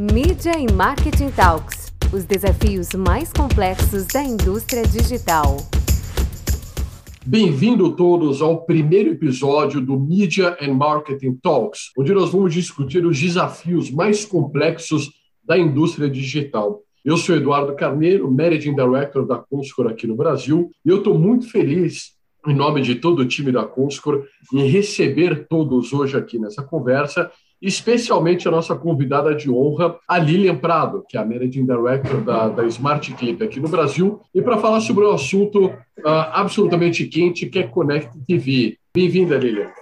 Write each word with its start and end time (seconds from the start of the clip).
Mídia 0.00 0.52
e 0.58 0.72
Marketing 0.72 1.28
Talks 1.30 1.92
os 2.10 2.24
desafios 2.24 2.88
mais 2.94 3.30
complexos 3.34 4.06
da 4.06 4.24
indústria 4.24 4.82
digital. 4.82 5.58
Bem-vindo 7.26 7.94
todos 7.94 8.40
ao 8.40 8.64
primeiro 8.64 9.10
episódio 9.10 9.78
do 9.78 10.00
Media 10.00 10.56
and 10.58 10.72
Marketing 10.72 11.34
Talks, 11.34 11.90
onde 11.98 12.14
nós 12.14 12.32
vamos 12.32 12.54
discutir 12.54 13.04
os 13.04 13.20
desafios 13.20 13.90
mais 13.90 14.24
complexos 14.24 15.10
da 15.44 15.58
indústria 15.58 16.08
digital. 16.08 16.80
Eu 17.04 17.18
sou 17.18 17.36
Eduardo 17.36 17.76
Carneiro, 17.76 18.30
Managing 18.30 18.74
Director 18.74 19.26
da 19.26 19.36
Conscor 19.36 19.86
aqui 19.88 20.06
no 20.06 20.16
Brasil, 20.16 20.70
e 20.82 20.88
eu 20.88 20.96
estou 20.96 21.18
muito 21.18 21.50
feliz, 21.50 22.12
em 22.46 22.54
nome 22.54 22.80
de 22.80 22.94
todo 22.94 23.18
o 23.18 23.28
time 23.28 23.52
da 23.52 23.64
Conscor, 23.64 24.24
em 24.50 24.66
receber 24.66 25.46
todos 25.46 25.92
hoje 25.92 26.16
aqui 26.16 26.38
nessa 26.38 26.62
conversa 26.62 27.30
especialmente 27.60 28.48
a 28.48 28.50
nossa 28.50 28.74
convidada 28.74 29.34
de 29.34 29.50
honra, 29.50 29.96
a 30.08 30.18
Lilian 30.18 30.56
Prado, 30.56 31.04
que 31.08 31.16
é 31.16 31.20
a 31.20 31.24
Managing 31.24 31.66
Director 31.66 32.20
da, 32.22 32.48
da 32.48 32.64
Smart 32.66 33.12
Clip 33.14 33.42
aqui 33.42 33.60
no 33.60 33.68
Brasil, 33.68 34.20
e 34.34 34.40
para 34.40 34.58
falar 34.58 34.80
sobre 34.80 35.04
um 35.04 35.12
assunto 35.12 35.66
uh, 35.66 35.72
absolutamente 36.32 37.06
quente, 37.06 37.46
que 37.46 37.58
é 37.58 37.62
Connect 37.64 38.18
TV. 38.26 38.78
Bem-vinda, 38.94 39.36
Lilian. 39.36 39.79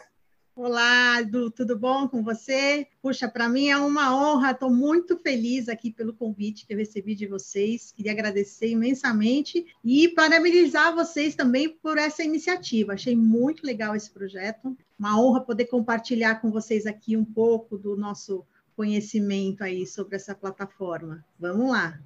Olá, 0.61 1.19
tudo 1.55 1.79
bom 1.79 2.09
com 2.09 2.21
você? 2.21 2.85
Puxa, 3.01 3.29
para 3.29 3.49
mim 3.49 3.69
é 3.69 3.77
uma 3.77 4.13
honra, 4.13 4.51
estou 4.51 4.69
muito 4.69 5.17
feliz 5.17 5.69
aqui 5.69 5.89
pelo 5.89 6.13
convite 6.13 6.67
que 6.67 6.75
eu 6.75 6.77
recebi 6.77 7.15
de 7.15 7.29
vocês. 7.29 7.93
Queria 7.97 8.11
agradecer 8.11 8.69
imensamente 8.69 9.65
e 9.85 10.09
parabenizar 10.09 10.93
vocês 10.97 11.37
também 11.37 11.69
por 11.69 11.97
essa 11.97 12.25
iniciativa. 12.25 12.95
Achei 12.95 13.15
muito 13.15 13.65
legal 13.65 13.95
esse 13.95 14.11
projeto. 14.11 14.77
Uma 14.99 15.23
honra 15.23 15.43
poder 15.43 15.67
compartilhar 15.67 16.41
com 16.41 16.51
vocês 16.51 16.87
aqui 16.87 17.17
um 17.17 17.25
pouco 17.25 17.79
do 17.79 17.97
nosso 17.97 18.45
conhecimento 18.75 19.63
aí 19.63 19.87
sobre 19.87 20.17
essa 20.17 20.35
plataforma. 20.35 21.25
Vamos 21.39 21.71
lá. 21.71 22.01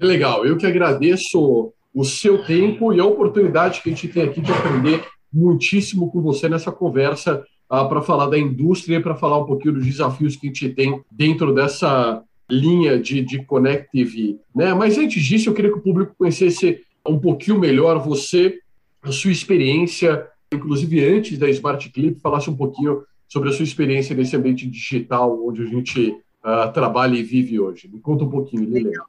Legal, 0.00 0.46
eu 0.46 0.56
que 0.56 0.64
agradeço 0.64 1.74
o 1.92 2.04
seu 2.04 2.42
tempo 2.46 2.90
e 2.90 3.00
a 3.00 3.04
oportunidade 3.04 3.82
que 3.82 3.90
a 3.90 3.92
gente 3.92 4.08
tem 4.08 4.22
aqui 4.22 4.40
de 4.40 4.50
aprender 4.50 5.06
muitíssimo 5.30 6.10
com 6.10 6.22
você 6.22 6.48
nessa 6.48 6.72
conversa 6.72 7.44
ah, 7.68 7.84
para 7.84 8.00
falar 8.00 8.26
da 8.26 8.38
indústria 8.38 9.00
para 9.00 9.14
falar 9.14 9.38
um 9.38 9.44
pouquinho 9.44 9.74
dos 9.74 9.84
desafios 9.84 10.36
que 10.36 10.46
a 10.46 10.50
gente 10.50 10.68
tem 10.70 11.02
dentro 11.10 11.54
dessa 11.54 12.22
linha 12.50 12.98
de, 12.98 13.20
de 13.20 13.44
Connect 13.44 13.90
TV. 13.92 14.38
Né? 14.54 14.72
Mas 14.72 14.96
antes 14.96 15.22
disso, 15.22 15.50
eu 15.50 15.54
queria 15.54 15.70
que 15.70 15.78
o 15.78 15.82
público 15.82 16.14
conhecesse 16.16 16.80
um 17.06 17.18
pouquinho 17.18 17.58
melhor 17.58 17.98
você, 17.98 18.58
a 19.02 19.12
sua 19.12 19.30
experiência, 19.30 20.26
inclusive 20.52 21.04
antes 21.04 21.38
da 21.38 21.48
Smart 21.50 21.88
Clip, 21.90 22.18
falasse 22.20 22.48
um 22.48 22.56
pouquinho 22.56 23.02
sobre 23.28 23.50
a 23.50 23.52
sua 23.52 23.64
experiência 23.64 24.16
nesse 24.16 24.34
ambiente 24.34 24.66
digital 24.66 25.38
onde 25.46 25.62
a 25.62 25.66
gente 25.66 26.10
uh, 26.10 26.72
trabalha 26.72 27.16
e 27.16 27.22
vive 27.22 27.60
hoje. 27.60 27.88
Me 27.88 28.00
conta 28.00 28.24
um 28.24 28.30
pouquinho, 28.30 28.64
Lilian. 28.64 29.02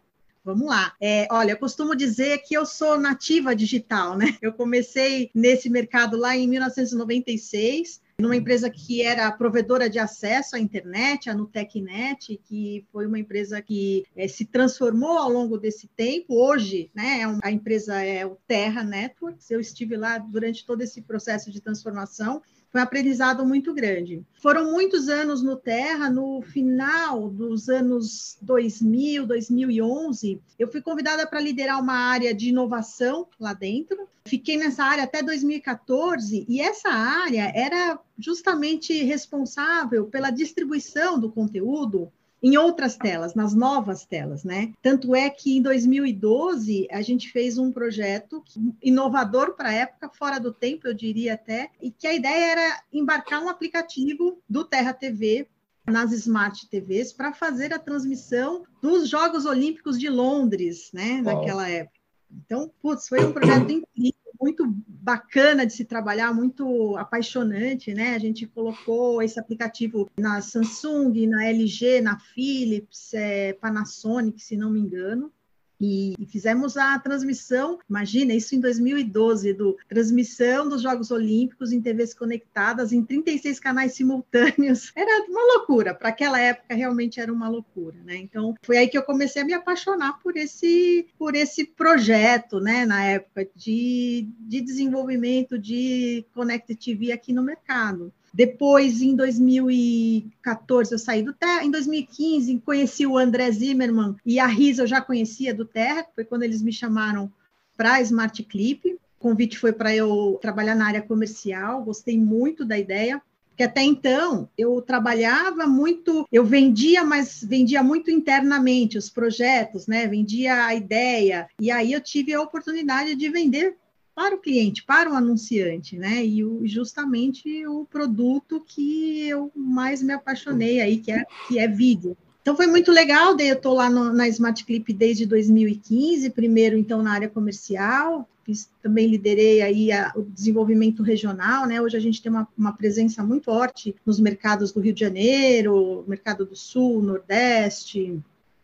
Vamos 0.43 0.67
lá. 0.67 0.93
É, 1.01 1.27
olha, 1.31 1.51
eu 1.51 1.57
costumo 1.57 1.95
dizer 1.95 2.39
que 2.39 2.55
eu 2.55 2.65
sou 2.65 2.97
nativa 2.97 3.55
digital, 3.55 4.17
né? 4.17 4.37
Eu 4.41 4.51
comecei 4.51 5.29
nesse 5.33 5.69
mercado 5.69 6.17
lá 6.17 6.35
em 6.35 6.47
1996 6.47 8.01
numa 8.19 8.35
empresa 8.35 8.69
que 8.69 9.01
era 9.01 9.31
provedora 9.31 9.89
de 9.89 9.97
acesso 9.97 10.55
à 10.55 10.59
internet, 10.59 11.29
a 11.29 11.33
Nutecnet, 11.33 12.39
que 12.43 12.85
foi 12.91 13.07
uma 13.07 13.17
empresa 13.17 13.61
que 13.61 14.05
é, 14.15 14.27
se 14.27 14.45
transformou 14.45 15.17
ao 15.17 15.29
longo 15.29 15.57
desse 15.57 15.87
tempo. 15.87 16.35
Hoje, 16.35 16.91
né, 16.93 17.21
é 17.21 17.47
a 17.47 17.51
empresa 17.51 18.03
é 18.03 18.25
o 18.25 18.37
Terra 18.45 18.83
Networks. 18.83 19.49
Eu 19.49 19.61
estive 19.61 19.95
lá 19.95 20.17
durante 20.17 20.65
todo 20.65 20.81
esse 20.81 21.01
processo 21.01 21.49
de 21.49 21.61
transformação 21.61 22.41
foi 22.71 22.81
um 22.81 22.83
aprendizado 22.83 23.45
muito 23.45 23.73
grande. 23.73 24.23
Foram 24.35 24.71
muitos 24.71 25.09
anos 25.09 25.41
no 25.41 25.55
Terra, 25.55 26.09
no 26.09 26.41
final 26.41 27.29
dos 27.29 27.67
anos 27.67 28.37
2000, 28.41 29.25
2011, 29.25 30.39
eu 30.57 30.71
fui 30.71 30.81
convidada 30.81 31.25
para 31.25 31.39
liderar 31.39 31.81
uma 31.81 31.93
área 31.93 32.33
de 32.33 32.49
inovação 32.49 33.27
lá 33.39 33.53
dentro. 33.53 34.07
Fiquei 34.25 34.57
nessa 34.57 34.83
área 34.83 35.03
até 35.03 35.23
2014 35.23 36.45
e 36.47 36.61
essa 36.61 36.89
área 36.89 37.51
era 37.55 37.99
justamente 38.17 39.03
responsável 39.03 40.05
pela 40.05 40.29
distribuição 40.29 41.19
do 41.19 41.31
conteúdo 41.31 42.11
em 42.41 42.57
outras 42.57 42.95
telas, 42.95 43.33
nas 43.35 43.53
novas 43.53 44.05
telas, 44.05 44.43
né? 44.43 44.73
Tanto 44.81 45.13
é 45.13 45.29
que 45.29 45.57
em 45.57 45.61
2012 45.61 46.87
a 46.91 47.01
gente 47.01 47.31
fez 47.31 47.57
um 47.57 47.71
projeto 47.71 48.43
inovador 48.81 49.55
para 49.55 49.69
a 49.69 49.73
época, 49.73 50.09
fora 50.09 50.39
do 50.39 50.53
tempo, 50.53 50.87
eu 50.87 50.93
diria 50.93 51.33
até, 51.33 51.69
e 51.81 51.91
que 51.91 52.07
a 52.07 52.13
ideia 52.13 52.51
era 52.51 52.81
embarcar 52.93 53.43
um 53.43 53.49
aplicativo 53.49 54.41
do 54.49 54.63
Terra 54.63 54.93
TV 54.93 55.47
nas 55.85 56.11
Smart 56.11 56.67
TVs 56.67 57.11
para 57.11 57.33
fazer 57.33 57.73
a 57.73 57.79
transmissão 57.79 58.63
dos 58.81 59.09
Jogos 59.09 59.45
Olímpicos 59.45 59.99
de 59.99 60.07
Londres, 60.09 60.91
né, 60.93 61.21
naquela 61.21 61.67
época. 61.67 61.99
Então, 62.31 62.71
putz, 62.81 63.07
foi 63.07 63.25
um 63.25 63.33
projeto 63.33 63.71
incrível 63.71 64.18
muito 64.39 64.65
bacana 64.87 65.65
de 65.65 65.73
se 65.73 65.83
trabalhar, 65.83 66.33
muito 66.33 66.95
apaixonante, 66.97 67.93
né? 67.93 68.15
A 68.15 68.19
gente 68.19 68.47
colocou 68.47 69.21
esse 69.21 69.39
aplicativo 69.39 70.09
na 70.17 70.41
Samsung, 70.41 71.27
na 71.27 71.45
LG, 71.45 72.01
na 72.01 72.17
Philips, 72.19 73.13
é, 73.13 73.53
Panasonic, 73.53 74.41
se 74.41 74.55
não 74.55 74.71
me 74.71 74.79
engano. 74.79 75.31
E, 75.79 76.15
fizemos 76.27 76.75
a 76.75 76.99
transmissão, 76.99 77.79
imagina, 77.89 78.33
isso 78.33 78.55
em 78.55 78.59
2012, 78.59 79.53
do 79.53 79.77
transmissão 79.87 80.67
dos 80.67 80.81
Jogos 80.81 81.09
Olímpicos 81.09 81.71
em 81.71 81.81
TVs 81.81 82.13
conectadas 82.13 82.91
em 82.91 83.03
36 83.03 83.59
canais 83.59 83.93
simultâneos. 83.93 84.91
Era 84.95 85.25
uma 85.29 85.57
loucura, 85.57 85.93
para 85.93 86.09
aquela 86.09 86.39
época 86.39 86.75
realmente 86.75 87.19
era 87.19 87.31
uma 87.31 87.47
loucura, 87.47 87.97
né? 88.03 88.15
Então, 88.15 88.55
foi 88.61 88.77
aí 88.77 88.87
que 88.87 88.97
eu 88.97 89.03
comecei 89.03 89.41
a 89.41 89.45
me 89.45 89.53
apaixonar 89.53 90.19
por 90.19 90.35
esse 90.35 91.07
por 91.17 91.35
esse 91.35 91.65
projeto, 91.65 92.59
né, 92.59 92.85
na 92.85 93.03
época 93.03 93.47
de, 93.55 94.27
de 94.39 94.61
desenvolvimento 94.61 95.57
de 95.57 96.25
Connect 96.33 96.75
TV 96.75 97.11
aqui 97.11 97.33
no 97.33 97.43
mercado. 97.43 98.13
Depois, 98.33 99.01
em 99.01 99.15
2014, 99.15 100.91
eu 100.91 100.99
saí 100.99 101.23
do 101.23 101.33
Terra. 101.33 101.63
Em 101.63 101.71
2015, 101.71 102.59
conheci 102.59 103.05
o 103.05 103.17
André 103.17 103.51
Zimmermann 103.51 104.15
e 104.25 104.39
a 104.39 104.47
Risa 104.47 104.83
eu 104.83 104.87
já 104.87 105.01
conhecia 105.01 105.53
do 105.53 105.65
Terra, 105.65 106.05
foi 106.15 106.23
quando 106.23 106.43
eles 106.43 106.61
me 106.61 106.71
chamaram 106.71 107.31
para 107.75 107.95
a 107.95 108.01
Smart 108.01 108.43
Clip. 108.43 108.93
O 108.93 108.99
convite 109.19 109.57
foi 109.57 109.73
para 109.73 109.95
eu 109.95 110.37
trabalhar 110.41 110.75
na 110.75 110.87
área 110.87 111.01
comercial, 111.01 111.83
gostei 111.83 112.17
muito 112.17 112.63
da 112.63 112.77
ideia. 112.77 113.21
Porque 113.49 113.63
até 113.63 113.83
então 113.83 114.49
eu 114.57 114.81
trabalhava 114.81 115.67
muito, 115.67 116.25
eu 116.31 116.45
vendia, 116.45 117.03
mas 117.03 117.43
vendia 117.43 117.83
muito 117.83 118.09
internamente 118.09 118.97
os 118.97 119.09
projetos, 119.09 119.85
né? 119.85 120.07
Vendia 120.07 120.65
a 120.65 120.73
ideia. 120.73 121.45
E 121.59 121.69
aí 121.69 121.91
eu 121.91 121.99
tive 121.99 122.33
a 122.33 122.41
oportunidade 122.41 123.15
de 123.15 123.29
vender 123.29 123.75
para 124.19 124.35
o 124.35 124.39
cliente, 124.39 124.83
para 124.83 125.09
o 125.09 125.15
anunciante, 125.15 125.97
né? 125.97 126.25
E 126.25 126.43
o, 126.43 126.67
justamente 126.67 127.65
o 127.65 127.85
produto 127.85 128.61
que 128.67 129.25
eu 129.25 129.49
mais 129.55 130.03
me 130.03 130.11
apaixonei 130.11 130.81
aí, 130.81 130.97
que 130.97 131.09
é, 131.09 131.23
que 131.47 131.57
é 131.57 131.69
vídeo. 131.69 132.17
Então 132.41 132.53
foi 132.53 132.67
muito 132.67 132.91
legal, 132.91 133.33
daí 133.33 133.47
eu 133.47 133.55
estou 133.55 133.73
lá 133.73 133.89
no, 133.89 134.11
na 134.11 134.27
Smart 134.27 134.65
Clip 134.65 134.91
desde 134.91 135.25
2015, 135.25 136.31
primeiro 136.31 136.77
então 136.77 137.01
na 137.01 137.13
área 137.13 137.29
comercial, 137.29 138.27
fiz, 138.43 138.69
também 138.81 139.07
liderei 139.07 139.61
aí 139.61 139.89
a, 139.89 140.11
o 140.13 140.23
desenvolvimento 140.23 141.01
regional, 141.01 141.65
né? 141.65 141.81
Hoje 141.81 141.95
a 141.95 142.01
gente 142.01 142.21
tem 142.21 142.29
uma, 142.29 142.45
uma 142.57 142.73
presença 142.73 143.23
muito 143.23 143.45
forte 143.45 143.95
nos 144.05 144.19
mercados 144.19 144.73
do 144.73 144.81
Rio 144.81 144.93
de 144.93 144.99
Janeiro, 144.99 146.03
mercado 146.05 146.45
do 146.45 146.57
Sul, 146.57 147.01
Nordeste, 147.01 148.19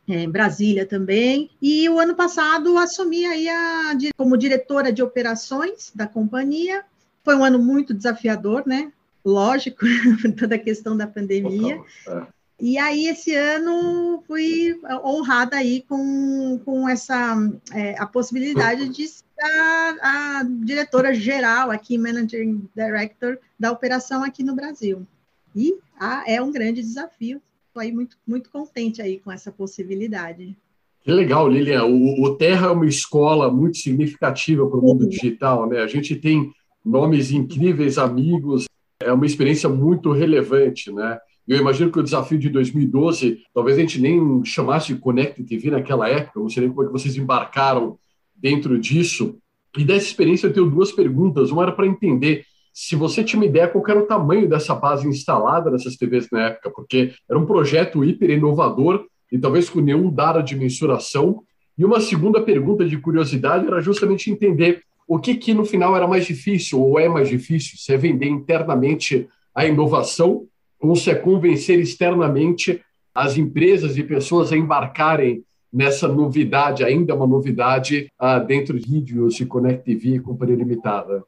é, 0.08 0.28
Brasília 0.28 0.86
também. 0.86 1.50
E 1.62 1.88
o 1.90 2.00
ano 2.00 2.16
passado 2.16 2.78
assumi 2.78 3.26
aí 3.26 3.50
a, 3.50 3.98
como 4.16 4.38
diretora 4.38 4.92
de 4.92 5.02
operações 5.02 5.92
da 5.94 6.08
companhia. 6.08 6.84
Foi 7.24 7.36
um 7.36 7.44
ano 7.44 7.60
muito 7.60 7.94
desafiador, 7.94 8.64
né? 8.66 8.92
Lógico, 9.24 9.86
toda 10.38 10.56
a 10.56 10.60
questão 10.60 10.96
da 10.96 11.08
pandemia. 11.08 11.82
É. 12.08 12.36
E 12.60 12.78
aí, 12.78 13.08
esse 13.08 13.36
ano, 13.36 14.24
fui 14.26 14.80
honrada 15.04 15.58
aí 15.58 15.84
com, 15.90 16.60
com 16.64 16.88
essa 16.88 17.36
é, 17.74 18.00
a 18.00 18.06
possibilidade 18.06 18.88
de 18.90 19.08
ser 19.08 19.26
a, 19.42 20.40
a 20.40 20.44
diretora 20.44 21.14
geral 21.14 21.70
aqui, 21.70 21.98
Managing 21.98 22.70
Director 22.74 23.38
da 23.60 23.72
operação 23.72 24.24
aqui 24.24 24.42
no 24.42 24.56
Brasil. 24.56 25.06
E 25.54 25.78
ah, 26.00 26.24
é 26.28 26.42
um 26.42 26.52
grande 26.52 26.82
desafio 26.82 27.42
estou 27.76 27.82
aí 27.82 27.92
muito, 27.92 28.18
muito 28.26 28.50
contente 28.50 29.02
aí 29.02 29.20
com 29.20 29.32
essa 29.32 29.52
possibilidade. 29.52 30.56
Que 31.02 31.12
legal, 31.12 31.48
Lilian. 31.48 31.84
O, 31.84 32.24
o 32.24 32.36
Terra 32.36 32.68
é 32.68 32.72
uma 32.72 32.88
escola 32.88 33.52
muito 33.52 33.78
significativa 33.78 34.66
para 34.66 34.80
o 34.80 34.82
mundo 34.82 35.08
digital, 35.08 35.68
né? 35.68 35.82
A 35.82 35.88
gente 35.88 36.16
tem 36.16 36.52
nomes 36.84 37.32
incríveis, 37.32 37.98
amigos, 37.98 38.66
é 39.00 39.12
uma 39.12 39.26
experiência 39.26 39.68
muito 39.68 40.12
relevante, 40.12 40.92
né? 40.92 41.20
Eu 41.48 41.60
imagino 41.60 41.92
que 41.92 42.00
o 42.00 42.04
desafio 42.04 42.40
de 42.40 42.50
2012, 42.50 43.44
talvez 43.54 43.78
a 43.78 43.82
gente 43.82 44.02
nem 44.02 44.44
chamasse 44.44 44.94
de 44.94 45.00
Connect 45.00 45.44
TV 45.44 45.70
naquela 45.70 46.10
época, 46.10 46.40
não 46.40 46.50
sei 46.50 46.62
nem 46.64 46.72
como 46.72 46.84
é 46.84 46.86
que 46.88 46.94
vocês 46.94 47.16
embarcaram 47.18 48.00
dentro 48.36 48.80
disso. 48.80 49.38
E 49.78 49.84
dessa 49.84 50.08
experiência 50.08 50.48
eu 50.48 50.54
tenho 50.54 50.72
duas 50.72 50.92
perguntas. 50.92 51.52
Uma 51.52 51.64
era 51.64 51.72
para 51.72 51.86
entender 51.86 52.46
se 52.78 52.94
você 52.94 53.24
tinha 53.24 53.40
uma 53.40 53.46
ideia 53.46 53.70
qual 53.70 53.86
era 53.88 54.02
o 54.02 54.06
tamanho 54.06 54.50
dessa 54.50 54.76
base 54.76 55.08
instalada 55.08 55.72
nessas 55.72 55.96
TVs 55.96 56.28
na 56.30 56.48
época, 56.48 56.70
porque 56.72 57.14
era 57.28 57.40
um 57.40 57.46
projeto 57.46 58.04
hiper 58.04 58.32
inovador 58.32 59.06
e 59.32 59.40
talvez 59.40 59.70
com 59.70 59.80
nenhum 59.80 60.12
dado 60.12 60.44
de 60.44 60.58
mensuração. 60.58 61.42
E 61.78 61.86
uma 61.86 62.02
segunda 62.02 62.42
pergunta 62.42 62.86
de 62.86 62.98
curiosidade 62.98 63.66
era 63.66 63.80
justamente 63.80 64.30
entender 64.30 64.82
o 65.08 65.18
que, 65.18 65.36
que 65.36 65.54
no 65.54 65.64
final 65.64 65.96
era 65.96 66.06
mais 66.06 66.26
difícil, 66.26 66.82
ou 66.82 67.00
é 67.00 67.08
mais 67.08 67.30
difícil, 67.30 67.78
se 67.78 67.94
é 67.94 67.98
vender 67.98 68.28
internamente 68.28 69.30
a 69.54 69.66
inovação 69.66 70.46
ou 70.78 70.98
se 70.98 71.10
é 71.10 71.16
convencer 71.16 71.80
externamente 71.80 72.82
as 73.14 73.38
empresas 73.38 73.98
e 73.98 74.04
pessoas 74.04 74.52
a 74.52 74.58
embarcarem 74.58 75.46
nessa 75.72 76.10
novidade, 76.10 76.84
ainda 76.84 77.16
uma 77.16 77.26
novidade, 77.26 78.12
uh, 78.22 78.46
dentro 78.46 78.78
de 78.78 78.86
vídeos 78.86 79.40
e 79.40 79.46
Connect 79.46 79.86
TV 79.86 80.16
e 80.16 80.20
Companhia 80.20 80.58
Limitada. 80.58 81.24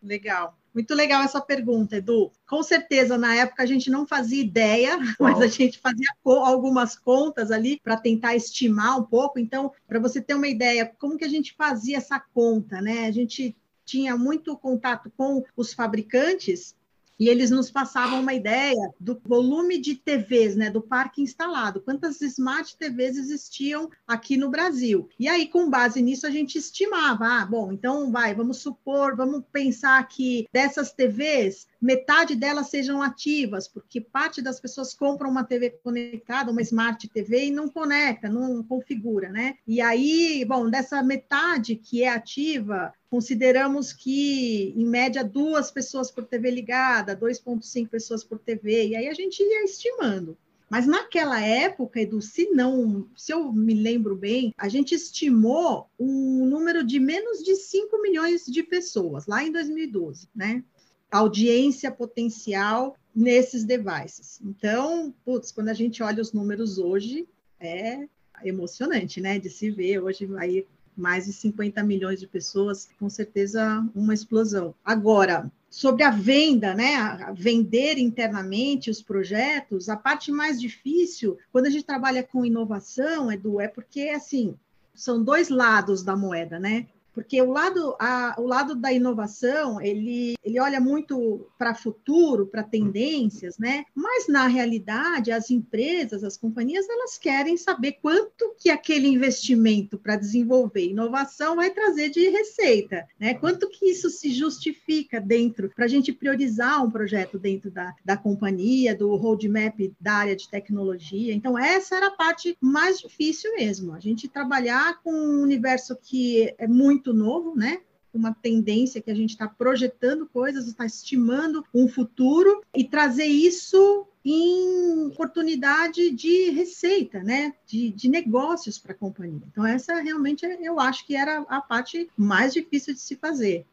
Legal. 0.00 0.61
Muito 0.74 0.94
legal 0.94 1.22
essa 1.22 1.40
pergunta, 1.40 1.96
Edu. 1.96 2.32
Com 2.46 2.62
certeza, 2.62 3.18
na 3.18 3.34
época 3.34 3.62
a 3.62 3.66
gente 3.66 3.90
não 3.90 4.06
fazia 4.06 4.42
ideia, 4.42 4.98
mas 5.20 5.40
a 5.40 5.46
gente 5.46 5.78
fazia 5.78 6.08
algumas 6.24 6.96
contas 6.96 7.50
ali 7.50 7.78
para 7.82 7.96
tentar 7.96 8.34
estimar 8.34 8.98
um 8.98 9.04
pouco. 9.04 9.38
Então, 9.38 9.72
para 9.86 10.00
você 10.00 10.20
ter 10.20 10.34
uma 10.34 10.48
ideia, 10.48 10.90
como 10.98 11.18
que 11.18 11.24
a 11.24 11.28
gente 11.28 11.54
fazia 11.54 11.98
essa 11.98 12.18
conta, 12.18 12.80
né? 12.80 13.06
A 13.06 13.10
gente 13.10 13.54
tinha 13.84 14.16
muito 14.16 14.56
contato 14.56 15.12
com 15.16 15.44
os 15.56 15.74
fabricantes 15.74 16.74
e 17.18 17.28
eles 17.28 17.50
nos 17.50 17.70
passavam 17.70 18.20
uma 18.20 18.34
ideia 18.34 18.90
do 18.98 19.20
volume 19.24 19.80
de 19.80 19.94
TVs, 19.94 20.56
né, 20.56 20.70
do 20.70 20.80
parque 20.80 21.22
instalado, 21.22 21.80
quantas 21.80 22.20
smart 22.20 22.76
TVs 22.76 23.16
existiam 23.16 23.90
aqui 24.06 24.36
no 24.36 24.50
Brasil. 24.50 25.08
E 25.18 25.28
aí, 25.28 25.46
com 25.48 25.70
base 25.70 26.02
nisso, 26.02 26.26
a 26.26 26.30
gente 26.30 26.58
estimava, 26.58 27.26
ah, 27.26 27.46
bom, 27.46 27.72
então 27.72 28.10
vai, 28.10 28.34
vamos 28.34 28.58
supor, 28.58 29.16
vamos 29.16 29.42
pensar 29.52 30.06
que 30.08 30.46
dessas 30.52 30.92
TVs, 30.92 31.66
metade 31.80 32.34
delas 32.34 32.68
sejam 32.68 33.02
ativas, 33.02 33.68
porque 33.68 34.00
parte 34.00 34.40
das 34.42 34.60
pessoas 34.60 34.94
compram 34.94 35.30
uma 35.30 35.44
TV 35.44 35.70
conectada, 35.82 36.50
uma 36.50 36.62
Smart 36.62 37.08
TV, 37.08 37.46
e 37.46 37.50
não 37.50 37.68
conecta, 37.68 38.28
não 38.28 38.62
configura, 38.62 39.28
né? 39.28 39.54
E 39.66 39.80
aí, 39.80 40.44
bom, 40.46 40.68
dessa 40.68 41.02
metade 41.02 41.76
que 41.76 42.02
é 42.02 42.08
ativa, 42.08 42.92
consideramos 43.12 43.92
que, 43.92 44.72
em 44.74 44.86
média, 44.86 45.22
duas 45.22 45.70
pessoas 45.70 46.10
por 46.10 46.24
TV 46.24 46.50
ligada, 46.50 47.14
2,5 47.14 47.86
pessoas 47.86 48.24
por 48.24 48.38
TV, 48.38 48.88
e 48.88 48.96
aí 48.96 49.06
a 49.06 49.12
gente 49.12 49.42
ia 49.42 49.62
estimando. 49.64 50.34
Mas 50.70 50.86
naquela 50.86 51.38
época, 51.38 52.00
Edu, 52.00 52.22
se 52.22 52.48
não, 52.52 53.06
se 53.14 53.30
eu 53.30 53.52
me 53.52 53.74
lembro 53.74 54.16
bem, 54.16 54.54
a 54.56 54.66
gente 54.66 54.94
estimou 54.94 55.90
um 56.00 56.46
número 56.46 56.82
de 56.82 56.98
menos 56.98 57.44
de 57.44 57.54
5 57.54 58.00
milhões 58.00 58.46
de 58.46 58.62
pessoas, 58.62 59.26
lá 59.26 59.44
em 59.44 59.52
2012, 59.52 60.30
né? 60.34 60.64
audiência 61.10 61.90
potencial 61.90 62.96
nesses 63.14 63.62
devices. 63.62 64.40
Então, 64.42 65.14
putz, 65.22 65.52
quando 65.52 65.68
a 65.68 65.74
gente 65.74 66.02
olha 66.02 66.22
os 66.22 66.32
números 66.32 66.78
hoje, 66.78 67.28
é 67.60 68.08
emocionante, 68.42 69.20
né? 69.20 69.38
De 69.38 69.50
se 69.50 69.70
ver 69.70 70.02
hoje 70.02 70.26
aí 70.38 70.66
mais 70.96 71.26
de 71.26 71.32
50 71.32 71.82
milhões 71.82 72.20
de 72.20 72.26
pessoas, 72.26 72.88
com 72.98 73.08
certeza 73.08 73.84
uma 73.94 74.14
explosão. 74.14 74.74
Agora, 74.84 75.50
sobre 75.72 76.02
a 76.02 76.10
venda, 76.10 76.74
né? 76.74 77.32
Vender 77.34 77.96
internamente 77.96 78.90
os 78.90 79.00
projetos, 79.00 79.88
a 79.88 79.96
parte 79.96 80.30
mais 80.30 80.60
difícil, 80.60 81.38
quando 81.50 81.66
a 81.66 81.70
gente 81.70 81.86
trabalha 81.86 82.22
com 82.22 82.44
inovação, 82.44 83.32
Edu, 83.32 83.58
é 83.58 83.68
porque 83.68 84.10
assim, 84.10 84.54
são 84.94 85.24
dois 85.24 85.48
lados 85.48 86.02
da 86.02 86.14
moeda, 86.14 86.58
né? 86.58 86.86
Porque 87.14 87.40
o 87.40 87.50
lado, 87.50 87.94
a, 87.98 88.34
o 88.38 88.46
lado 88.46 88.74
da 88.74 88.92
inovação 88.92 89.80
ele, 89.80 90.34
ele 90.42 90.60
olha 90.60 90.80
muito 90.80 91.46
para 91.58 91.74
futuro, 91.74 92.46
para 92.46 92.62
tendências, 92.62 93.58
né? 93.58 93.84
Mas 93.94 94.28
na 94.28 94.46
realidade 94.46 95.30
as 95.30 95.50
empresas, 95.50 96.24
as 96.24 96.36
companhias, 96.36 96.88
elas 96.88 97.18
querem 97.18 97.56
saber 97.56 97.98
quanto 98.00 98.54
que 98.58 98.70
aquele 98.70 99.08
investimento 99.08 99.98
para 99.98 100.16
desenvolver 100.16 100.86
inovação 100.86 101.56
vai 101.56 101.70
trazer 101.70 102.10
de 102.10 102.28
receita, 102.28 103.06
né? 103.18 103.34
Quanto 103.34 103.68
que 103.68 103.86
isso 103.86 104.08
se 104.10 104.32
justifica 104.32 105.20
dentro 105.20 105.70
para 105.74 105.84
a 105.84 105.88
gente 105.88 106.12
priorizar 106.12 106.84
um 106.84 106.90
projeto 106.90 107.38
dentro 107.38 107.70
da, 107.70 107.94
da 108.04 108.16
companhia, 108.16 108.94
do 108.94 109.14
roadmap 109.16 109.78
da 110.00 110.14
área 110.14 110.36
de 110.36 110.48
tecnologia. 110.48 111.34
Então 111.34 111.58
essa 111.58 111.96
era 111.96 112.06
a 112.06 112.16
parte 112.16 112.56
mais 112.60 113.00
difícil 113.00 113.54
mesmo, 113.54 113.92
a 113.92 114.00
gente 114.00 114.28
trabalhar 114.28 115.00
com 115.02 115.12
um 115.12 115.42
universo 115.42 115.96
que 116.00 116.54
é 116.58 116.66
muito 116.66 117.01
muito 117.02 117.12
novo, 117.12 117.56
né? 117.56 117.78
Uma 118.14 118.32
tendência 118.32 119.00
que 119.00 119.10
a 119.10 119.14
gente 119.14 119.30
está 119.30 119.48
projetando 119.48 120.28
coisas, 120.32 120.68
está 120.68 120.86
estimando 120.86 121.64
um 121.74 121.88
futuro 121.88 122.62
e 122.76 122.84
trazer 122.84 123.24
isso 123.24 124.06
em 124.24 125.06
oportunidade 125.06 126.10
de 126.10 126.50
receita, 126.50 127.20
né? 127.22 127.54
De, 127.66 127.90
de 127.90 128.08
negócios 128.08 128.78
para 128.78 128.92
a 128.92 128.94
companhia. 128.94 129.42
Então, 129.50 129.66
essa 129.66 130.00
realmente 130.00 130.46
eu 130.46 130.78
acho 130.78 131.04
que 131.06 131.16
era 131.16 131.44
a 131.48 131.60
parte 131.60 132.08
mais 132.16 132.52
difícil 132.52 132.94
de 132.94 133.00
se 133.00 133.16
fazer. 133.16 133.64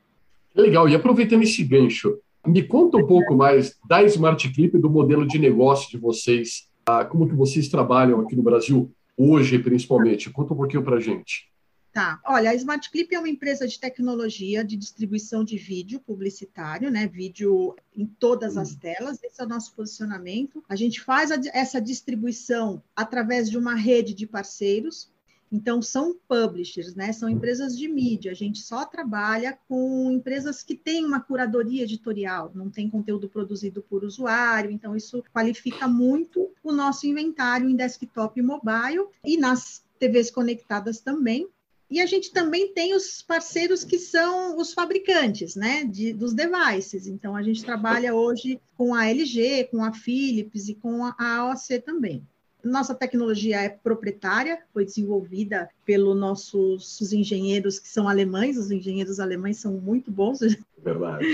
Legal, 0.55 0.89
e 0.89 0.95
aproveitando 0.95 1.43
esse 1.43 1.63
gancho, 1.63 2.17
me 2.47 2.63
conta 2.63 2.97
um 2.97 3.05
pouco 3.05 3.35
mais 3.35 3.77
da 3.87 4.01
Smart 4.03 4.49
Clip, 4.51 4.75
do 4.79 4.89
modelo 4.89 5.27
de 5.27 5.37
negócio 5.37 5.91
de 5.91 5.97
vocês, 5.97 6.67
ah, 6.87 7.05
como 7.05 7.27
que 7.27 7.35
vocês 7.35 7.67
trabalham 7.67 8.21
aqui 8.21 8.35
no 8.35 8.41
Brasil 8.41 8.91
hoje, 9.15 9.59
principalmente. 9.59 10.31
Conta 10.31 10.53
um 10.53 10.57
pouquinho 10.57 10.81
para 10.81 10.99
gente. 10.99 11.48
Tá. 11.99 12.21
Olha, 12.23 12.51
a 12.51 12.55
Smart 12.55 12.89
Clip 12.89 13.13
é 13.13 13.19
uma 13.19 13.27
empresa 13.27 13.67
de 13.67 13.77
tecnologia 13.77 14.63
de 14.63 14.77
distribuição 14.77 15.43
de 15.43 15.57
vídeo 15.57 15.99
publicitário, 15.99 16.89
né? 16.89 17.05
Vídeo 17.05 17.75
em 17.93 18.05
todas 18.05 18.55
as 18.55 18.71
hum. 18.71 18.77
telas. 18.79 19.21
Esse 19.21 19.41
é 19.41 19.43
o 19.43 19.49
nosso 19.49 19.73
posicionamento. 19.73 20.63
A 20.69 20.77
gente 20.77 21.01
faz 21.01 21.29
a, 21.29 21.35
essa 21.53 21.81
distribuição 21.81 22.81
através 22.95 23.49
de 23.49 23.57
uma 23.57 23.75
rede 23.75 24.13
de 24.13 24.25
parceiros. 24.25 25.11
Então, 25.51 25.81
são 25.81 26.15
publishers, 26.25 26.95
né? 26.95 27.11
São 27.11 27.27
empresas 27.27 27.77
de 27.77 27.89
mídia. 27.89 28.31
A 28.31 28.35
gente 28.35 28.59
só 28.59 28.85
trabalha 28.85 29.59
com 29.67 30.09
empresas 30.09 30.63
que 30.63 30.75
têm 30.75 31.03
uma 31.03 31.19
curadoria 31.19 31.83
editorial, 31.83 32.49
não 32.55 32.69
tem 32.69 32.89
conteúdo 32.89 33.27
produzido 33.27 33.81
por 33.81 34.05
usuário. 34.05 34.71
Então, 34.71 34.95
isso 34.95 35.21
qualifica 35.33 35.85
muito 35.85 36.49
o 36.63 36.71
nosso 36.71 37.05
inventário 37.05 37.69
em 37.69 37.75
desktop 37.75 38.39
e 38.39 38.41
mobile 38.41 39.05
e 39.25 39.35
nas 39.35 39.83
TVs 39.99 40.31
conectadas 40.31 41.01
também. 41.01 41.45
E 41.89 41.99
a 41.99 42.05
gente 42.05 42.31
também 42.31 42.71
tem 42.71 42.93
os 42.93 43.21
parceiros 43.21 43.83
que 43.83 43.97
são 43.97 44.57
os 44.57 44.73
fabricantes, 44.73 45.55
né, 45.55 45.83
de, 45.83 46.13
dos 46.13 46.33
devices. 46.33 47.07
Então, 47.07 47.35
a 47.35 47.41
gente 47.41 47.65
trabalha 47.65 48.13
hoje 48.13 48.59
com 48.77 48.93
a 48.93 49.07
LG, 49.07 49.69
com 49.71 49.83
a 49.83 49.91
Philips 49.91 50.69
e 50.69 50.75
com 50.75 51.03
a 51.03 51.15
AOC 51.17 51.79
também. 51.83 52.23
Nossa 52.63 52.93
tecnologia 52.93 53.61
é 53.61 53.69
proprietária, 53.69 54.61
foi 54.73 54.83
desenvolvida 54.83 55.69
pelos 55.85 56.15
nossos 56.15 57.11
engenheiros 57.11 57.79
que 57.79 57.87
são 57.87 58.07
alemães, 58.07 58.57
os 58.57 58.69
engenheiros 58.69 59.19
alemães 59.19 59.57
são 59.57 59.73
muito 59.73 60.11
bons. 60.11 60.39
Verdade. 60.77 61.25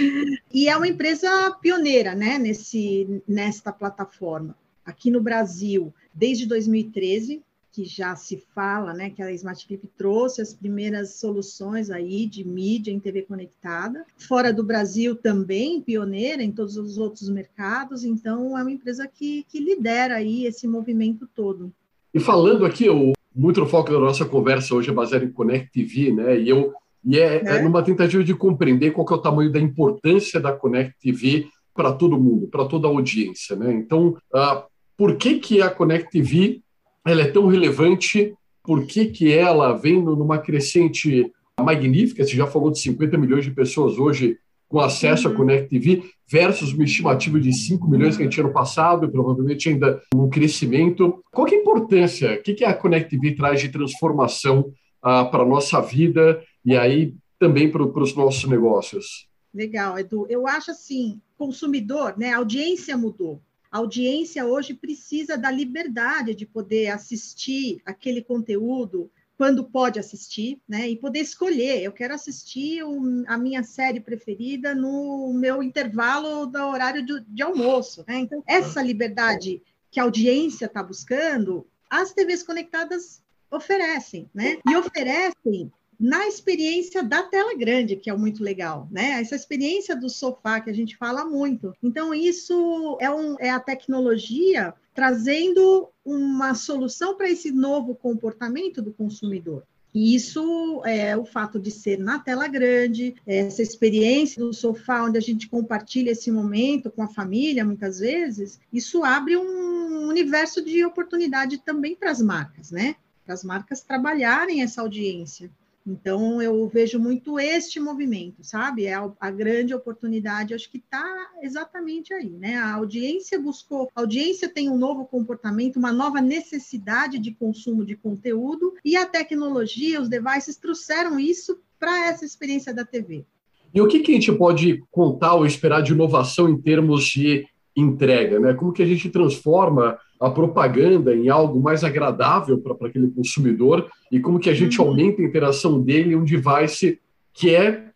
E 0.54 0.70
é 0.70 0.78
uma 0.78 0.88
empresa 0.88 1.52
pioneira, 1.62 2.16
né, 2.16 2.38
nesse, 2.38 3.22
nesta 3.28 3.74
plataforma. 3.74 4.56
Aqui 4.86 5.10
no 5.10 5.20
Brasil, 5.20 5.92
desde 6.14 6.46
2013, 6.46 7.42
que 7.76 7.84
já 7.84 8.16
se 8.16 8.42
fala, 8.56 8.94
né, 8.94 9.10
que 9.10 9.22
a 9.22 9.30
Smart 9.34 9.68
Clip 9.68 9.86
trouxe 9.98 10.42
as 10.42 10.54
primeiras 10.54 11.16
soluções 11.16 11.92
aí 11.92 12.26
de 12.26 12.48
mídia 12.48 12.90
em 12.90 13.02
TV 13.02 13.24
conectada. 13.24 14.06
Fora 14.18 14.54
do 14.54 14.64
Brasil 14.64 15.14
também, 15.14 15.82
pioneira 15.82 16.42
em 16.42 16.54
todos 16.54 16.78
os 16.78 16.98
outros 16.98 17.28
mercados, 17.28 18.06
então 18.06 18.58
é 18.58 18.62
uma 18.62 18.72
empresa 18.72 19.06
que, 19.06 19.46
que 19.50 19.60
lidera 19.60 20.16
aí 20.16 20.46
esse 20.46 20.66
movimento 20.66 21.28
todo. 21.36 21.70
E 22.14 22.20
falando 22.20 22.66
aqui, 22.66 22.90
o, 22.90 23.12
muito 23.36 23.66
foco 23.66 23.92
da 23.92 24.00
nossa 24.00 24.24
conversa 24.24 24.74
hoje 24.74 24.90
é 24.90 24.94
baseado 24.94 25.26
em 25.26 25.32
Connect 25.32 25.70
TV, 25.74 26.14
né, 26.14 26.40
e 26.40 26.48
eu 26.48 26.74
e 27.04 27.20
é, 27.20 27.44
é. 27.44 27.58
é 27.58 27.62
numa 27.62 27.84
tentativa 27.84 28.24
de 28.24 28.34
compreender 28.34 28.92
qual 28.92 29.06
é 29.12 29.14
o 29.14 29.18
tamanho 29.22 29.52
da 29.52 29.60
importância 29.60 30.40
da 30.40 30.54
Connect 30.54 30.96
TV 31.00 31.48
para 31.74 31.92
todo 31.92 32.18
mundo, 32.18 32.48
para 32.48 32.66
toda 32.66 32.88
a 32.88 32.90
audiência, 32.90 33.56
né? 33.56 33.72
Então, 33.74 34.18
uh, 34.34 34.64
por 34.98 35.16
que 35.18 35.38
que 35.38 35.62
a 35.62 35.70
Connect 35.70 36.10
TV 36.10 36.64
ela 37.06 37.22
é 37.22 37.28
tão 37.28 37.48
relevante, 37.48 38.34
por 38.64 38.86
que, 38.86 39.06
que 39.06 39.32
ela 39.32 39.74
vem 39.74 40.02
numa 40.02 40.40
crescente 40.40 41.32
magnífica, 41.60 42.24
você 42.24 42.36
já 42.36 42.48
falou 42.48 42.72
de 42.72 42.80
50 42.80 43.18
milhões 43.18 43.46
de 43.46 43.52
pessoas 43.52 43.98
hoje 43.98 44.38
com 44.68 44.80
acesso 44.80 45.28
uhum. 45.28 45.34
a 45.34 45.38
Connect 45.38 45.70
TV, 45.70 46.04
versus 46.28 46.74
uma 46.74 46.84
estimativa 46.84 47.40
de 47.40 47.54
5 47.54 47.88
milhões 47.88 48.18
que 48.18 48.24
a 48.24 48.26
gente 48.26 48.34
tinha 48.34 48.48
no 48.48 48.54
passado, 48.54 49.10
provavelmente 49.10 49.70
ainda 49.70 50.02
um 50.14 50.28
crescimento. 50.28 51.24
Qual 51.32 51.48
é 51.48 51.52
a 51.52 51.56
importância? 51.56 52.34
O 52.34 52.42
que, 52.42 52.56
que 52.56 52.66
a 52.66 52.74
Connect 52.74 53.10
TV 53.10 53.36
traz 53.36 53.62
de 53.62 53.70
transformação 53.70 54.62
uh, 55.04 55.30
para 55.30 55.44
a 55.44 55.46
nossa 55.46 55.80
vida 55.80 56.44
e 56.66 56.76
aí 56.76 57.14
também 57.40 57.72
para 57.72 57.84
os 57.84 58.16
nossos 58.16 58.50
negócios? 58.50 59.28
Legal, 59.54 59.98
Edu. 60.00 60.26
Eu 60.28 60.48
acho 60.48 60.72
assim, 60.72 61.22
consumidor, 61.38 62.16
né? 62.18 62.34
A 62.34 62.38
audiência 62.38 62.98
mudou. 62.98 63.42
A 63.76 63.80
audiência 63.80 64.46
hoje 64.46 64.74
precisa 64.74 65.38
da 65.38 65.52
liberdade 65.52 66.34
de 66.34 66.46
poder 66.46 66.88
assistir 66.88 67.82
aquele 67.86 68.22
conteúdo 68.22 69.12
quando 69.38 69.66
pode 69.66 70.00
assistir, 70.00 70.62
né? 70.66 70.88
E 70.88 70.96
poder 70.96 71.20
escolher. 71.20 71.84
Eu 71.84 71.92
quero 71.92 72.14
assistir 72.14 72.86
um, 72.86 73.26
a 73.28 73.38
minha 73.38 73.64
série 73.64 74.00
preferida 74.00 74.74
no 74.74 75.34
meu 75.34 75.62
intervalo 75.62 76.46
do 76.46 76.58
horário 76.58 77.06
de, 77.06 77.20
de 77.28 77.44
almoço, 77.44 78.06
né? 78.08 78.20
Então, 78.20 78.42
essa 78.48 78.82
liberdade 78.82 79.62
que 79.92 80.00
a 80.00 80.04
audiência 80.04 80.68
está 80.68 80.82
buscando, 80.82 81.68
as 81.90 82.14
TVs 82.14 82.44
conectadas 82.44 83.22
oferecem, 83.52 84.30
né? 84.34 84.58
E 84.66 84.74
oferecem 84.78 85.70
na 86.00 86.28
experiência 86.28 87.04
da 87.04 87.24
tela 87.24 87.56
grande, 87.56 87.96
que 87.96 88.10
é 88.10 88.16
muito 88.16 88.44
legal, 88.44 88.88
né? 88.92 89.22
Essa 89.22 89.36
experiência 89.36 89.96
do 89.96 90.10
sofá 90.10 90.60
que 90.60 90.70
a 90.70 90.74
gente 90.74 90.98
fala 90.98 91.26
muito. 91.26 91.74
Então, 91.82 92.14
isso 92.14 92.98
é, 93.00 93.10
um, 93.10 93.36
é 93.40 93.50
a 93.50 93.60
tecnologia 93.60 94.74
trazendo 94.94 95.90
uma 96.04 96.54
solução 96.54 97.16
para 97.16 97.30
esse 97.30 97.52
novo 97.52 97.96
comportamento 97.96 98.82
do 98.82 98.94
consumidor. 98.94 99.64
E 99.96 100.14
isso 100.14 100.82
é 100.86 101.16
o 101.16 101.24
fato 101.24 101.58
de 101.58 101.72
ser 101.72 101.98
na 101.98 102.20
tela 102.20 102.50
grande, 102.50 103.16
essa 103.26 103.62
experiência 103.62 104.44
do 104.44 104.54
sofá, 104.54 105.04
onde 105.06 105.18
a 105.18 105.22
gente 105.22 105.48
compartilha 105.48 106.12
esse 106.12 106.30
momento 106.30 106.92
com 106.92 107.02
a 107.02 107.08
família, 107.08 107.64
muitas 107.64 108.00
vezes, 108.00 108.60
isso 108.74 109.06
abre 109.06 109.38
um 109.38 110.10
universo 110.10 110.62
de 110.62 110.84
oportunidade 110.84 111.60
também 111.60 111.96
para 111.96 112.12
as 112.12 112.22
marcas, 112.22 112.72
né? 112.72 112.98
Para 113.24 113.36
as 113.36 113.44
marcas 113.46 113.82
trabalharem 113.82 114.62
essa 114.62 114.82
audiência. 114.82 115.50
Então, 115.88 116.42
eu 116.42 116.68
vejo 116.68 117.00
muito 117.00 117.40
este 117.40 117.80
movimento, 117.80 118.44
sabe? 118.44 118.88
É 118.88 118.96
a, 118.96 119.30
grande 119.30 119.72
oportunidade, 119.72 120.56
acho 120.56 120.70
que 120.70 120.80
está 120.80 121.06
exatamente 121.44 122.12
aí, 122.12 122.32
né? 122.32 122.56
A 122.56 122.74
audiência 122.74 123.40
buscou, 123.40 123.88
a 123.96 124.02
audiência 124.02 124.50
tem 124.50 124.68
um 124.68 124.78
novo 124.78 125.06
comportamento, 125.06 125.78
uma 125.78 125.94
nova 125.94 126.20
necessidade 126.20 127.20
de 127.20 127.32
consumo 127.32 127.86
de 127.86 127.96
conteúdo, 127.96 128.74
e 128.84 128.98
a 128.98 129.06
tecnologia, 129.06 130.02
os 130.02 130.10
devices 130.10 130.58
trouxeram 130.58 131.20
isso 131.20 131.60
para 131.80 132.08
essa 132.08 132.26
experiência 132.26 132.74
da 132.74 132.84
TV. 132.84 133.24
E 133.72 133.80
o 133.80 133.88
que, 133.88 134.00
que 134.00 134.12
a 134.12 134.16
gente 134.16 134.32
pode 134.32 134.84
contar 134.90 135.36
ou 135.36 135.46
esperar 135.46 135.84
de 135.84 135.92
inovação 135.92 136.50
em 136.50 136.60
termos 136.60 137.06
de 137.06 137.48
entrega, 137.76 138.40
né? 138.40 138.56
Como 138.56 138.74
que 138.74 138.82
a 138.82 138.88
gente 138.88 139.10
transforma 139.10 140.00
a 140.20 140.30
propaganda 140.30 141.14
em 141.14 141.30
algo 141.30 141.60
mais 141.60 141.84
agradável 141.84 142.58
para 142.58 142.88
aquele 142.88 143.10
consumidor 143.10 143.90
e 144.12 144.20
como 144.20 144.40
que 144.40 144.50
a 144.50 144.54
gente 144.54 144.80
uhum. 144.80 144.88
aumenta 144.88 145.22
a 145.22 145.26
interação 145.26 145.82
dele 145.82 146.14
em 146.14 146.16
um 146.16 146.24
device 146.24 147.00
que 147.34 147.54
é, 147.54 147.90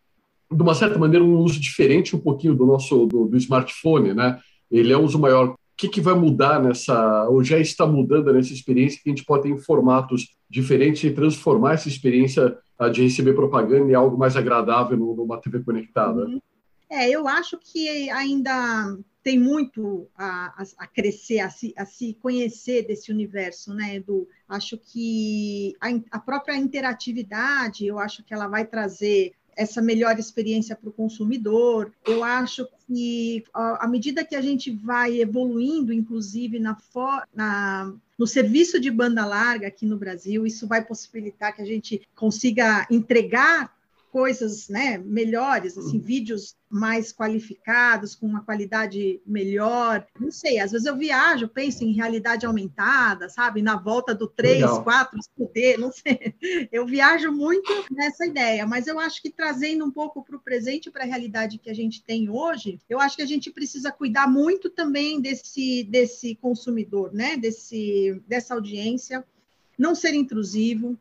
de 0.52 0.62
uma 0.62 0.74
certa 0.74 1.00
maneira, 1.00 1.24
um 1.24 1.38
uso 1.38 1.60
diferente 1.60 2.16
um 2.16 2.20
pouquinho 2.20 2.56
do 2.56 2.66
nosso 2.66 3.06
do, 3.06 3.26
do 3.26 3.38
smartphone, 3.38 4.14
né? 4.14 4.40
Ele 4.70 4.92
é 4.92 4.98
um 4.98 5.04
uso 5.04 5.18
maior. 5.18 5.50
O 5.50 5.56
que, 5.78 5.88
que 5.88 6.02
vai 6.02 6.14
mudar 6.14 6.62
nessa, 6.62 7.28
ou 7.30 7.42
já 7.42 7.58
está 7.58 7.88
mudando 7.88 8.34
nessa 8.34 8.52
experiência 8.52 9.00
que 9.02 9.10
a 9.10 9.16
gente 9.16 9.24
pode 9.24 9.44
ter 9.44 9.50
em 9.50 9.58
formatos 9.58 10.28
diferentes 10.50 11.04
e 11.06 11.12
transformar 11.12 11.76
essa 11.76 11.88
experiência 11.88 12.58
de 12.92 13.04
receber 13.04 13.34
propaganda 13.34 13.90
em 13.90 13.96
algo 13.96 14.18
mais 14.18 14.36
agradável 14.36 14.98
numa 14.98 15.40
TV 15.40 15.60
conectada? 15.64 16.26
Uhum. 16.26 16.42
É, 16.90 17.10
eu 17.10 17.28
acho 17.28 17.58
que 17.58 18.10
ainda 18.10 18.98
tem 19.24 19.38
muito 19.38 20.08
a, 20.18 20.64
a, 20.78 20.88
crescer, 20.88 21.40
a 21.40 21.50
se, 21.50 21.74
a 21.78 21.86
se, 21.86 22.14
conhecer 22.22 22.88
desse 22.88 23.12
universo, 23.12 23.74
né, 23.74 23.96
Edu? 23.96 24.28
Acho 24.48 24.78
que 24.78 25.76
a, 25.80 25.90
a 26.12 26.20
própria 26.20 26.56
interatividade, 26.56 27.86
eu 27.86 28.00
acho 28.00 28.24
que 28.24 28.34
ela 28.34 28.48
vai 28.48 28.66
trazer 28.66 29.34
essa 29.60 29.82
melhor 29.82 30.18
experiência 30.18 30.74
para 30.74 30.90
o 30.90 30.94
consumidor. 30.94 31.92
Eu 32.08 32.24
acho 32.24 32.66
que, 32.88 33.44
à 33.54 33.86
medida 33.90 34.24
que 34.24 34.36
a 34.36 34.42
gente 34.42 34.72
vai 34.72 35.20
evoluindo, 35.20 35.92
inclusive 35.92 36.60
na, 36.60 36.78
na, 37.36 37.94
no 38.18 38.26
serviço 38.26 38.80
de 38.80 38.90
banda 38.90 39.26
larga 39.26 39.68
aqui 39.68 39.86
no 39.86 39.98
Brasil, 39.98 40.48
isso 40.48 40.66
vai 40.66 40.84
possibilitar 40.84 41.54
que 41.54 41.62
a 41.62 41.66
gente 41.66 42.02
consiga 42.16 42.88
entregar 42.90 43.78
coisas 44.12 44.68
né, 44.70 44.98
melhores, 44.98 45.78
assim, 45.78 45.98
uhum. 45.98 46.04
vídeos 46.04 46.56
mais 46.70 47.12
qualificados, 47.12 48.16
com 48.16 48.28
uma 48.28 48.44
qualidade 48.44 49.22
melhor. 49.26 50.06
Não 50.20 50.32
sei, 50.32 50.60
às 50.60 50.72
vezes 50.72 50.86
eu 50.86 50.96
viajo, 50.96 51.48
penso 51.48 51.84
em 51.84 51.94
realidade 51.94 52.46
aumentada, 52.46 53.30
sabe? 53.30 53.62
Na 53.62 53.76
volta 53.76 54.14
do 54.14 54.28
3, 54.28 54.62
Legal. 54.62 54.84
4, 54.84 55.20
5D, 55.40 55.78
não 55.78 55.92
sei. 55.92 56.36
Eu 56.72 56.86
viajo 56.86 57.32
muito 57.32 57.72
nessa 57.92 58.26
ideia, 58.26 58.66
mas 58.66 58.88
eu 58.88 59.00
acho 59.00 59.22
que 59.22 59.30
trazendo 59.30 59.86
um 59.86 59.92
pouco 59.92 60.24
para 60.24 60.36
o 60.36 60.42
presente, 60.42 60.92
para 60.92 61.04
a 61.04 61.08
realidade 61.08 61.58
que 61.58 61.70
a 61.70 61.76
gente 61.76 62.04
tem 62.04 62.30
hoje, 62.30 62.80
eu 62.90 63.00
acho 63.00 63.16
que 63.16 63.24
a 63.24 63.28
gente 63.28 63.52
precisa 63.52 63.92
cuidar 63.92 64.28
muito 64.28 64.70
também 64.70 65.22
desse, 65.22 65.84
desse 65.84 66.36
consumidor, 66.36 67.14
né? 67.14 67.38
Desse, 67.38 68.22
dessa 68.28 68.54
audiência, 68.54 69.24
não 69.78 69.96
ser 69.96 70.14
intrusivo, 70.14 70.98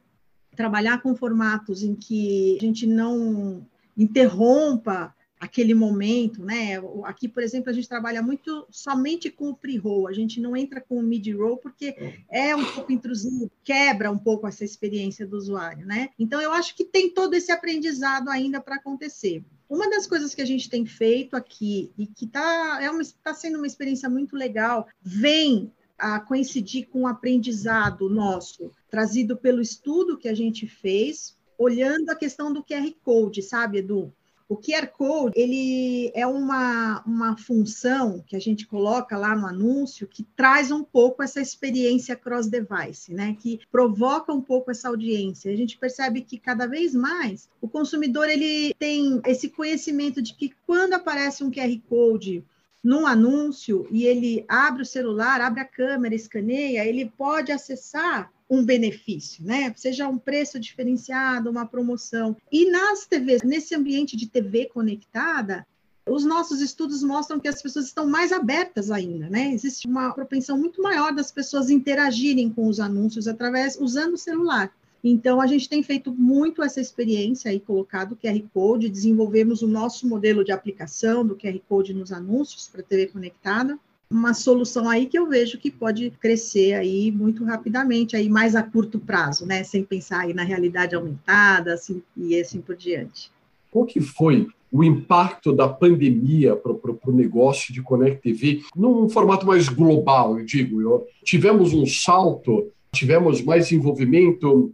trabalhar 0.58 1.00
com 1.00 1.14
formatos 1.14 1.84
em 1.84 1.94
que 1.94 2.58
a 2.60 2.64
gente 2.64 2.84
não 2.84 3.64
interrompa 3.96 5.14
aquele 5.38 5.72
momento, 5.72 6.44
né? 6.44 6.82
Aqui, 7.04 7.28
por 7.28 7.44
exemplo, 7.44 7.70
a 7.70 7.72
gente 7.72 7.88
trabalha 7.88 8.20
muito 8.20 8.66
somente 8.68 9.30
com 9.30 9.50
o 9.50 9.54
pre-roll, 9.54 10.08
a 10.08 10.12
gente 10.12 10.40
não 10.40 10.56
entra 10.56 10.80
com 10.80 10.98
o 10.98 11.02
mid-roll 11.02 11.58
porque 11.58 11.94
é 12.28 12.56
um 12.56 12.64
pouco 12.64 12.90
intrusivo, 12.90 13.48
quebra 13.62 14.10
um 14.10 14.18
pouco 14.18 14.48
essa 14.48 14.64
experiência 14.64 15.24
do 15.24 15.36
usuário, 15.36 15.86
né? 15.86 16.08
Então, 16.18 16.40
eu 16.40 16.50
acho 16.50 16.74
que 16.74 16.84
tem 16.84 17.08
todo 17.08 17.34
esse 17.34 17.52
aprendizado 17.52 18.28
ainda 18.28 18.60
para 18.60 18.74
acontecer. 18.74 19.44
Uma 19.70 19.88
das 19.88 20.08
coisas 20.08 20.34
que 20.34 20.42
a 20.42 20.46
gente 20.46 20.68
tem 20.68 20.84
feito 20.84 21.36
aqui 21.36 21.92
e 21.96 22.04
que 22.04 22.24
está 22.24 22.80
é 22.82 22.88
tá 23.22 23.32
sendo 23.32 23.58
uma 23.58 23.66
experiência 23.68 24.10
muito 24.10 24.34
legal, 24.34 24.88
vem 25.00 25.70
a 25.96 26.18
coincidir 26.18 26.88
com 26.88 27.02
o 27.02 27.06
aprendizado 27.06 28.08
nosso, 28.10 28.72
trazido 28.90 29.36
pelo 29.36 29.60
estudo 29.60 30.18
que 30.18 30.28
a 30.28 30.34
gente 30.34 30.66
fez, 30.66 31.36
olhando 31.58 32.10
a 32.10 32.16
questão 32.16 32.52
do 32.52 32.62
QR 32.62 32.90
Code, 33.02 33.42
sabe, 33.42 33.78
Edu? 33.78 34.12
O 34.48 34.56
QR 34.56 34.86
Code, 34.86 35.38
ele 35.38 36.10
é 36.14 36.26
uma, 36.26 37.02
uma 37.04 37.36
função 37.36 38.24
que 38.26 38.34
a 38.34 38.38
gente 38.38 38.66
coloca 38.66 39.14
lá 39.18 39.36
no 39.36 39.46
anúncio 39.46 40.08
que 40.08 40.22
traz 40.22 40.70
um 40.70 40.82
pouco 40.82 41.22
essa 41.22 41.38
experiência 41.38 42.16
cross-device, 42.16 43.12
né? 43.12 43.36
Que 43.38 43.60
provoca 43.70 44.32
um 44.32 44.40
pouco 44.40 44.70
essa 44.70 44.88
audiência. 44.88 45.52
A 45.52 45.56
gente 45.56 45.76
percebe 45.76 46.22
que 46.22 46.38
cada 46.38 46.66
vez 46.66 46.94
mais 46.94 47.50
o 47.60 47.68
consumidor 47.68 48.26
ele 48.30 48.72
tem 48.78 49.20
esse 49.26 49.50
conhecimento 49.50 50.22
de 50.22 50.32
que 50.32 50.54
quando 50.66 50.94
aparece 50.94 51.44
um 51.44 51.50
QR 51.50 51.78
Code 51.86 52.42
num 52.82 53.06
anúncio 53.06 53.86
e 53.90 54.06
ele 54.06 54.46
abre 54.48 54.80
o 54.80 54.86
celular, 54.86 55.42
abre 55.42 55.60
a 55.60 55.66
câmera, 55.66 56.14
escaneia, 56.14 56.86
ele 56.86 57.12
pode 57.18 57.52
acessar 57.52 58.32
um 58.48 58.64
benefício, 58.64 59.44
né? 59.44 59.72
Seja 59.76 60.08
um 60.08 60.18
preço 60.18 60.58
diferenciado, 60.58 61.50
uma 61.50 61.66
promoção. 61.66 62.36
E 62.50 62.70
nas 62.70 63.06
TVs, 63.06 63.42
nesse 63.42 63.74
ambiente 63.74 64.16
de 64.16 64.26
TV 64.26 64.66
conectada, 64.66 65.66
os 66.08 66.24
nossos 66.24 66.60
estudos 66.60 67.02
mostram 67.02 67.38
que 67.38 67.48
as 67.48 67.60
pessoas 67.60 67.86
estão 67.86 68.06
mais 68.06 68.32
abertas 68.32 68.90
ainda, 68.90 69.28
né? 69.28 69.52
Existe 69.52 69.86
uma 69.86 70.12
propensão 70.12 70.56
muito 70.56 70.82
maior 70.82 71.12
das 71.12 71.30
pessoas 71.30 71.68
interagirem 71.68 72.50
com 72.50 72.66
os 72.66 72.80
anúncios 72.80 73.28
através 73.28 73.76
usando 73.78 74.14
o 74.14 74.18
celular. 74.18 74.72
Então, 75.04 75.40
a 75.40 75.46
gente 75.46 75.68
tem 75.68 75.82
feito 75.82 76.12
muito 76.12 76.62
essa 76.62 76.80
experiência 76.80 77.50
aí, 77.50 77.60
colocado 77.60 78.12
o 78.12 78.16
QR 78.16 78.42
Code, 78.52 78.88
desenvolvemos 78.88 79.62
o 79.62 79.68
nosso 79.68 80.08
modelo 80.08 80.44
de 80.44 80.50
aplicação 80.50 81.24
do 81.24 81.36
QR 81.36 81.58
Code 81.68 81.94
nos 81.94 82.12
anúncios 82.12 82.68
para 82.68 82.82
TV 82.82 83.06
conectada. 83.06 83.78
Uma 84.10 84.32
solução 84.32 84.88
aí 84.88 85.06
que 85.06 85.18
eu 85.18 85.28
vejo 85.28 85.58
que 85.58 85.70
pode 85.70 86.10
crescer 86.12 86.74
aí 86.74 87.12
muito 87.12 87.44
rapidamente, 87.44 88.16
aí 88.16 88.28
mais 88.28 88.56
a 88.56 88.62
curto 88.62 88.98
prazo, 88.98 89.44
né? 89.44 89.62
Sem 89.64 89.84
pensar 89.84 90.20
aí 90.20 90.32
na 90.32 90.44
realidade 90.44 90.94
aumentada 90.94 91.74
assim, 91.74 92.02
e 92.16 92.38
assim 92.40 92.60
por 92.60 92.74
diante. 92.74 93.30
Qual 93.70 93.84
que 93.84 94.00
foi 94.00 94.48
o 94.72 94.82
impacto 94.84 95.52
da 95.52 95.68
pandemia 95.68 96.56
para 96.56 96.72
o 96.72 97.12
negócio 97.12 97.72
de 97.72 97.82
Connect 97.82 98.22
TV 98.22 98.62
num 98.76 99.08
formato 99.08 99.46
mais 99.46 99.68
global, 99.68 100.38
eu 100.38 100.44
digo. 100.44 100.80
Eu, 100.80 101.06
tivemos 101.24 101.72
um 101.72 101.86
salto, 101.86 102.70
tivemos 102.92 103.42
mais 103.42 103.72
envolvimento 103.72 104.70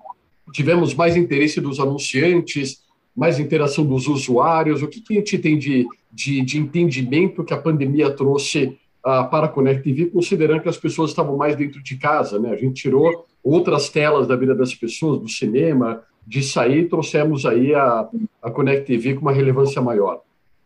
tivemos 0.53 0.95
mais 0.95 1.17
interesse 1.17 1.61
dos 1.61 1.81
anunciantes, 1.81 2.83
mais 3.15 3.39
interação 3.39 3.85
dos 3.85 4.07
usuários? 4.07 4.83
O 4.83 4.89
que, 4.89 5.01
que 5.01 5.15
a 5.15 5.17
gente 5.17 5.39
tem 5.39 5.59
de, 5.59 5.87
de, 6.13 6.41
de 6.43 6.59
entendimento 6.59 7.45
que 7.45 7.55
a 7.55 7.61
pandemia 7.61 8.11
trouxe 8.11 8.79
uh, 9.05 9.29
para 9.31 9.47
a 9.47 9.49
Connect 9.49 9.83
TV, 9.83 10.07
considerando 10.07 10.63
que 10.63 10.69
as 10.69 10.79
pessoas 10.79 11.11
estavam 11.11 11.37
mais 11.37 11.55
dentro 11.55 11.83
de 11.83 11.97
casa? 11.97 12.39
Né? 12.39 12.51
A 12.51 12.57
gente 12.57 12.83
tirou 12.83 13.27
outras 13.43 13.91
telas 13.91 14.27
da 14.27 14.35
vida 14.35 14.55
das 14.55 14.75
pessoas, 14.75 15.21
do 15.21 15.29
cinema, 15.29 16.03
de 16.27 16.43
sair, 16.43 16.89
trouxemos 16.89 17.45
aí 17.45 17.75
a, 17.75 18.09
a 18.43 18.51
TV 18.85 19.15
com 19.15 19.21
uma 19.21 19.33
relevância 19.33 19.83
maior. 19.83 20.23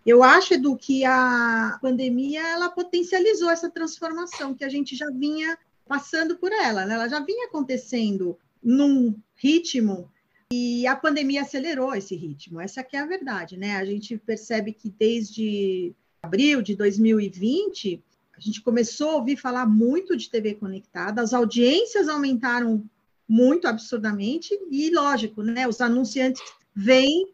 Eu 0.07 0.23
acho, 0.23 0.54
Edu, 0.54 0.76
que 0.76 1.04
a 1.04 1.76
pandemia 1.83 2.40
ela 2.40 2.71
potencializou 2.71 3.50
essa 3.50 3.68
transformação 3.68 4.54
que 4.54 4.64
a 4.64 4.68
gente 4.68 4.97
já 4.97 5.11
vinha 5.11 5.59
passando 5.87 6.37
por 6.37 6.52
ela, 6.52 6.87
né? 6.87 6.95
ela 6.95 7.09
já 7.09 7.21
vinha 7.21 7.47
acontecendo 7.47 8.38
num 8.62 9.14
ritmo 9.37 10.09
e 10.52 10.87
a 10.87 10.97
pandemia 10.97 11.42
acelerou 11.42 11.95
esse 11.95 12.14
ritmo. 12.14 12.61
Essa 12.61 12.87
é 12.92 12.99
a 12.99 13.07
verdade, 13.07 13.57
né? 13.57 13.76
A 13.76 13.85
gente 13.85 14.16
percebe 14.16 14.73
que 14.73 14.88
desde 14.88 15.95
abril 16.23 16.62
de 16.62 16.75
2020 16.75 18.02
a 18.38 18.40
gente 18.40 18.62
começou 18.62 19.11
a 19.11 19.16
ouvir 19.16 19.37
falar 19.37 19.66
muito 19.66 20.16
de 20.16 20.30
TV 20.30 20.54
conectada, 20.54 21.21
as 21.21 21.35
audiências 21.35 22.09
aumentaram 22.09 22.85
muito 23.28 23.66
absurdamente 23.66 24.59
e 24.71 24.90
lógico, 24.90 25.42
né? 25.42 25.66
Os 25.66 25.80
anunciantes 25.80 26.40
vêm 26.75 27.28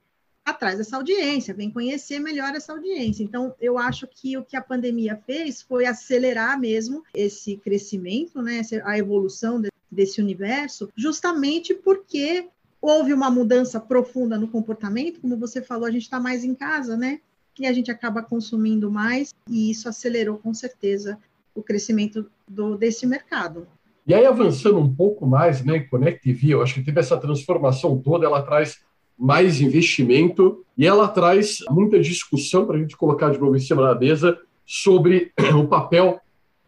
atrás 0.45 0.79
dessa 0.79 0.97
audiência, 0.97 1.55
vêm 1.55 1.71
conhecer 1.71 2.19
melhor 2.19 2.55
essa 2.55 2.73
audiência. 2.73 3.23
Então, 3.23 3.55
eu 3.61 3.79
acho 3.79 4.07
que 4.07 4.37
o 4.37 4.45
que 4.45 4.57
a 4.57 4.63
pandemia 4.63 5.21
fez 5.27 5.63
foi 5.63 5.87
acelerar 5.87 6.59
mesmo 6.59 7.03
esse 7.15 7.57
crescimento, 7.59 8.43
né? 8.43 8.63
A 8.85 8.99
evolução 8.99 9.63
desse 9.91 10.21
universo, 10.21 10.91
justamente 10.97 11.75
porque 11.75 12.49
houve 12.81 13.13
uma 13.13 13.31
mudança 13.31 13.79
profunda 13.79 14.39
no 14.39 14.49
comportamento, 14.49 15.21
como 15.21 15.37
você 15.37 15.63
falou, 15.63 15.87
a 15.87 15.91
gente 15.91 16.03
está 16.03 16.19
mais 16.19 16.45
em 16.45 16.55
casa, 16.55 16.97
né? 16.97 17.21
E 17.59 17.67
a 17.67 17.73
gente 17.73 17.91
acaba 17.91 18.23
consumindo 18.23 18.91
mais, 18.91 19.35
e 19.49 19.71
isso 19.71 19.89
acelerou 19.89 20.39
com 20.39 20.53
certeza 20.53 21.19
o 21.55 21.63
crescimento 21.63 22.27
do, 22.49 22.77
desse 22.77 23.07
mercado. 23.07 23.67
E 24.07 24.13
aí, 24.13 24.27
avançando 24.27 24.79
um 24.79 24.93
pouco 24.93 25.27
mais, 25.27 25.65
né, 25.65 25.81
Connect 25.81 26.51
eu 26.51 26.63
acho 26.63 26.75
que 26.75 26.83
teve 26.83 27.01
essa 27.01 27.17
transformação 27.17 27.99
toda, 27.99 28.27
ela 28.27 28.43
traz 28.43 28.81
mais 29.19 29.61
investimento 29.61 30.65
e 30.77 30.87
ela 30.87 31.09
traz 31.09 31.61
muita 31.71 32.01
discussão 32.01 32.67
para 32.67 32.77
a 32.77 32.79
gente 32.79 32.97
colocar 32.97 33.31
de 33.31 33.39
novo 33.39 33.57
em 33.57 33.61
cima 33.61 33.83
da 33.83 33.99
mesa 33.99 34.39
sobre 34.67 35.33
o 35.57 35.67
papel 35.67 36.21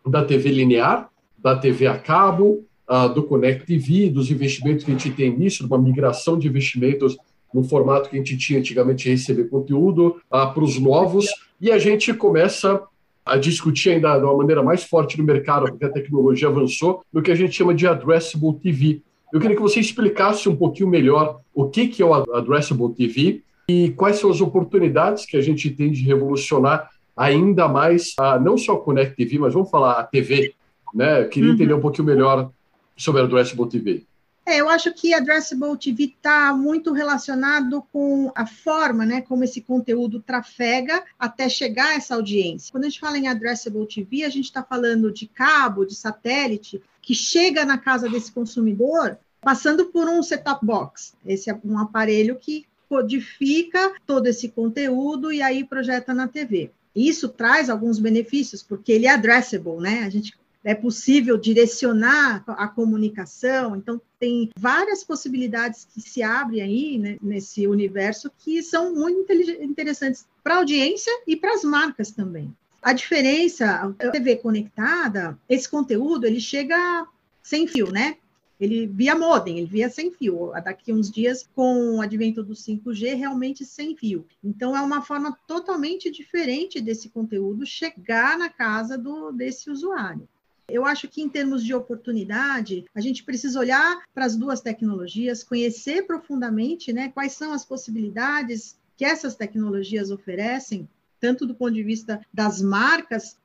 da 0.06 0.24
TV 0.24 0.50
linear, 0.50 1.10
da 1.36 1.56
TV 1.56 1.86
a 1.86 1.98
cabo, 1.98 2.64
uh, 2.88 3.12
do 3.12 3.24
Connect 3.24 3.66
TV, 3.66 4.08
dos 4.08 4.30
investimentos 4.30 4.84
que 4.84 4.90
a 4.90 4.94
gente 4.94 5.10
tem 5.10 5.36
nisso, 5.36 5.66
uma 5.66 5.78
migração 5.78 6.38
de 6.38 6.48
investimentos 6.48 7.16
no 7.52 7.64
formato 7.64 8.10
que 8.10 8.16
a 8.16 8.18
gente 8.18 8.36
tinha 8.36 8.58
antigamente 8.58 9.04
de 9.04 9.10
receber 9.10 9.48
conteúdo 9.48 10.20
uh, 10.32 10.52
para 10.52 10.62
os 10.62 10.78
novos, 10.78 11.26
e 11.60 11.70
a 11.70 11.78
gente 11.78 12.12
começa 12.12 12.82
a 13.24 13.36
discutir 13.36 13.90
ainda 13.90 14.16
de 14.18 14.24
uma 14.24 14.36
maneira 14.36 14.62
mais 14.62 14.84
forte 14.84 15.18
no 15.18 15.24
mercado, 15.24 15.66
porque 15.66 15.84
a 15.84 15.92
tecnologia 15.92 16.48
avançou, 16.48 17.02
no 17.12 17.20
que 17.20 17.30
a 17.30 17.34
gente 17.34 17.54
chama 17.54 17.74
de 17.74 17.86
Addressable 17.86 18.54
TV. 18.60 19.02
Eu 19.32 19.40
queria 19.40 19.56
que 19.56 19.62
você 19.62 19.80
explicasse 19.80 20.48
um 20.48 20.54
pouquinho 20.54 20.88
melhor 20.88 21.40
o 21.52 21.68
que, 21.68 21.88
que 21.88 22.02
é 22.02 22.06
o 22.06 22.14
Addressable 22.14 22.94
TV 22.94 23.42
e 23.68 23.90
quais 23.90 24.18
são 24.18 24.30
as 24.30 24.40
oportunidades 24.40 25.26
que 25.26 25.36
a 25.36 25.40
gente 25.40 25.70
tem 25.70 25.90
de 25.90 26.02
revolucionar 26.02 26.88
ainda 27.16 27.66
mais, 27.66 28.14
a, 28.18 28.38
não 28.38 28.56
só 28.56 28.74
a 28.74 28.80
Connect 28.80 29.16
TV, 29.16 29.38
mas 29.38 29.54
vamos 29.54 29.70
falar 29.70 29.92
a 29.98 30.04
TV, 30.04 30.54
né? 30.94 31.22
Eu 31.22 31.28
queria 31.28 31.48
uhum. 31.48 31.54
entender 31.54 31.74
um 31.74 31.80
pouquinho 31.80 32.06
melhor 32.06 32.50
sobre 32.96 33.22
a 33.22 33.24
Addressable 33.24 33.68
TV. 33.68 34.04
É, 34.48 34.60
eu 34.60 34.68
acho 34.68 34.94
que 34.94 35.12
Addressable 35.12 35.76
TV 35.76 36.04
está 36.04 36.54
muito 36.54 36.92
relacionado 36.92 37.82
com 37.92 38.30
a 38.32 38.46
forma, 38.46 39.04
né, 39.04 39.20
como 39.20 39.42
esse 39.42 39.60
conteúdo 39.60 40.22
trafega 40.22 41.02
até 41.18 41.48
chegar 41.48 41.88
a 41.88 41.94
essa 41.94 42.14
audiência. 42.14 42.70
Quando 42.70 42.84
a 42.84 42.88
gente 42.88 43.00
fala 43.00 43.18
em 43.18 43.26
Addressable 43.26 43.88
TV, 43.88 44.22
a 44.22 44.28
gente 44.28 44.44
está 44.44 44.62
falando 44.62 45.10
de 45.10 45.26
cabo, 45.26 45.84
de 45.84 45.96
satélite, 45.96 46.80
que 47.02 47.12
chega 47.12 47.64
na 47.64 47.76
casa 47.76 48.08
desse 48.08 48.30
consumidor 48.30 49.18
passando 49.40 49.86
por 49.86 50.08
um 50.08 50.22
set-top 50.22 50.64
box. 50.64 51.14
Esse 51.26 51.50
é 51.50 51.60
um 51.64 51.78
aparelho 51.78 52.36
que 52.36 52.66
codifica 52.88 53.94
todo 54.06 54.28
esse 54.28 54.48
conteúdo 54.48 55.32
e 55.32 55.42
aí 55.42 55.64
projeta 55.64 56.14
na 56.14 56.28
TV. 56.28 56.70
Isso 56.94 57.28
traz 57.28 57.68
alguns 57.68 57.98
benefícios, 57.98 58.62
porque 58.62 58.92
ele 58.92 59.06
é 59.06 59.10
addressable, 59.10 59.80
né? 59.80 60.04
A 60.04 60.10
gente 60.10 60.36
é 60.66 60.74
possível 60.74 61.38
direcionar 61.38 62.42
a 62.44 62.66
comunicação. 62.66 63.76
Então, 63.76 64.02
tem 64.18 64.50
várias 64.58 65.04
possibilidades 65.04 65.84
que 65.84 66.00
se 66.00 66.24
abrem 66.24 66.60
aí 66.60 66.98
né, 66.98 67.16
nesse 67.22 67.68
universo 67.68 68.28
que 68.36 68.60
são 68.64 68.92
muito 68.92 69.32
interessantes 69.32 70.26
para 70.42 70.54
a 70.54 70.58
audiência 70.58 71.12
e 71.24 71.36
para 71.36 71.54
as 71.54 71.62
marcas 71.62 72.10
também. 72.10 72.52
A 72.82 72.92
diferença, 72.92 73.94
a 73.96 74.10
TV 74.10 74.36
conectada, 74.36 75.38
esse 75.48 75.68
conteúdo, 75.68 76.26
ele 76.26 76.40
chega 76.40 77.06
sem 77.44 77.68
fio, 77.68 77.92
né? 77.92 78.16
Ele 78.58 78.88
via 78.88 79.14
modem, 79.14 79.58
ele 79.58 79.68
via 79.68 79.88
sem 79.88 80.10
fio. 80.10 80.50
Daqui 80.64 80.92
uns 80.92 81.08
dias, 81.08 81.48
com 81.54 81.98
o 81.98 82.00
advento 82.00 82.42
do 82.42 82.54
5G, 82.54 83.14
realmente 83.14 83.64
sem 83.64 83.94
fio. 83.94 84.26
Então, 84.42 84.76
é 84.76 84.80
uma 84.80 85.00
forma 85.00 85.38
totalmente 85.46 86.10
diferente 86.10 86.80
desse 86.80 87.08
conteúdo 87.08 87.64
chegar 87.64 88.36
na 88.36 88.48
casa 88.48 88.98
do, 88.98 89.30
desse 89.30 89.70
usuário. 89.70 90.28
Eu 90.68 90.84
acho 90.84 91.08
que, 91.08 91.22
em 91.22 91.28
termos 91.28 91.64
de 91.64 91.72
oportunidade, 91.72 92.84
a 92.94 93.00
gente 93.00 93.22
precisa 93.22 93.60
olhar 93.60 94.02
para 94.12 94.24
as 94.24 94.36
duas 94.36 94.60
tecnologias, 94.60 95.44
conhecer 95.44 96.06
profundamente 96.06 96.92
né, 96.92 97.10
quais 97.10 97.32
são 97.32 97.52
as 97.52 97.64
possibilidades 97.64 98.76
que 98.96 99.04
essas 99.04 99.36
tecnologias 99.36 100.10
oferecem, 100.10 100.88
tanto 101.20 101.46
do 101.46 101.54
ponto 101.54 101.72
de 101.72 101.82
vista 101.82 102.20
das 102.32 102.60
marcas 102.60 103.36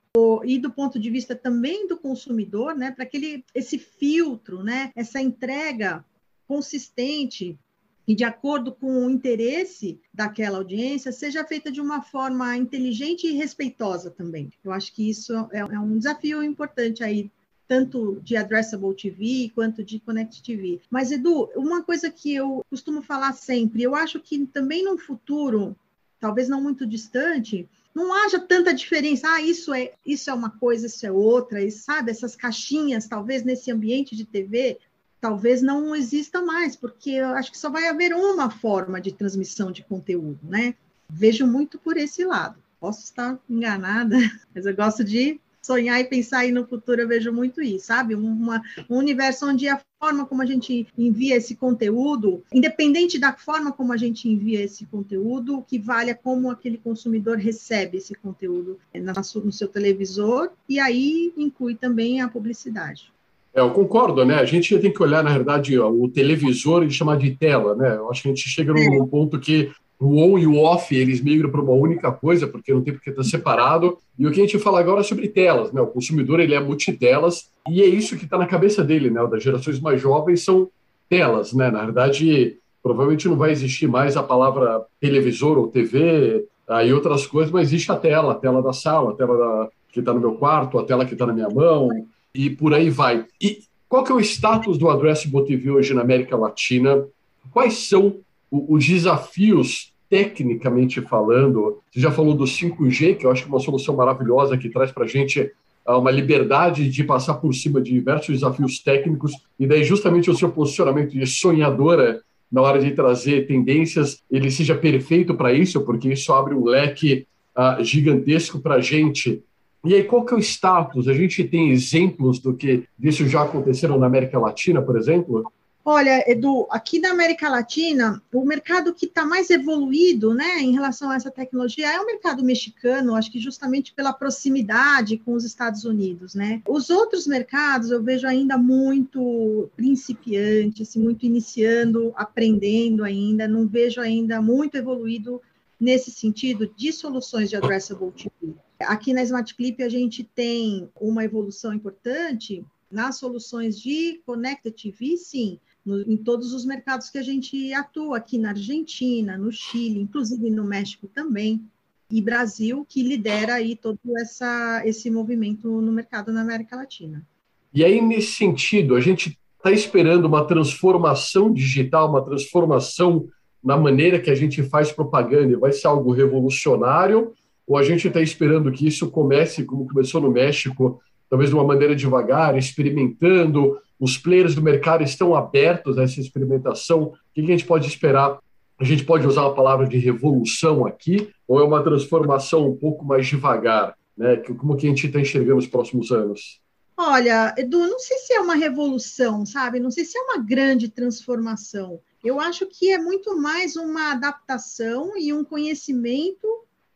e 0.44 0.58
do 0.58 0.70
ponto 0.70 0.98
de 0.98 1.08
vista 1.10 1.34
também 1.34 1.86
do 1.86 1.96
consumidor, 1.96 2.76
né, 2.76 2.90
para 2.90 3.04
aquele 3.04 3.44
esse 3.54 3.78
filtro, 3.78 4.62
né, 4.62 4.90
essa 4.94 5.20
entrega 5.20 6.04
consistente 6.46 7.58
e 8.06 8.14
de 8.14 8.24
acordo 8.24 8.72
com 8.72 9.06
o 9.06 9.10
interesse 9.10 10.00
daquela 10.12 10.58
audiência, 10.58 11.12
seja 11.12 11.44
feita 11.44 11.70
de 11.70 11.80
uma 11.80 12.02
forma 12.02 12.56
inteligente 12.56 13.26
e 13.26 13.32
respeitosa 13.32 14.10
também. 14.10 14.50
Eu 14.64 14.72
acho 14.72 14.92
que 14.92 15.08
isso 15.08 15.32
é, 15.52 15.60
é 15.60 15.78
um 15.78 15.98
desafio 15.98 16.42
importante 16.42 17.04
aí 17.04 17.30
tanto 17.68 18.20
de 18.22 18.36
Addressable 18.36 18.94
TV 18.94 19.50
quanto 19.54 19.82
de 19.82 19.98
Connect 20.00 20.42
TV. 20.42 20.80
Mas, 20.90 21.10
Edu, 21.10 21.48
uma 21.56 21.82
coisa 21.82 22.10
que 22.10 22.34
eu 22.34 22.62
costumo 22.68 23.00
falar 23.00 23.32
sempre, 23.32 23.82
eu 23.82 23.94
acho 23.94 24.20
que 24.20 24.46
também 24.46 24.84
no 24.84 24.98
futuro, 24.98 25.74
talvez 26.20 26.50
não 26.50 26.60
muito 26.60 26.86
distante, 26.86 27.66
não 27.94 28.12
haja 28.12 28.38
tanta 28.38 28.74
diferença. 28.74 29.26
Ah, 29.26 29.40
isso 29.40 29.72
é 29.72 29.92
isso 30.04 30.28
é 30.28 30.34
uma 30.34 30.50
coisa, 30.50 30.86
isso 30.86 31.06
é 31.06 31.12
outra, 31.12 31.62
e, 31.62 31.70
sabe? 31.70 32.10
Essas 32.10 32.36
caixinhas, 32.36 33.06
talvez 33.06 33.42
nesse 33.42 33.70
ambiente 33.70 34.14
de 34.14 34.26
TV, 34.26 34.78
talvez 35.22 35.62
não 35.62 35.94
exista 35.94 36.42
mais, 36.42 36.74
porque 36.74 37.10
eu 37.10 37.28
acho 37.28 37.52
que 37.52 37.56
só 37.56 37.70
vai 37.70 37.86
haver 37.86 38.12
uma 38.12 38.50
forma 38.50 39.00
de 39.00 39.12
transmissão 39.12 39.70
de 39.70 39.84
conteúdo, 39.84 40.40
né? 40.42 40.74
Vejo 41.08 41.46
muito 41.46 41.78
por 41.78 41.96
esse 41.96 42.24
lado. 42.24 42.60
Posso 42.80 43.04
estar 43.04 43.38
enganada, 43.48 44.16
mas 44.52 44.66
eu 44.66 44.74
gosto 44.74 45.04
de 45.04 45.40
sonhar 45.62 46.00
e 46.00 46.04
pensar 46.04 46.38
aí 46.38 46.50
no 46.50 46.66
futuro, 46.66 47.02
eu 47.02 47.06
vejo 47.06 47.32
muito 47.32 47.62
isso, 47.62 47.86
sabe? 47.86 48.16
Uma, 48.16 48.60
um 48.90 48.96
universo 48.96 49.46
onde 49.46 49.68
a 49.68 49.80
forma 50.00 50.26
como 50.26 50.42
a 50.42 50.46
gente 50.46 50.88
envia 50.98 51.36
esse 51.36 51.54
conteúdo, 51.54 52.42
independente 52.52 53.16
da 53.16 53.32
forma 53.32 53.70
como 53.70 53.92
a 53.92 53.96
gente 53.96 54.28
envia 54.28 54.60
esse 54.60 54.84
conteúdo, 54.86 55.58
o 55.58 55.62
que 55.62 55.78
vale 55.78 56.10
é 56.10 56.14
como 56.14 56.50
aquele 56.50 56.78
consumidor 56.78 57.38
recebe 57.38 57.98
esse 57.98 58.12
conteúdo 58.16 58.76
no 58.92 59.52
seu 59.52 59.68
televisor, 59.68 60.50
e 60.68 60.80
aí 60.80 61.32
inclui 61.36 61.76
também 61.76 62.20
a 62.20 62.26
publicidade. 62.26 63.12
É, 63.54 63.60
eu 63.60 63.70
concordo, 63.70 64.24
né? 64.24 64.36
A 64.36 64.44
gente 64.44 64.78
tem 64.78 64.92
que 64.92 65.02
olhar, 65.02 65.22
na 65.22 65.32
verdade, 65.32 65.78
o 65.78 66.08
televisor 66.08 66.84
e 66.84 66.90
chamar 66.90 67.18
de 67.18 67.32
tela, 67.36 67.74
né? 67.74 67.96
Eu 67.96 68.10
acho 68.10 68.22
que 68.22 68.28
a 68.28 68.34
gente 68.34 68.48
chega 68.48 68.72
num 68.72 69.06
ponto 69.06 69.38
que 69.38 69.70
o 70.00 70.18
on 70.18 70.36
e 70.36 70.46
o 70.46 70.58
off, 70.58 70.94
eles 70.94 71.20
migram 71.20 71.50
para 71.50 71.60
uma 71.60 71.72
única 71.72 72.10
coisa, 72.10 72.46
porque 72.46 72.72
não 72.72 72.82
tem 72.82 72.92
porque 72.92 73.10
estar 73.10 73.22
tá 73.22 73.28
separado. 73.28 73.98
E 74.18 74.26
o 74.26 74.32
que 74.32 74.40
a 74.40 74.44
gente 74.44 74.58
fala 74.58 74.80
agora 74.80 75.00
é 75.00 75.04
sobre 75.04 75.28
telas, 75.28 75.70
né? 75.72 75.80
O 75.80 75.86
consumidor, 75.86 76.40
ele 76.40 76.54
é 76.54 76.60
multitelas, 76.60 77.50
e 77.68 77.82
é 77.82 77.86
isso 77.86 78.16
que 78.16 78.24
está 78.24 78.36
na 78.36 78.46
cabeça 78.46 78.82
dele, 78.82 79.10
né? 79.10 79.22
O 79.22 79.28
das 79.28 79.42
gerações 79.42 79.78
mais 79.78 80.00
jovens 80.00 80.44
são 80.44 80.68
telas, 81.08 81.52
né? 81.52 81.70
Na 81.70 81.84
verdade, 81.84 82.56
provavelmente 82.82 83.28
não 83.28 83.36
vai 83.36 83.52
existir 83.52 83.86
mais 83.86 84.16
a 84.16 84.22
palavra 84.22 84.82
televisor 85.00 85.58
ou 85.58 85.68
TV 85.68 86.46
e 86.84 86.92
outras 86.92 87.26
coisas, 87.26 87.52
mas 87.52 87.68
existe 87.68 87.92
a 87.92 87.96
tela, 87.96 88.32
a 88.32 88.36
tela 88.36 88.62
da 88.62 88.72
sala, 88.72 89.10
a 89.10 89.14
tela 89.14 89.36
da, 89.36 89.68
que 89.92 90.00
está 90.00 90.12
no 90.12 90.20
meu 90.20 90.32
quarto, 90.34 90.78
a 90.78 90.84
tela 90.84 91.04
que 91.04 91.12
está 91.12 91.26
na 91.26 91.32
minha 91.32 91.50
mão, 91.50 91.90
e 92.34 92.50
por 92.50 92.74
aí 92.74 92.90
vai. 92.90 93.24
E 93.40 93.60
qual 93.88 94.04
que 94.04 94.12
é 94.12 94.14
o 94.14 94.20
status 94.20 94.78
do 94.78 94.88
Addressable 94.88 95.44
TV 95.44 95.70
hoje 95.70 95.94
na 95.94 96.02
América 96.02 96.36
Latina? 96.36 97.06
Quais 97.50 97.88
são 97.88 98.16
os 98.50 98.86
desafios 98.86 99.92
tecnicamente 100.12 101.00
falando, 101.00 101.80
você 101.90 101.98
já 101.98 102.10
falou 102.10 102.34
do 102.34 102.44
5G, 102.44 103.16
que 103.16 103.24
eu 103.24 103.30
acho 103.30 103.44
que 103.44 103.48
é 103.48 103.52
uma 103.52 103.58
solução 103.58 103.96
maravilhosa 103.96 104.58
que 104.58 104.68
traz 104.68 104.92
para 104.92 105.04
a 105.04 105.08
gente 105.08 105.50
ah, 105.86 105.96
uma 105.96 106.10
liberdade 106.10 106.90
de 106.90 107.02
passar 107.02 107.34
por 107.34 107.54
cima 107.54 107.80
de 107.80 107.92
diversos 107.92 108.34
desafios 108.34 108.78
técnicos, 108.78 109.32
e 109.58 109.66
daí 109.66 109.82
justamente 109.82 110.30
o 110.30 110.36
seu 110.36 110.50
posicionamento 110.50 111.12
de 111.12 111.26
sonhadora 111.26 112.20
na 112.52 112.60
hora 112.60 112.78
de 112.78 112.90
trazer 112.90 113.46
tendências, 113.46 114.22
ele 114.30 114.50
seja 114.50 114.74
perfeito 114.74 115.34
para 115.34 115.54
isso, 115.54 115.80
porque 115.80 116.12
isso 116.12 116.30
abre 116.34 116.54
um 116.54 116.66
leque 116.66 117.26
uh, 117.56 117.82
gigantesco 117.82 118.60
para 118.60 118.74
a 118.74 118.80
gente. 118.82 119.42
E 119.84 119.94
aí, 119.94 120.04
qual 120.04 120.24
que 120.24 120.32
é 120.32 120.36
o 120.36 120.40
status? 120.40 121.08
A 121.08 121.14
gente 121.14 121.42
tem 121.42 121.70
exemplos 121.70 122.38
do 122.38 122.54
que 122.54 122.84
disso 122.96 123.26
já 123.26 123.42
aconteceram 123.42 123.98
na 123.98 124.06
América 124.06 124.38
Latina, 124.38 124.80
por 124.80 124.96
exemplo? 124.96 125.50
Olha, 125.84 126.22
Edu, 126.30 126.68
aqui 126.70 127.00
na 127.00 127.10
América 127.10 127.48
Latina, 127.48 128.22
o 128.32 128.44
mercado 128.44 128.94
que 128.94 129.06
está 129.06 129.24
mais 129.24 129.50
evoluído 129.50 130.32
né, 130.32 130.60
em 130.60 130.72
relação 130.72 131.10
a 131.10 131.16
essa 131.16 131.28
tecnologia 131.28 131.92
é 131.92 131.98
o 131.98 132.06
mercado 132.06 132.44
mexicano, 132.44 133.16
acho 133.16 133.32
que 133.32 133.40
justamente 133.40 133.92
pela 133.92 134.12
proximidade 134.12 135.18
com 135.18 135.32
os 135.32 135.44
Estados 135.44 135.84
Unidos. 135.84 136.36
Né? 136.36 136.62
Os 136.68 136.88
outros 136.88 137.26
mercados 137.26 137.90
eu 137.90 138.00
vejo 138.00 138.28
ainda 138.28 138.56
muito 138.56 139.68
principiantes, 139.74 140.88
assim, 140.88 141.00
muito 141.02 141.26
iniciando, 141.26 142.12
aprendendo 142.14 143.02
ainda, 143.02 143.48
não 143.48 143.66
vejo 143.66 144.00
ainda 144.00 144.40
muito 144.40 144.76
evoluído 144.76 145.42
nesse 145.80 146.12
sentido 146.12 146.72
de 146.76 146.92
soluções 146.92 147.50
de 147.50 147.56
addressable 147.56 148.12
TV. 148.12 148.54
Aqui 148.86 149.12
na 149.12 149.22
Smart 149.22 149.54
Clip 149.54 149.82
a 149.82 149.88
gente 149.88 150.24
tem 150.24 150.88
uma 151.00 151.24
evolução 151.24 151.72
importante 151.72 152.64
nas 152.90 153.16
soluções 153.18 153.80
de 153.80 154.20
Connected 154.26 154.74
TV, 154.76 155.16
sim, 155.16 155.58
no, 155.84 156.02
em 156.02 156.16
todos 156.16 156.52
os 156.52 156.64
mercados 156.64 157.08
que 157.08 157.18
a 157.18 157.22
gente 157.22 157.72
atua, 157.72 158.18
aqui 158.18 158.38
na 158.38 158.50
Argentina, 158.50 159.38
no 159.38 159.50
Chile, 159.50 160.00
inclusive 160.00 160.50
no 160.50 160.64
México 160.64 161.08
também, 161.08 161.62
e 162.10 162.20
Brasil, 162.20 162.84
que 162.86 163.02
lidera 163.02 163.54
aí 163.54 163.74
todo 163.74 163.98
essa, 164.18 164.82
esse 164.84 165.10
movimento 165.10 165.68
no 165.80 165.90
mercado 165.90 166.30
na 166.30 166.42
América 166.42 166.76
Latina. 166.76 167.26
E 167.72 167.82
aí, 167.82 168.02
nesse 168.02 168.32
sentido, 168.32 168.94
a 168.94 169.00
gente 169.00 169.38
está 169.56 169.72
esperando 169.72 170.26
uma 170.26 170.44
transformação 170.46 171.50
digital, 171.50 172.10
uma 172.10 172.22
transformação 172.22 173.28
na 173.64 173.76
maneira 173.76 174.20
que 174.20 174.30
a 174.30 174.34
gente 174.34 174.62
faz 174.64 174.92
propaganda? 174.92 175.58
Vai 175.58 175.72
ser 175.72 175.86
algo 175.86 176.12
revolucionário? 176.12 177.32
Ou 177.66 177.76
a 177.76 177.82
gente 177.82 178.08
está 178.08 178.20
esperando 178.20 178.72
que 178.72 178.86
isso 178.86 179.10
comece, 179.10 179.64
como 179.64 179.86
começou 179.86 180.20
no 180.20 180.30
México, 180.30 181.00
talvez 181.28 181.50
de 181.50 181.56
uma 181.56 181.64
maneira 181.64 181.94
devagar, 181.94 182.56
experimentando? 182.56 183.78
Os 183.98 184.18
players 184.18 184.54
do 184.54 184.62
mercado 184.62 185.02
estão 185.02 185.34
abertos 185.34 185.96
a 185.96 186.02
essa 186.02 186.20
experimentação? 186.20 187.04
O 187.04 187.14
que 187.32 187.40
a 187.40 187.46
gente 187.46 187.64
pode 187.64 187.86
esperar? 187.86 188.38
A 188.78 188.84
gente 188.84 189.04
pode 189.04 189.26
usar 189.26 189.46
a 189.46 189.52
palavra 189.52 189.86
de 189.86 189.96
revolução 189.96 190.84
aqui? 190.84 191.30
Ou 191.46 191.60
é 191.60 191.64
uma 191.64 191.82
transformação 191.82 192.68
um 192.68 192.76
pouco 192.76 193.04
mais 193.04 193.26
devagar? 193.26 193.94
Né? 194.16 194.36
Como 194.36 194.76
que 194.76 194.86
a 194.86 194.90
gente 194.90 195.06
está 195.06 195.20
enxergando 195.20 195.58
os 195.58 195.66
próximos 195.66 196.10
anos? 196.10 196.60
Olha, 196.96 197.54
Edu, 197.56 197.78
não 197.78 197.98
sei 197.98 198.18
se 198.18 198.34
é 198.34 198.40
uma 198.40 198.54
revolução, 198.54 199.46
sabe? 199.46 199.80
Não 199.80 199.90
sei 199.90 200.04
se 200.04 200.18
é 200.18 200.20
uma 200.20 200.38
grande 200.38 200.88
transformação. 200.88 202.00
Eu 202.22 202.38
acho 202.38 202.66
que 202.66 202.90
é 202.90 202.98
muito 202.98 203.36
mais 203.36 203.76
uma 203.76 204.12
adaptação 204.12 205.16
e 205.16 205.32
um 205.32 205.42
conhecimento 205.42 206.46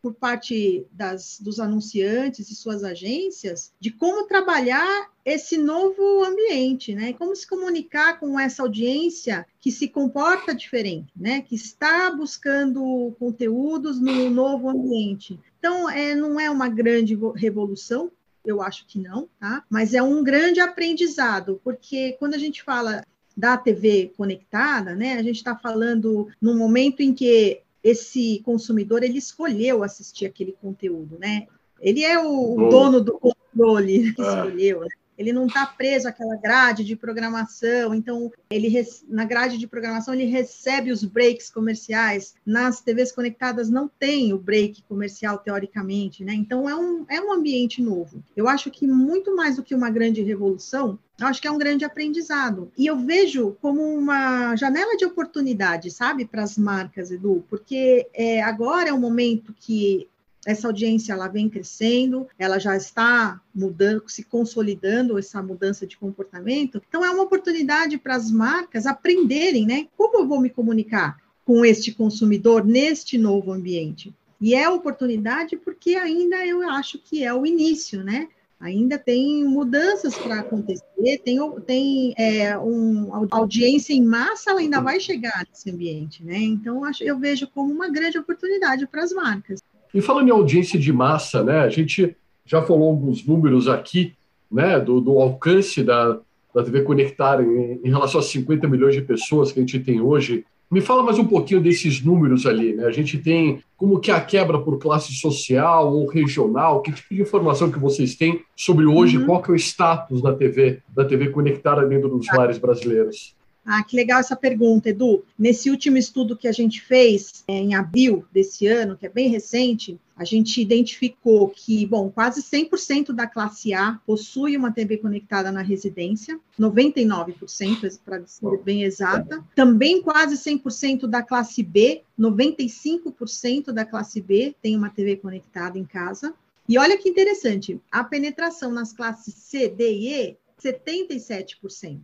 por 0.01 0.13
parte 0.13 0.85
das, 0.91 1.39
dos 1.39 1.59
anunciantes 1.59 2.49
e 2.49 2.55
suas 2.55 2.83
agências 2.83 3.73
de 3.79 3.91
como 3.91 4.27
trabalhar 4.27 5.09
esse 5.25 5.57
novo 5.57 6.23
ambiente, 6.23 6.95
né? 6.95 7.11
Como 7.13 7.35
se 7.35 7.45
comunicar 7.45 8.19
com 8.19 8.39
essa 8.39 8.63
audiência 8.63 9.45
que 9.59 9.71
se 9.71 9.87
comporta 9.87 10.55
diferente, 10.55 11.11
né? 11.15 11.41
Que 11.41 11.55
está 11.55 12.09
buscando 12.11 13.13
conteúdos 13.19 13.99
no 13.99 14.29
novo 14.29 14.69
ambiente. 14.69 15.39
Então, 15.59 15.89
é, 15.89 16.15
não 16.15 16.39
é 16.39 16.49
uma 16.49 16.69
grande 16.69 17.17
revolução, 17.35 18.09
eu 18.45 18.61
acho 18.61 18.87
que 18.87 18.97
não, 18.99 19.27
tá? 19.39 19.63
Mas 19.69 19.93
é 19.93 20.01
um 20.01 20.23
grande 20.23 20.61
aprendizado, 20.61 21.59
porque 21.63 22.13
quando 22.13 22.35
a 22.35 22.37
gente 22.37 22.63
fala 22.63 23.03
da 23.35 23.57
TV 23.57 24.13
conectada, 24.17 24.95
né, 24.95 25.13
a 25.13 25.21
gente 25.21 25.35
está 25.35 25.55
falando 25.55 26.27
num 26.41 26.57
momento 26.57 27.01
em 27.01 27.13
que 27.13 27.61
esse 27.87 28.41
consumidor 28.43 29.01
ele 29.01 29.17
escolheu 29.17 29.81
assistir 29.83 30.25
aquele 30.25 30.51
conteúdo, 30.51 31.17
né? 31.17 31.47
Ele 31.79 32.03
é 32.03 32.19
o, 32.19 32.67
dono 32.69 32.99
do 32.99 33.17
controle, 33.17 34.13
ah. 34.19 34.21
escolheu, 34.21 34.81
né? 34.81 34.87
Ele 35.17 35.33
não 35.33 35.47
está 35.47 35.65
preso 35.65 36.07
àquela 36.07 36.35
grade 36.35 36.83
de 36.83 36.95
programação, 36.95 37.93
então 37.93 38.31
ele 38.49 38.67
na 39.09 39.25
grade 39.25 39.57
de 39.57 39.67
programação 39.67 40.13
ele 40.13 40.25
recebe 40.25 40.91
os 40.91 41.03
breaks 41.03 41.49
comerciais. 41.49 42.35
Nas 42.45 42.81
TVs 42.81 43.11
conectadas 43.11 43.69
não 43.69 43.87
tem 43.87 44.33
o 44.33 44.37
break 44.37 44.83
comercial 44.83 45.37
teoricamente, 45.39 46.23
né? 46.23 46.33
Então 46.33 46.69
é 46.69 46.75
um, 46.75 47.05
é 47.09 47.19
um 47.19 47.31
ambiente 47.31 47.81
novo. 47.81 48.23
Eu 48.35 48.47
acho 48.47 48.69
que 48.69 48.87
muito 48.87 49.35
mais 49.35 49.55
do 49.55 49.63
que 49.63 49.73
uma 49.75 49.89
grande 49.89 50.21
revolução, 50.21 50.99
eu 51.19 51.25
acho 51.25 51.41
que 51.41 51.47
é 51.47 51.51
um 51.51 51.57
grande 51.57 51.83
aprendizado. 51.83 52.71
E 52.77 52.85
eu 52.85 52.97
vejo 52.97 53.57
como 53.59 53.81
uma 53.81 54.55
janela 54.55 54.95
de 54.95 55.05
oportunidade, 55.05 55.89
sabe, 55.89 56.25
para 56.25 56.43
as 56.43 56.57
marcas, 56.57 57.09
Edu, 57.09 57.43
porque 57.49 58.07
é, 58.13 58.41
agora 58.41 58.89
é 58.89 58.93
um 58.93 58.99
momento 58.99 59.53
que 59.59 60.07
essa 60.47 60.67
audiência 60.67 61.11
ela 61.11 61.27
vem 61.27 61.49
crescendo, 61.49 62.25
ela 62.39 62.57
já 62.57 62.73
está 62.77 63.41
mudando, 63.53 64.03
se 64.07 64.23
consolidando 64.23 65.19
essa 65.19 65.43
mudança 65.43 65.85
de 65.85 65.97
comportamento. 65.97 66.81
Então 66.87 67.03
é 67.03 67.11
uma 67.11 67.23
oportunidade 67.23 67.97
para 67.97 68.15
as 68.15 68.31
marcas 68.31 68.85
aprenderem, 68.85 69.65
né? 69.65 69.87
Como 69.97 70.19
eu 70.19 70.25
vou 70.25 70.39
me 70.39 70.49
comunicar 70.49 71.17
com 71.43 71.65
este 71.65 71.91
consumidor 71.91 72.65
neste 72.65 73.17
novo 73.17 73.51
ambiente? 73.51 74.15
E 74.39 74.55
é 74.55 74.69
oportunidade 74.69 75.57
porque 75.57 75.95
ainda 75.95 76.45
eu 76.45 76.61
acho 76.69 76.97
que 76.97 77.25
é 77.25 77.33
o 77.33 77.45
início, 77.45 78.01
né? 78.01 78.29
Ainda 78.59 78.97
tem 78.97 79.43
mudanças 79.43 80.17
para 80.17 80.39
acontecer, 80.39 81.21
tem, 81.23 81.37
tem 81.65 82.15
é, 82.17 82.57
um, 82.57 83.27
audiência 83.29 83.93
em 83.93 84.01
massa, 84.01 84.49
ela 84.49 84.61
ainda 84.61 84.81
vai 84.81 84.99
chegar 84.99 85.45
nesse 85.47 85.69
ambiente, 85.69 86.23
né? 86.23 86.39
Então, 86.39 86.81
eu 87.01 87.19
vejo 87.19 87.47
como 87.47 87.71
uma 87.71 87.87
grande 87.87 88.17
oportunidade 88.17 88.87
para 88.87 89.03
as 89.03 89.11
marcas. 89.11 89.61
E 89.93 90.01
falando 90.01 90.27
em 90.27 90.31
audiência 90.31 90.79
de 90.79 90.91
massa, 90.91 91.43
né, 91.43 91.59
a 91.59 91.69
gente 91.69 92.15
já 92.45 92.61
falou 92.61 92.89
alguns 92.89 93.25
números 93.25 93.67
aqui, 93.67 94.13
né, 94.51 94.79
do, 94.79 95.01
do 95.01 95.19
alcance 95.19 95.83
da, 95.83 96.19
da 96.53 96.63
TV 96.63 96.81
Conectar 96.81 97.41
em, 97.41 97.79
em, 97.83 97.89
relação 97.89 98.19
a 98.19 98.23
50 98.23 98.67
milhões 98.67 98.95
de 98.95 99.01
pessoas 99.01 99.51
que 99.51 99.59
a 99.59 99.61
gente 99.61 99.79
tem 99.79 100.01
hoje. 100.01 100.45
Me 100.69 100.81
fala 100.81 101.03
mais 101.03 101.17
um 101.17 101.25
pouquinho 101.25 101.61
desses 101.61 102.03
números 102.03 102.45
ali, 102.45 102.73
né? 102.73 102.85
A 102.85 102.91
gente 102.91 103.17
tem 103.17 103.61
como 103.77 103.99
que 103.99 104.11
a 104.11 104.19
quebra 104.19 104.59
por 104.59 104.77
classe 104.77 105.13
social 105.13 105.93
ou 105.93 106.05
regional, 106.07 106.81
que 106.81 106.91
tipo 106.91 107.15
de 107.15 107.21
informação 107.21 107.71
que 107.71 107.79
vocês 107.79 108.15
têm 108.15 108.41
sobre 108.53 108.85
hoje, 108.85 109.17
uhum. 109.17 109.25
qual 109.25 109.41
que 109.41 109.49
é 109.49 109.53
o 109.53 109.55
status 109.55 110.21
da 110.21 110.33
TV, 110.33 110.81
da 110.89 111.05
TV 111.05 111.29
conectada 111.29 111.85
dentro 111.85 112.09
dos 112.09 112.27
lares 112.27 112.57
brasileiros? 112.57 113.36
Ah, 113.69 113.83
que 113.83 113.97
legal 113.97 114.21
essa 114.21 114.33
pergunta, 114.33 114.87
Edu. 114.87 115.25
Nesse 115.37 115.69
último 115.69 115.97
estudo 115.97 116.37
que 116.37 116.47
a 116.47 116.53
gente 116.53 116.81
fez 116.81 117.43
é, 117.49 117.53
em 117.53 117.75
abril 117.75 118.23
desse 118.31 118.65
ano, 118.65 118.95
que 118.95 119.05
é 119.05 119.09
bem 119.09 119.27
recente, 119.27 119.99
a 120.15 120.23
gente 120.23 120.61
identificou 120.61 121.49
que, 121.49 121.85
bom, 121.85 122.09
quase 122.09 122.41
100% 122.41 123.11
da 123.11 123.27
classe 123.27 123.73
A 123.73 123.99
possui 124.05 124.55
uma 124.55 124.71
TV 124.71 124.97
conectada 124.97 125.51
na 125.51 125.61
residência, 125.61 126.39
99%, 126.57 127.99
para 128.05 128.25
ser 128.25 128.57
bem 128.63 128.83
exata. 128.83 129.43
Também 129.53 130.01
quase 130.01 130.37
100% 130.37 131.05
da 131.05 131.21
classe 131.21 131.61
B, 131.61 132.03
95% 132.17 133.73
da 133.73 133.83
classe 133.83 134.21
B 134.21 134.55
tem 134.61 134.77
uma 134.77 134.89
TV 134.89 135.17
conectada 135.17 135.77
em 135.77 135.83
casa. 135.83 136.33
E 136.69 136.77
olha 136.77 136.97
que 136.97 137.09
interessante, 137.09 137.81
a 137.91 138.01
penetração 138.01 138.71
nas 138.71 138.93
classes 138.93 139.33
C, 139.33 139.67
D 139.67 139.91
e 139.91 140.13
E, 140.13 140.37
77%. 140.63 141.99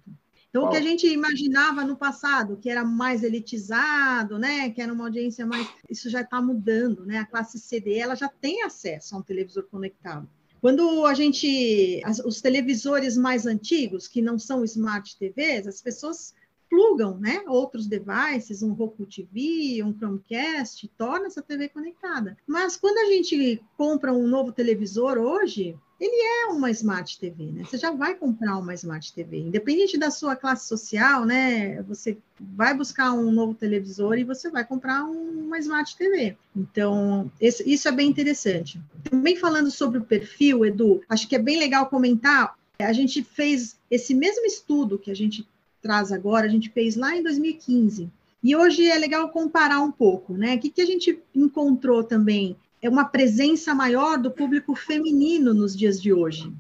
Então, 0.53 0.65
o 0.65 0.69
que 0.69 0.77
a 0.77 0.81
gente 0.83 1.07
imaginava 1.07 1.83
no 1.83 1.97
passado, 1.97 2.57
que 2.57 2.69
era 2.69 2.85
mais 2.85 3.23
elitizado, 3.23 4.37
né, 4.37 4.69
que 4.69 4.79
era 4.79 4.93
uma 4.93 5.05
audiência 5.05 5.47
mais, 5.47 5.67
isso 5.89 6.11
já 6.11 6.21
está 6.21 6.39
mudando, 6.39 7.03
né? 7.07 7.17
A 7.17 7.25
classe 7.25 7.57
CD 7.57 7.97
ela 7.97 8.13
já 8.13 8.29
tem 8.29 8.61
acesso 8.61 9.15
a 9.15 9.17
um 9.17 9.23
televisor 9.23 9.63
conectado. 9.63 10.29
Quando 10.61 11.07
a 11.07 11.15
gente, 11.15 11.99
as, 12.05 12.19
os 12.19 12.39
televisores 12.39 13.17
mais 13.17 13.47
antigos, 13.47 14.07
que 14.07 14.21
não 14.21 14.37
são 14.37 14.63
smart 14.63 15.17
TVs, 15.17 15.65
as 15.65 15.81
pessoas 15.81 16.35
plugam, 16.69 17.17
né, 17.17 17.43
outros 17.47 17.87
devices, 17.87 18.61
um 18.61 18.73
Roku 18.73 19.07
TV, 19.07 19.81
um 19.83 19.91
Chromecast, 19.91 20.87
torna 20.95 21.25
essa 21.25 21.41
TV 21.41 21.67
conectada. 21.67 22.37
Mas 22.45 22.77
quando 22.77 22.99
a 22.99 23.11
gente 23.11 23.59
compra 23.75 24.13
um 24.13 24.27
novo 24.27 24.51
televisor 24.51 25.17
hoje, 25.17 25.75
ele 25.99 26.15
é 26.15 26.45
uma 26.47 26.69
Smart 26.71 27.19
TV, 27.19 27.45
né? 27.45 27.63
Você 27.63 27.77
já 27.77 27.91
vai 27.91 28.15
comprar 28.15 28.57
uma 28.57 28.73
Smart 28.73 29.13
TV, 29.13 29.39
independente 29.39 29.97
da 29.97 30.11
sua 30.11 30.35
classe 30.35 30.67
social, 30.67 31.25
né? 31.25 31.81
Você 31.83 32.17
vai 32.39 32.73
buscar 32.73 33.13
um 33.13 33.31
novo 33.31 33.53
televisor 33.53 34.17
e 34.17 34.23
você 34.23 34.49
vai 34.49 34.65
comprar 34.65 35.03
uma 35.05 35.57
Smart 35.59 35.95
TV. 35.95 36.35
Então, 36.55 37.31
isso 37.39 37.87
é 37.87 37.91
bem 37.91 38.09
interessante. 38.09 38.81
Também 39.09 39.35
falando 39.35 39.71
sobre 39.71 39.99
o 39.99 40.03
perfil, 40.03 40.65
Edu, 40.65 41.01
acho 41.07 41.27
que 41.27 41.35
é 41.35 41.39
bem 41.39 41.57
legal 41.57 41.85
comentar. 41.87 42.55
A 42.79 42.93
gente 42.93 43.23
fez 43.23 43.77
esse 43.89 44.13
mesmo 44.13 44.45
estudo 44.45 44.97
que 44.97 45.11
a 45.11 45.15
gente 45.15 45.47
traz 45.81 46.11
agora, 46.11 46.45
a 46.45 46.49
gente 46.49 46.69
fez 46.69 46.95
lá 46.95 47.15
em 47.15 47.23
2015. 47.23 48.09
E 48.43 48.55
hoje 48.55 48.89
é 48.89 48.97
legal 48.97 49.29
comparar 49.29 49.79
um 49.79 49.91
pouco, 49.91 50.33
né? 50.33 50.55
O 50.55 50.59
que, 50.59 50.69
que 50.69 50.81
a 50.81 50.85
gente 50.85 51.17
encontrou 51.33 52.03
também 52.03 52.57
é 52.83 52.89
uma 52.89 53.05
presença 53.05 53.73
maior 53.73 54.17
do 54.17 54.29
público 54.29 54.75
feminino 54.75 55.53
nos 55.53 55.75
dias 55.75 56.01
de 56.01 56.11
hoje. 56.11 56.53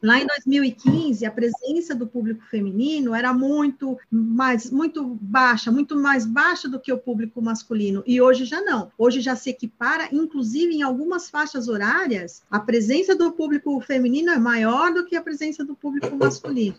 Lá 0.00 0.18
em 0.18 0.26
2015, 0.26 1.26
a 1.26 1.30
presença 1.30 1.94
do 1.94 2.06
público 2.06 2.44
feminino 2.44 3.14
era 3.14 3.32
muito 3.34 3.98
mais 4.10 4.70
muito 4.70 5.18
baixa, 5.20 5.70
muito 5.70 5.96
mais 5.96 6.24
baixa 6.24 6.68
do 6.68 6.80
que 6.80 6.92
o 6.92 6.98
público 6.98 7.42
masculino. 7.42 8.02
E 8.06 8.20
hoje 8.20 8.44
já 8.44 8.62
não. 8.62 8.90
Hoje 8.96 9.20
já 9.20 9.36
se 9.36 9.50
equipara, 9.50 10.08
inclusive 10.12 10.74
em 10.74 10.82
algumas 10.82 11.28
faixas 11.28 11.68
horárias, 11.68 12.42
a 12.50 12.60
presença 12.60 13.14
do 13.14 13.32
público 13.32 13.78
feminino 13.80 14.30
é 14.30 14.38
maior 14.38 14.94
do 14.94 15.04
que 15.04 15.16
a 15.16 15.22
presença 15.22 15.64
do 15.64 15.74
público 15.74 16.16
masculino. 16.16 16.78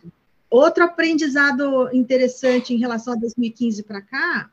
Outro 0.50 0.86
aprendizado 0.86 1.94
interessante 1.94 2.74
em 2.74 2.78
relação 2.78 3.14
a 3.14 3.18
2015 3.18 3.84
para 3.84 4.02
cá, 4.02 4.50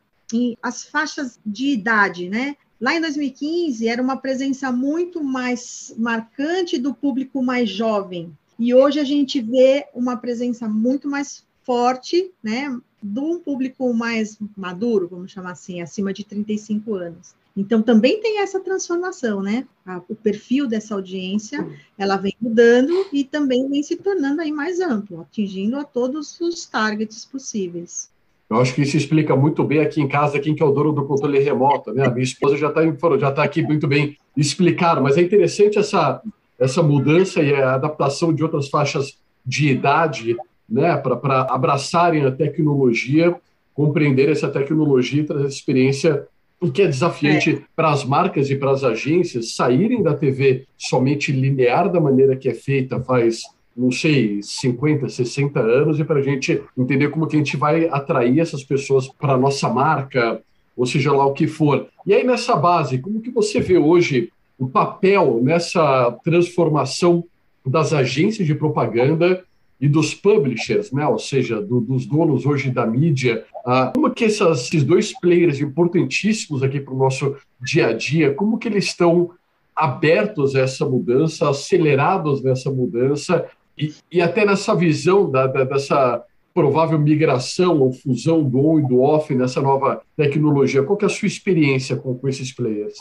as 0.61 0.85
faixas 0.85 1.39
de 1.47 1.69
idade, 1.69 2.29
né? 2.29 2.57
Lá 2.81 2.95
em 2.95 3.01
2015 3.01 3.89
era 3.89 4.03
uma 4.03 4.17
presença 4.17 4.71
muito 4.71 5.25
mais 5.25 5.95
marcante 5.97 6.79
do 6.79 6.95
público 6.95 7.43
mais 7.43 7.71
jovem. 7.71 8.37
E 8.59 8.75
hoje 8.75 9.01
a 9.01 9.05
gente 9.05 9.41
vê 9.41 9.87
uma 9.95 10.17
presença 10.17 10.69
muito 10.69 11.09
mais 11.09 11.45
forte, 11.63 12.31
né, 12.43 12.79
do 13.03 13.41
público 13.41 13.93
mais 13.93 14.39
maduro, 14.57 15.09
vamos 15.09 15.33
chamar 15.33 15.53
assim, 15.53 15.81
acima 15.81 16.13
de 16.13 16.25
35 16.25 16.95
anos. 16.95 17.35
Então 17.57 17.81
também 17.81 18.21
tem 18.21 18.41
essa 18.41 18.61
transformação, 18.61 19.41
né? 19.41 19.67
o 20.09 20.15
perfil 20.15 20.67
dessa 20.67 20.95
audiência, 20.95 21.67
ela 21.97 22.17
vem 22.17 22.37
mudando 22.41 23.07
e 23.11 23.25
também 23.25 23.67
vem 23.69 23.83
se 23.83 23.97
tornando 23.97 24.43
aí 24.43 24.53
mais 24.53 24.79
amplo, 24.81 25.23
atingindo 25.23 25.79
a 25.79 25.85
todos 25.85 26.39
os 26.41 26.67
targets 26.67 27.25
possíveis. 27.25 28.11
Eu 28.49 28.59
acho 28.59 28.75
que 28.75 28.83
isso 28.83 28.97
explica 28.97 29.35
muito 29.35 29.65
bem 29.65 29.81
aqui 29.81 30.01
em 30.01 30.07
casa 30.07 30.39
quem 30.39 30.55
que 30.55 30.63
é 30.63 30.67
o 30.67 30.71
dono 30.71 30.93
do 30.93 31.05
controle 31.05 31.39
remoto, 31.41 31.93
né? 31.93 32.07
A 32.07 32.11
minha 32.11 32.23
esposa 32.23 32.57
já 32.57 32.69
está 32.69 32.81
já 33.19 33.33
tá 33.33 33.43
aqui 33.43 33.63
muito 33.63 33.89
bem 33.89 34.17
explicado, 34.37 35.03
mas 35.03 35.17
é 35.17 35.23
interessante 35.23 35.79
essa, 35.79 36.23
essa 36.59 36.83
mudança 36.83 37.43
e 37.43 37.53
a 37.55 37.75
adaptação 37.75 38.33
de 38.33 38.43
outras 38.43 38.69
faixas 38.69 39.19
de 39.45 39.69
idade 39.69 40.37
né, 40.69 40.97
para 40.97 41.43
abraçarem 41.43 42.25
a 42.25 42.31
tecnologia, 42.31 43.35
compreender 43.75 44.29
essa 44.29 44.49
tecnologia 44.49 45.23
e 45.23 45.27
trazer 45.27 45.47
experiência 45.47 46.27
o 46.61 46.71
que 46.71 46.83
é 46.83 46.87
desafiante 46.87 47.51
é. 47.51 47.61
para 47.75 47.91
as 47.91 48.05
marcas 48.05 48.51
e 48.51 48.57
para 48.57 48.71
as 48.71 48.83
agências 48.83 49.55
saírem 49.55 50.03
da 50.03 50.15
TV 50.15 50.67
somente 50.77 51.31
linear 51.31 51.91
da 51.91 52.01
maneira 52.01 52.35
que 52.37 52.49
é 52.49 52.55
feita 52.55 53.01
faz, 53.01 53.43
não 53.77 53.91
sei, 53.91 54.41
50, 54.43 55.09
60 55.09 55.61
anos, 55.61 56.01
e 56.01 56.05
para 56.05 56.21
a 56.21 56.23
gente 56.23 56.63
entender 56.77 57.11
como 57.11 57.27
que 57.27 57.37
a 57.37 57.39
gente 57.39 57.57
vai 57.57 57.89
atrair 57.89 58.41
essas 58.41 58.65
pessoas 58.65 59.07
para 59.09 59.35
a 59.35 59.39
nossa 59.39 59.69
marca, 59.69 60.41
ou 60.77 60.87
seja 60.87 61.13
lá 61.13 61.27
o 61.27 61.33
que 61.33 61.47
for. 61.47 61.87
E 62.07 62.15
aí, 62.15 62.25
nessa 62.25 62.57
base, 62.57 62.99
como 62.99 63.21
que 63.21 63.31
você 63.31 63.61
vê 63.61 63.77
hoje 63.77 64.33
o 64.59 64.67
papel 64.67 65.41
nessa 65.43 66.11
transformação 66.25 67.25
das 67.65 67.93
agências 67.93 68.47
de 68.47 68.55
propaganda 68.55 69.45
e 69.79 69.89
dos 69.89 70.15
publishers, 70.15 70.91
né? 70.91 71.07
ou 71.07 71.19
seja, 71.19 71.61
do, 71.61 71.81
dos 71.81 72.07
donos 72.07 72.47
hoje 72.47 72.71
da 72.71 72.87
mídia. 72.87 73.45
Ah, 73.65 73.93
como 73.95 74.11
que 74.11 74.25
essas, 74.25 74.67
esses 74.67 74.83
dois 74.83 75.13
players 75.19 75.61
importantíssimos 75.61 76.63
aqui 76.63 76.81
para 76.81 76.95
o 76.95 76.99
nosso 76.99 77.37
dia 77.61 77.89
a 77.89 77.93
dia, 77.93 78.33
como 78.33 78.59
que 78.59 78.69
eles 78.69 78.87
estão 78.87 79.33
abertos 79.75 80.57
a 80.57 80.61
essa 80.61 80.87
mudança, 80.87 81.51
acelerados 81.51 82.43
nessa 82.43 82.71
mudança 82.71 83.45
e, 83.79 83.95
e 84.11 84.21
até 84.21 84.45
nessa 84.45 84.75
visão 84.75 85.31
da, 85.31 85.47
da, 85.47 85.65
dessa 85.65 86.25
provável 86.55 86.99
migração 86.99 87.81
ou 87.81 87.93
fusão 87.93 88.43
do 88.43 88.67
on 88.67 88.79
e 88.79 88.89
do 88.89 89.01
off 89.01 89.35
nessa 89.35 89.61
nova 89.61 90.03
tecnologia? 90.17 90.83
Qual 90.83 90.97
que 90.97 91.05
é 91.05 91.09
a 91.09 91.11
sua 91.11 91.29
experiência 91.29 91.97
com, 91.97 92.17
com 92.17 92.29
esses 92.29 92.53
players? 92.53 92.97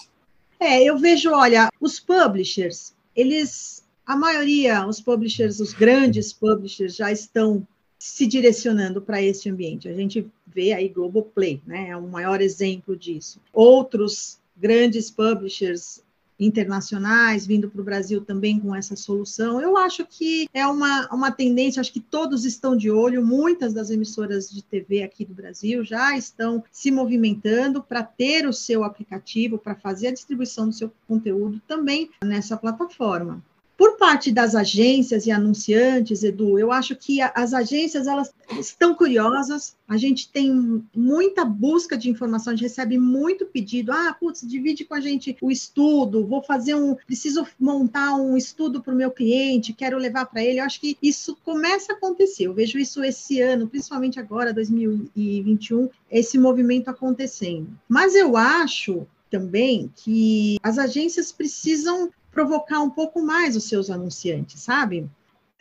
É, 0.59 0.83
eu 0.83 0.97
vejo, 0.97 1.31
olha, 1.31 1.69
os 1.79 1.99
publishers, 1.99 2.93
eles 3.15 3.85
a 4.05 4.15
maioria, 4.15 4.85
os 4.85 5.01
publishers, 5.01 5.59
os 5.59 5.73
grandes 5.73 6.31
publishers, 6.31 6.95
já 6.95 7.11
estão 7.11 7.67
se 7.97 8.27
direcionando 8.27 9.01
para 9.01 9.21
esse 9.21 9.49
ambiente. 9.49 9.87
A 9.87 9.93
gente 9.93 10.27
vê 10.45 10.73
aí 10.73 10.87
Globoplay, 10.87 11.59
né? 11.65 11.89
É 11.89 11.97
um 11.97 12.07
maior 12.07 12.39
exemplo 12.39 12.95
disso. 12.95 13.39
Outros 13.51 14.39
grandes 14.55 15.09
publishers 15.09 16.03
internacionais 16.39 17.45
vindo 17.45 17.69
para 17.69 17.81
o 17.81 17.83
Brasil 17.83 18.21
também 18.21 18.59
com 18.59 18.75
essa 18.75 18.95
solução. 18.95 19.61
Eu 19.61 19.77
acho 19.77 20.05
que 20.05 20.47
é 20.53 20.65
uma, 20.67 21.07
uma 21.13 21.31
tendência, 21.31 21.79
acho 21.79 21.93
que 21.93 21.99
todos 21.99 22.45
estão 22.45 22.75
de 22.75 22.91
olho, 22.91 23.25
muitas 23.25 23.73
das 23.73 23.89
emissoras 23.89 24.49
de 24.49 24.63
TV 24.63 25.03
aqui 25.03 25.25
do 25.25 25.33
Brasil 25.33 25.83
já 25.83 26.17
estão 26.17 26.63
se 26.71 26.91
movimentando 26.91 27.81
para 27.81 28.03
ter 28.03 28.47
o 28.47 28.53
seu 28.53 28.83
aplicativo, 28.83 29.57
para 29.57 29.75
fazer 29.75 30.07
a 30.07 30.13
distribuição 30.13 30.67
do 30.67 30.73
seu 30.73 30.91
conteúdo 31.07 31.61
também 31.67 32.09
nessa 32.23 32.57
plataforma. 32.57 33.41
Por 33.77 33.97
parte 33.97 34.31
das 34.31 34.55
agências 34.55 35.25
e 35.25 35.31
anunciantes, 35.31 36.23
Edu, 36.23 36.57
eu 36.57 36.71
acho 36.71 36.95
que 36.95 37.21
as 37.21 37.53
agências 37.53 38.07
elas 38.07 38.33
estão 38.57 38.95
curiosas. 38.95 39.75
A 39.87 39.97
gente 39.97 40.31
tem 40.31 40.83
muita 40.95 41.43
busca 41.43 41.97
de 41.97 42.09
informação, 42.09 42.53
a 42.53 42.55
gente 42.55 42.63
recebe 42.63 42.97
muito 42.97 43.45
pedido. 43.45 43.91
Ah, 43.91 44.15
putz, 44.17 44.47
divide 44.47 44.85
com 44.85 44.93
a 44.93 45.01
gente 45.01 45.35
o 45.41 45.51
estudo. 45.51 46.25
Vou 46.25 46.41
fazer 46.41 46.73
um, 46.73 46.95
preciso 46.95 47.45
montar 47.59 48.15
um 48.15 48.37
estudo 48.37 48.81
para 48.81 48.93
o 48.93 48.97
meu 48.97 49.11
cliente, 49.11 49.73
quero 49.73 49.97
levar 49.97 50.25
para 50.25 50.43
ele. 50.43 50.59
Eu 50.59 50.65
acho 50.65 50.79
que 50.79 50.97
isso 51.01 51.37
começa 51.43 51.91
a 51.91 51.95
acontecer. 51.95 52.47
Eu 52.47 52.53
vejo 52.53 52.79
isso 52.79 53.03
esse 53.03 53.41
ano, 53.41 53.67
principalmente 53.67 54.19
agora, 54.19 54.53
2021, 54.53 55.89
esse 56.09 56.37
movimento 56.37 56.87
acontecendo. 56.87 57.67
Mas 57.89 58.15
eu 58.15 58.37
acho 58.37 59.05
também 59.29 59.91
que 59.95 60.57
as 60.63 60.77
agências 60.77 61.31
precisam 61.31 62.09
provocar 62.35 62.81
um 62.81 62.89
pouco 62.89 63.21
mais 63.21 63.55
os 63.55 63.63
seus 63.63 63.89
anunciantes, 63.89 64.61
sabe? 64.61 65.09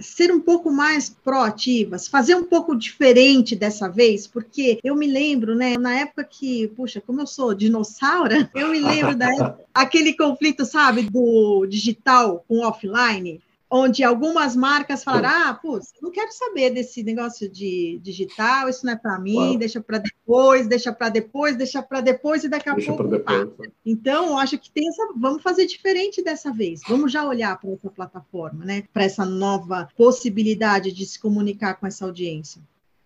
Ser 0.00 0.32
um 0.32 0.40
pouco 0.40 0.72
mais 0.72 1.08
proativas, 1.08 2.08
fazer 2.08 2.34
um 2.34 2.42
pouco 2.42 2.74
diferente 2.74 3.54
dessa 3.54 3.88
vez, 3.88 4.26
porque 4.26 4.80
eu 4.82 4.96
me 4.96 5.06
lembro, 5.06 5.54
né, 5.54 5.78
na 5.78 5.94
época 6.00 6.24
que, 6.24 6.66
puxa, 6.68 7.00
como 7.00 7.20
eu 7.20 7.28
sou 7.28 7.54
dinossauro, 7.54 8.34
eu 8.52 8.70
me 8.70 8.80
lembro 8.80 9.14
da 9.14 9.56
aquele 9.72 10.16
conflito, 10.16 10.64
sabe, 10.64 11.02
do 11.02 11.64
digital 11.66 12.44
com 12.48 12.66
offline 12.66 13.40
onde 13.74 14.04
algumas 14.04 14.54
marcas 14.54 15.02
falaram: 15.02 15.28
ah, 15.28 15.54
putz, 15.54 15.92
não 16.00 16.12
quero 16.12 16.32
saber 16.32 16.70
desse 16.70 17.02
negócio 17.02 17.50
de 17.50 17.98
digital, 18.02 18.68
isso 18.68 18.86
não 18.86 18.92
é 18.92 18.96
para 18.96 19.18
mim, 19.18 19.34
Uau. 19.34 19.58
deixa 19.58 19.80
para 19.80 19.98
depois, 19.98 20.68
deixa 20.68 20.92
para 20.92 21.08
depois, 21.08 21.56
deixa 21.56 21.82
para 21.82 22.00
depois 22.00 22.44
e 22.44 22.48
daqui 22.48 22.68
a 22.68 22.74
deixa 22.74 22.92
pouco 22.92 23.18
passa. 23.20 23.52
Né? 23.58 23.68
Então, 23.84 24.26
eu 24.26 24.38
acho 24.38 24.56
que 24.58 24.70
tem 24.70 24.88
essa. 24.88 25.12
Vamos 25.16 25.42
fazer 25.42 25.66
diferente 25.66 26.22
dessa 26.22 26.52
vez. 26.52 26.82
Vamos 26.88 27.10
já 27.10 27.26
olhar 27.26 27.58
para 27.58 27.70
essa 27.70 27.90
plataforma, 27.90 28.64
né? 28.64 28.84
Para 28.92 29.04
essa 29.04 29.24
nova 29.24 29.88
possibilidade 29.96 30.92
de 30.92 31.04
se 31.04 31.18
comunicar 31.18 31.74
com 31.74 31.86
essa 31.86 32.04
audiência. 32.04 32.62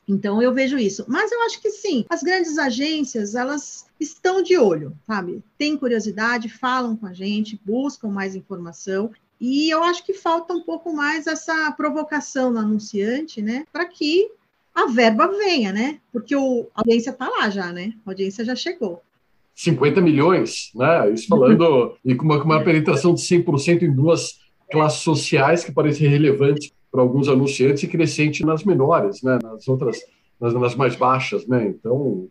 Então 0.07 0.41
eu 0.43 0.55
vejo 0.55 0.79
isso. 0.79 1.05
Mas 1.07 1.31
eu 1.31 1.43
acho 1.43 1.61
que 1.61 1.71
sim, 1.71 2.07
as 2.09 2.23
grandes 2.23 2.57
agências, 2.57 3.35
elas 3.35 3.87
estão 4.01 4.43
de 4.43 4.57
olho, 4.57 4.97
sabe? 5.07 5.43
Tem 5.59 5.77
curiosidade, 5.77 6.49
falam 6.49 6.97
com 6.97 7.07
a 7.07 7.13
gente, 7.13 7.61
buscam 7.63 8.09
mais 8.09 8.35
informação 8.35 9.11
e 9.41 9.71
eu 9.71 9.83
acho 9.83 10.05
que 10.05 10.13
falta 10.13 10.53
um 10.53 10.63
pouco 10.63 10.93
mais 10.93 11.27
essa 11.27 11.71
provocação 11.73 12.51
no 12.51 12.59
anunciante, 12.59 13.41
né? 13.41 13.65
Para 13.73 13.87
que 13.87 14.29
a 14.75 14.87
verba 14.87 15.29
venha, 15.29 15.73
né? 15.73 15.99
Porque 16.13 16.35
o, 16.35 16.67
a 16.75 16.81
audiência 16.81 17.11
está 17.11 17.29
lá 17.29 17.49
já, 17.51 17.73
né? 17.73 17.93
A 18.05 18.11
audiência 18.11 18.45
já 18.45 18.55
chegou. 18.57 19.03
50 19.55 20.01
milhões, 20.01 20.71
né? 20.75 21.11
Isso 21.11 21.27
falando, 21.29 21.97
e 22.05 22.15
com 22.15 22.25
uma, 22.25 22.43
uma 22.43 22.65
penetração 22.65 23.15
de 23.15 23.21
100% 23.21 23.83
em 23.83 23.93
duas 23.93 24.39
classes 24.71 25.01
sociais 25.01 25.65
que 25.65 25.73
parecem 25.73 26.09
relevantes 26.09 26.73
para 26.91 27.01
alguns 27.01 27.29
anunciantes 27.29 27.83
e 27.83 27.89
crescente 27.89 28.45
nas 28.45 28.65
menores, 28.65 29.23
né? 29.23 29.39
Nas 29.43 29.67
outras, 29.69 29.99
nas, 30.41 30.55
nas 30.55 30.75
mais 30.75 30.97
baixas, 30.97 31.47
né? 31.47 31.67
Então, 31.67 32.29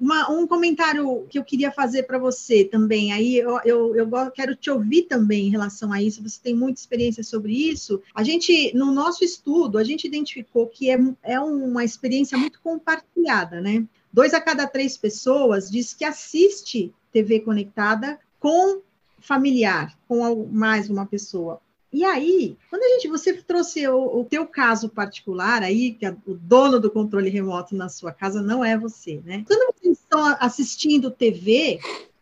uma, 0.00 0.30
um 0.30 0.46
comentário 0.46 1.26
que 1.28 1.38
eu 1.38 1.44
queria 1.44 1.72
fazer 1.72 2.04
para 2.04 2.18
você 2.18 2.64
também, 2.64 3.12
aí 3.12 3.36
eu, 3.36 3.60
eu, 3.64 3.96
eu, 3.96 4.30
quero 4.30 4.54
te 4.54 4.70
ouvir 4.70 5.02
também 5.02 5.48
em 5.48 5.50
relação 5.50 5.92
a 5.92 6.00
isso, 6.00 6.22
você 6.22 6.40
tem 6.40 6.54
muita 6.54 6.80
experiência 6.80 7.24
sobre 7.24 7.52
isso. 7.52 8.00
A 8.14 8.22
gente, 8.22 8.72
no 8.76 8.92
nosso 8.92 9.24
estudo, 9.24 9.76
a 9.76 9.84
gente 9.84 10.06
identificou 10.06 10.66
que 10.66 10.90
é, 10.90 10.98
é 11.22 11.40
uma 11.40 11.84
experiência 11.84 12.38
muito 12.38 12.60
compartilhada, 12.60 13.60
né? 13.60 13.84
Dois 14.12 14.32
a 14.32 14.40
cada 14.40 14.66
três 14.66 14.96
pessoas 14.96 15.70
diz 15.70 15.92
que 15.92 16.04
assiste 16.04 16.92
TV 17.12 17.40
conectada 17.40 18.18
com 18.38 18.80
familiar, 19.18 19.98
com 20.06 20.46
mais 20.46 20.88
uma 20.88 21.06
pessoa. 21.06 21.60
E 21.90 22.04
aí, 22.04 22.56
quando 22.68 22.82
a 22.82 22.88
gente, 22.88 23.08
você 23.08 23.32
trouxe 23.32 23.88
o, 23.88 24.20
o 24.20 24.24
teu 24.24 24.46
caso 24.46 24.90
particular 24.90 25.62
aí, 25.62 25.94
que 25.94 26.06
o 26.26 26.34
dono 26.34 26.78
do 26.78 26.90
controle 26.90 27.30
remoto 27.30 27.74
na 27.74 27.88
sua 27.88 28.12
casa 28.12 28.42
não 28.42 28.62
é 28.62 28.76
você, 28.76 29.22
né? 29.24 29.42
Quando 29.46 29.74
vocês 29.74 29.98
estão 29.98 30.36
assistindo 30.38 31.10
TV, 31.10 31.78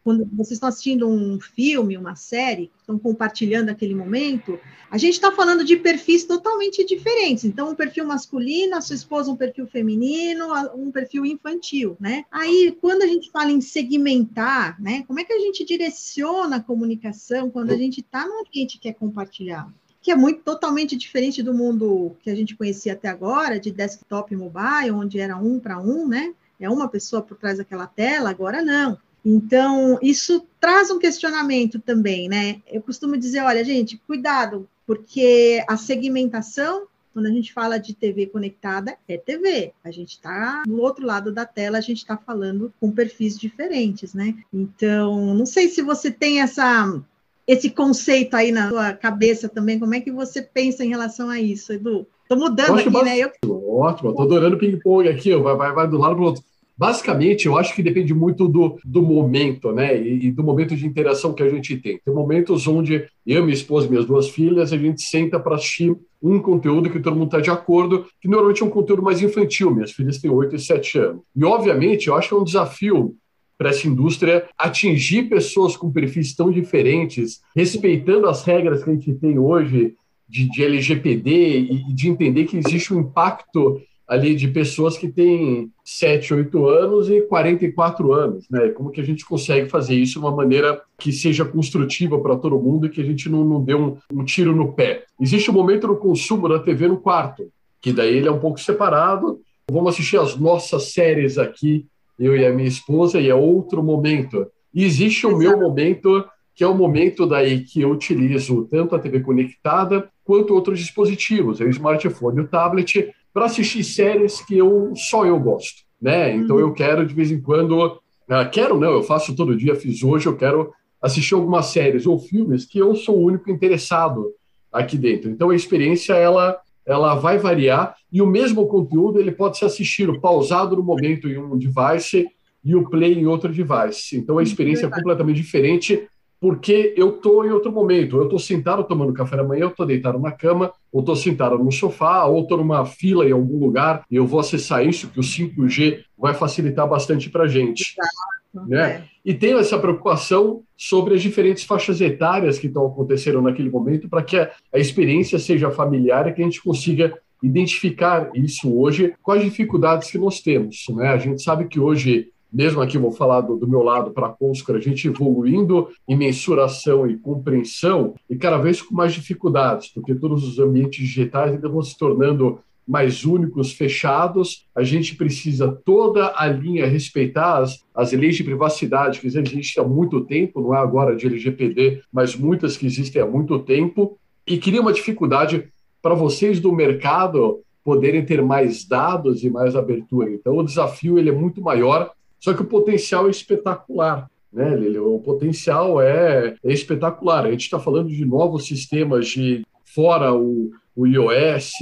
quando 0.06 0.24
vocês 0.32 0.52
estão 0.52 0.68
assistindo 0.68 1.08
um 1.08 1.40
filme, 1.40 1.98
uma 1.98 2.14
série, 2.14 2.70
estão 2.78 2.96
compartilhando 2.96 3.70
aquele 3.70 3.92
momento, 3.92 4.56
a 4.88 4.96
gente 4.96 5.14
está 5.14 5.32
falando 5.32 5.64
de 5.64 5.76
perfis 5.76 6.22
totalmente 6.22 6.86
diferentes. 6.86 7.44
Então, 7.44 7.70
um 7.70 7.74
perfil 7.74 8.06
masculino, 8.06 8.76
a 8.76 8.80
sua 8.80 8.94
esposa 8.94 9.32
um 9.32 9.36
perfil 9.36 9.66
feminino, 9.66 10.46
um 10.76 10.92
perfil 10.92 11.26
infantil, 11.26 11.96
né? 11.98 12.24
Aí, 12.30 12.78
quando 12.80 13.02
a 13.02 13.06
gente 13.08 13.32
fala 13.32 13.50
em 13.50 13.60
segmentar, 13.60 14.80
né? 14.80 15.02
Como 15.08 15.18
é 15.18 15.24
que 15.24 15.32
a 15.32 15.40
gente 15.40 15.64
direciona 15.64 16.58
a 16.58 16.62
comunicação 16.62 17.50
quando 17.50 17.72
a 17.72 17.76
gente 17.76 17.98
está 17.98 18.24
num 18.28 18.42
ambiente 18.46 18.78
que 18.78 18.88
é 18.88 18.92
compartilhado? 18.92 19.74
que 20.00 20.12
é 20.12 20.14
muito 20.14 20.42
totalmente 20.44 20.94
diferente 20.94 21.42
do 21.42 21.52
mundo 21.52 22.16
que 22.20 22.30
a 22.30 22.34
gente 22.36 22.54
conhecia 22.54 22.92
até 22.92 23.08
agora, 23.08 23.58
de 23.58 23.72
desktop 23.72 24.36
mobile, 24.36 24.92
onde 24.92 25.18
era 25.18 25.36
um 25.36 25.58
para 25.58 25.80
um, 25.80 26.06
né? 26.06 26.32
É 26.60 26.70
uma 26.70 26.88
pessoa 26.88 27.22
por 27.22 27.36
trás 27.36 27.58
daquela 27.58 27.88
tela, 27.88 28.30
agora 28.30 28.62
não. 28.62 28.96
Então, 29.28 29.98
isso 30.00 30.46
traz 30.60 30.88
um 30.88 31.00
questionamento 31.00 31.80
também, 31.80 32.28
né? 32.28 32.62
Eu 32.70 32.80
costumo 32.80 33.16
dizer, 33.16 33.40
olha, 33.40 33.64
gente, 33.64 34.00
cuidado, 34.06 34.68
porque 34.86 35.64
a 35.66 35.76
segmentação, 35.76 36.86
quando 37.12 37.26
a 37.26 37.30
gente 37.30 37.52
fala 37.52 37.76
de 37.76 37.92
TV 37.92 38.26
conectada, 38.26 38.96
é 39.08 39.18
TV. 39.18 39.72
A 39.82 39.90
gente 39.90 40.10
está 40.10 40.62
no 40.64 40.80
outro 40.80 41.04
lado 41.04 41.32
da 41.32 41.44
tela, 41.44 41.78
a 41.78 41.80
gente 41.80 41.98
está 41.98 42.16
falando 42.16 42.72
com 42.78 42.92
perfis 42.92 43.36
diferentes, 43.36 44.14
né? 44.14 44.32
Então, 44.54 45.34
não 45.34 45.44
sei 45.44 45.68
se 45.68 45.82
você 45.82 46.08
tem 46.08 46.40
essa 46.40 47.02
esse 47.48 47.70
conceito 47.70 48.34
aí 48.34 48.52
na 48.52 48.68
sua 48.68 48.92
cabeça 48.92 49.48
também, 49.48 49.78
como 49.78 49.94
é 49.94 50.00
que 50.00 50.10
você 50.10 50.42
pensa 50.42 50.84
em 50.84 50.88
relação 50.88 51.30
a 51.30 51.40
isso, 51.40 51.72
Edu? 51.72 52.06
Estou 52.22 52.38
mudando 52.38 52.78
aqui, 52.78 53.02
né? 53.04 53.18
Eu... 53.18 53.30
Ótimo, 53.44 54.10
estou 54.10 54.24
adorando 54.24 54.58
ping-pong 54.58 55.08
aqui, 55.08 55.34
vai, 55.36 55.56
vai, 55.56 55.72
vai 55.72 55.88
do 55.88 55.98
lado 55.98 56.14
para 56.14 56.22
o 56.22 56.26
outro. 56.26 56.44
Basicamente, 56.78 57.46
eu 57.46 57.56
acho 57.56 57.74
que 57.74 57.82
depende 57.82 58.12
muito 58.12 58.46
do, 58.46 58.78
do 58.84 59.00
momento, 59.00 59.72
né? 59.72 59.98
E, 59.98 60.26
e, 60.26 60.30
do 60.30 60.44
momento 60.44 60.76
de 60.76 60.86
interação 60.86 61.32
que 61.32 61.42
a 61.42 61.48
gente 61.48 61.76
tem. 61.78 61.98
Tem 62.04 62.12
momentos 62.12 62.66
onde 62.66 63.06
eu, 63.26 63.42
minha 63.42 63.54
esposa 63.54 63.88
minhas 63.88 64.04
duas 64.04 64.28
filhas, 64.28 64.72
a 64.72 64.76
gente 64.76 65.00
senta 65.00 65.40
para 65.40 65.56
assistir 65.56 65.96
um 66.22 66.38
conteúdo 66.38 66.90
que 66.90 67.00
todo 67.00 67.16
mundo 67.16 67.28
está 67.28 67.40
de 67.40 67.50
acordo, 67.50 68.06
que 68.20 68.28
normalmente 68.28 68.62
é 68.62 68.66
um 68.66 68.70
conteúdo 68.70 69.02
mais 69.02 69.22
infantil. 69.22 69.74
Minhas 69.74 69.92
filhas 69.92 70.18
têm 70.18 70.30
8 70.30 70.56
e 70.56 70.58
7 70.58 70.98
anos. 70.98 71.22
E, 71.34 71.44
obviamente, 71.44 72.08
eu 72.08 72.14
acho 72.14 72.28
que 72.28 72.34
é 72.34 72.38
um 72.38 72.44
desafio 72.44 73.16
para 73.56 73.70
essa 73.70 73.88
indústria 73.88 74.46
atingir 74.58 75.30
pessoas 75.30 75.76
com 75.76 75.90
perfis 75.90 76.34
tão 76.34 76.50
diferentes, 76.50 77.40
respeitando 77.54 78.28
as 78.28 78.44
regras 78.44 78.84
que 78.84 78.90
a 78.90 78.92
gente 78.92 79.14
tem 79.14 79.38
hoje 79.38 79.94
de, 80.28 80.48
de 80.50 80.64
LGPD 80.64 81.58
e 81.58 81.94
de 81.94 82.08
entender 82.08 82.44
que 82.44 82.58
existe 82.58 82.92
um 82.92 83.00
impacto 83.00 83.80
ali 84.06 84.36
de 84.36 84.46
pessoas 84.48 84.96
que 84.96 85.08
têm 85.08 85.70
7, 85.84 86.32
8 86.34 86.68
anos 86.68 87.10
e 87.10 87.22
44 87.22 88.12
anos, 88.12 88.46
né? 88.48 88.68
Como 88.68 88.90
que 88.90 89.00
a 89.00 89.04
gente 89.04 89.24
consegue 89.24 89.68
fazer 89.68 89.96
isso 89.96 90.14
de 90.14 90.18
uma 90.20 90.34
maneira 90.34 90.80
que 90.96 91.12
seja 91.12 91.44
construtiva 91.44 92.18
para 92.20 92.36
todo 92.36 92.58
mundo 92.58 92.86
e 92.86 92.90
que 92.90 93.00
a 93.00 93.04
gente 93.04 93.28
não, 93.28 93.44
não 93.44 93.62
dê 93.62 93.74
um, 93.74 93.96
um 94.12 94.24
tiro 94.24 94.54
no 94.54 94.72
pé. 94.72 95.04
Existe 95.20 95.50
um 95.50 95.54
momento 95.54 95.88
no 95.88 95.96
consumo 95.96 96.48
da 96.48 96.60
TV 96.60 96.86
no 96.86 96.98
quarto, 96.98 97.50
que 97.80 97.92
daí 97.92 98.16
ele 98.16 98.28
é 98.28 98.32
um 98.32 98.38
pouco 98.38 98.60
separado. 98.60 99.40
Vamos 99.68 99.94
assistir 99.94 100.18
as 100.18 100.36
nossas 100.36 100.92
séries 100.92 101.36
aqui, 101.36 101.86
eu 102.18 102.36
e 102.36 102.46
a 102.46 102.52
minha 102.52 102.68
esposa, 102.68 103.20
e 103.20 103.28
é 103.28 103.34
outro 103.34 103.82
momento. 103.82 104.46
E 104.72 104.84
existe 104.84 105.26
o 105.26 105.36
meu 105.36 105.58
momento, 105.58 106.24
que 106.54 106.62
é 106.62 106.66
o 106.66 106.74
momento 106.74 107.26
daí 107.26 107.64
que 107.64 107.80
eu 107.80 107.90
utilizo 107.90 108.68
tanto 108.70 108.94
a 108.94 109.00
TV 109.00 109.20
conectada 109.20 110.08
quanto 110.24 110.54
outros 110.54 110.78
dispositivos, 110.78 111.60
o 111.60 111.68
smartphone 111.68 112.40
o 112.40 112.48
tablet, 112.48 113.12
para 113.36 113.44
assistir 113.44 113.84
séries 113.84 114.40
que 114.40 114.56
eu 114.56 114.94
só 114.96 115.26
eu 115.26 115.38
gosto, 115.38 115.82
né? 116.00 116.34
Então 116.34 116.58
eu 116.58 116.72
quero 116.72 117.04
de 117.04 117.12
vez 117.12 117.30
em 117.30 117.38
quando, 117.38 117.86
uh, 117.86 118.50
quero 118.50 118.80
não, 118.80 118.90
eu 118.92 119.02
faço 119.02 119.36
todo 119.36 119.54
dia, 119.54 119.76
fiz 119.76 120.02
hoje, 120.02 120.24
eu 120.24 120.34
quero 120.34 120.72
assistir 121.02 121.34
algumas 121.34 121.66
séries 121.66 122.06
ou 122.06 122.18
filmes 122.18 122.64
que 122.64 122.78
eu 122.78 122.94
sou 122.94 123.18
o 123.18 123.26
único 123.26 123.50
interessado 123.50 124.32
aqui 124.72 124.96
dentro. 124.96 125.28
Então 125.28 125.50
a 125.50 125.54
experiência 125.54 126.14
ela 126.14 126.58
ela 126.86 127.14
vai 127.16 127.36
variar 127.36 127.94
e 128.10 128.22
o 128.22 128.26
mesmo 128.26 128.66
conteúdo 128.68 129.20
ele 129.20 129.32
pode 129.32 129.58
ser 129.58 129.66
assistido 129.66 130.18
pausado 130.18 130.74
no 130.74 130.82
momento 130.82 131.28
em 131.28 131.36
um 131.36 131.58
device 131.58 132.26
e 132.64 132.74
o 132.74 132.88
play 132.88 133.18
em 133.18 133.26
outro 133.26 133.52
device. 133.52 134.16
Então 134.16 134.38
a 134.38 134.42
experiência 134.42 134.86
é 134.86 134.90
completamente 134.90 135.36
diferente 135.36 136.08
porque 136.40 136.94
eu 136.96 137.16
estou 137.16 137.44
em 137.44 137.50
outro 137.50 137.72
momento. 137.72 138.16
Eu 138.16 138.24
estou 138.24 138.38
sentado 138.38 138.84
tomando 138.84 139.12
café 139.12 139.36
da 139.36 139.44
manhã, 139.44 139.62
eu 139.62 139.68
estou 139.68 139.86
deitado 139.86 140.18
na 140.18 140.32
cama, 140.32 140.72
ou 140.92 141.00
estou 141.00 141.16
sentado 141.16 141.58
no 141.58 141.72
sofá, 141.72 142.24
ou 142.24 142.42
estou 142.42 142.58
numa 142.58 142.84
fila 142.84 143.26
em 143.26 143.32
algum 143.32 143.58
lugar 143.58 144.04
e 144.10 144.16
eu 144.16 144.26
vou 144.26 144.40
acessar 144.40 144.86
isso, 144.86 145.08
que 145.08 145.20
o 145.20 145.22
5G 145.22 146.00
vai 146.16 146.34
facilitar 146.34 146.88
bastante 146.88 147.30
para 147.30 147.44
a 147.44 147.48
gente. 147.48 147.94
Exato, 147.98 148.68
né? 148.68 148.80
É. 148.80 149.04
E 149.24 149.34
tenho 149.34 149.58
essa 149.58 149.78
preocupação 149.78 150.62
sobre 150.76 151.14
as 151.14 151.22
diferentes 151.22 151.64
faixas 151.64 152.00
etárias 152.00 152.58
que 152.58 152.68
estão 152.68 152.86
acontecendo 152.86 153.42
naquele 153.42 153.70
momento, 153.70 154.08
para 154.08 154.22
que 154.22 154.38
a, 154.38 154.50
a 154.72 154.78
experiência 154.78 155.38
seja 155.38 155.70
familiar 155.70 156.28
e 156.28 156.32
que 156.32 156.40
a 156.40 156.44
gente 156.44 156.62
consiga 156.62 157.18
identificar 157.42 158.30
isso 158.34 158.74
hoje 158.78 159.14
com 159.22 159.32
as 159.32 159.42
dificuldades 159.42 160.10
que 160.10 160.18
nós 160.18 160.40
temos. 160.40 160.84
Né? 160.90 161.08
A 161.08 161.18
gente 161.18 161.42
sabe 161.42 161.66
que 161.66 161.78
hoje 161.78 162.30
mesmo 162.52 162.80
aqui 162.80 162.96
vou 162.98 163.12
falar 163.12 163.40
do, 163.40 163.56
do 163.56 163.68
meu 163.68 163.82
lado 163.82 164.10
para 164.10 164.28
a 164.28 164.32
Conscor, 164.32 164.76
a 164.76 164.80
gente 164.80 165.08
evoluindo 165.08 165.88
em 166.08 166.16
mensuração 166.16 167.06
e 167.06 167.16
compreensão 167.16 168.14
e 168.28 168.36
cada 168.36 168.58
vez 168.58 168.80
com 168.80 168.94
mais 168.94 169.12
dificuldades, 169.12 169.88
porque 169.88 170.14
todos 170.14 170.46
os 170.46 170.58
ambientes 170.58 170.98
digitais 170.98 171.52
ainda 171.52 171.68
vão 171.68 171.82
se 171.82 171.96
tornando 171.98 172.60
mais 172.86 173.24
únicos, 173.24 173.72
fechados. 173.72 174.64
A 174.74 174.84
gente 174.84 175.16
precisa 175.16 175.72
toda 175.84 176.32
a 176.36 176.46
linha 176.46 176.86
respeitar 176.86 177.58
as, 177.58 177.84
as 177.94 178.12
leis 178.12 178.36
de 178.36 178.44
privacidade 178.44 179.18
que 179.18 179.26
existem 179.26 179.82
há 179.82 179.86
muito 179.86 180.20
tempo, 180.20 180.60
não 180.60 180.74
é 180.74 180.78
agora 180.78 181.16
de 181.16 181.26
LGPD, 181.26 182.02
mas 182.12 182.36
muitas 182.36 182.76
que 182.76 182.86
existem 182.86 183.20
há 183.20 183.26
muito 183.26 183.58
tempo, 183.58 184.16
e 184.46 184.56
cria 184.58 184.80
uma 184.80 184.92
dificuldade 184.92 185.68
para 186.00 186.14
vocês 186.14 186.60
do 186.60 186.72
mercado 186.72 187.60
poderem 187.82 188.24
ter 188.24 188.42
mais 188.42 188.84
dados 188.84 189.42
e 189.42 189.50
mais 189.50 189.74
abertura. 189.74 190.30
Então, 190.30 190.56
o 190.56 190.64
desafio 190.64 191.18
ele 191.18 191.30
é 191.30 191.32
muito 191.32 191.60
maior 191.60 192.12
só 192.38 192.54
que 192.54 192.62
o 192.62 192.66
potencial 192.66 193.26
é 193.26 193.30
espetacular. 193.30 194.30
Né, 194.52 194.74
Lili? 194.74 194.98
O 194.98 195.18
potencial 195.18 196.00
é, 196.00 196.54
é 196.64 196.72
espetacular. 196.72 197.44
A 197.44 197.50
gente 197.50 197.64
está 197.64 197.78
falando 197.78 198.08
de 198.08 198.24
novos 198.24 198.66
sistemas 198.66 199.28
de 199.28 199.64
fora 199.84 200.34
o, 200.34 200.70
o 200.94 201.06
iOS, 201.06 201.72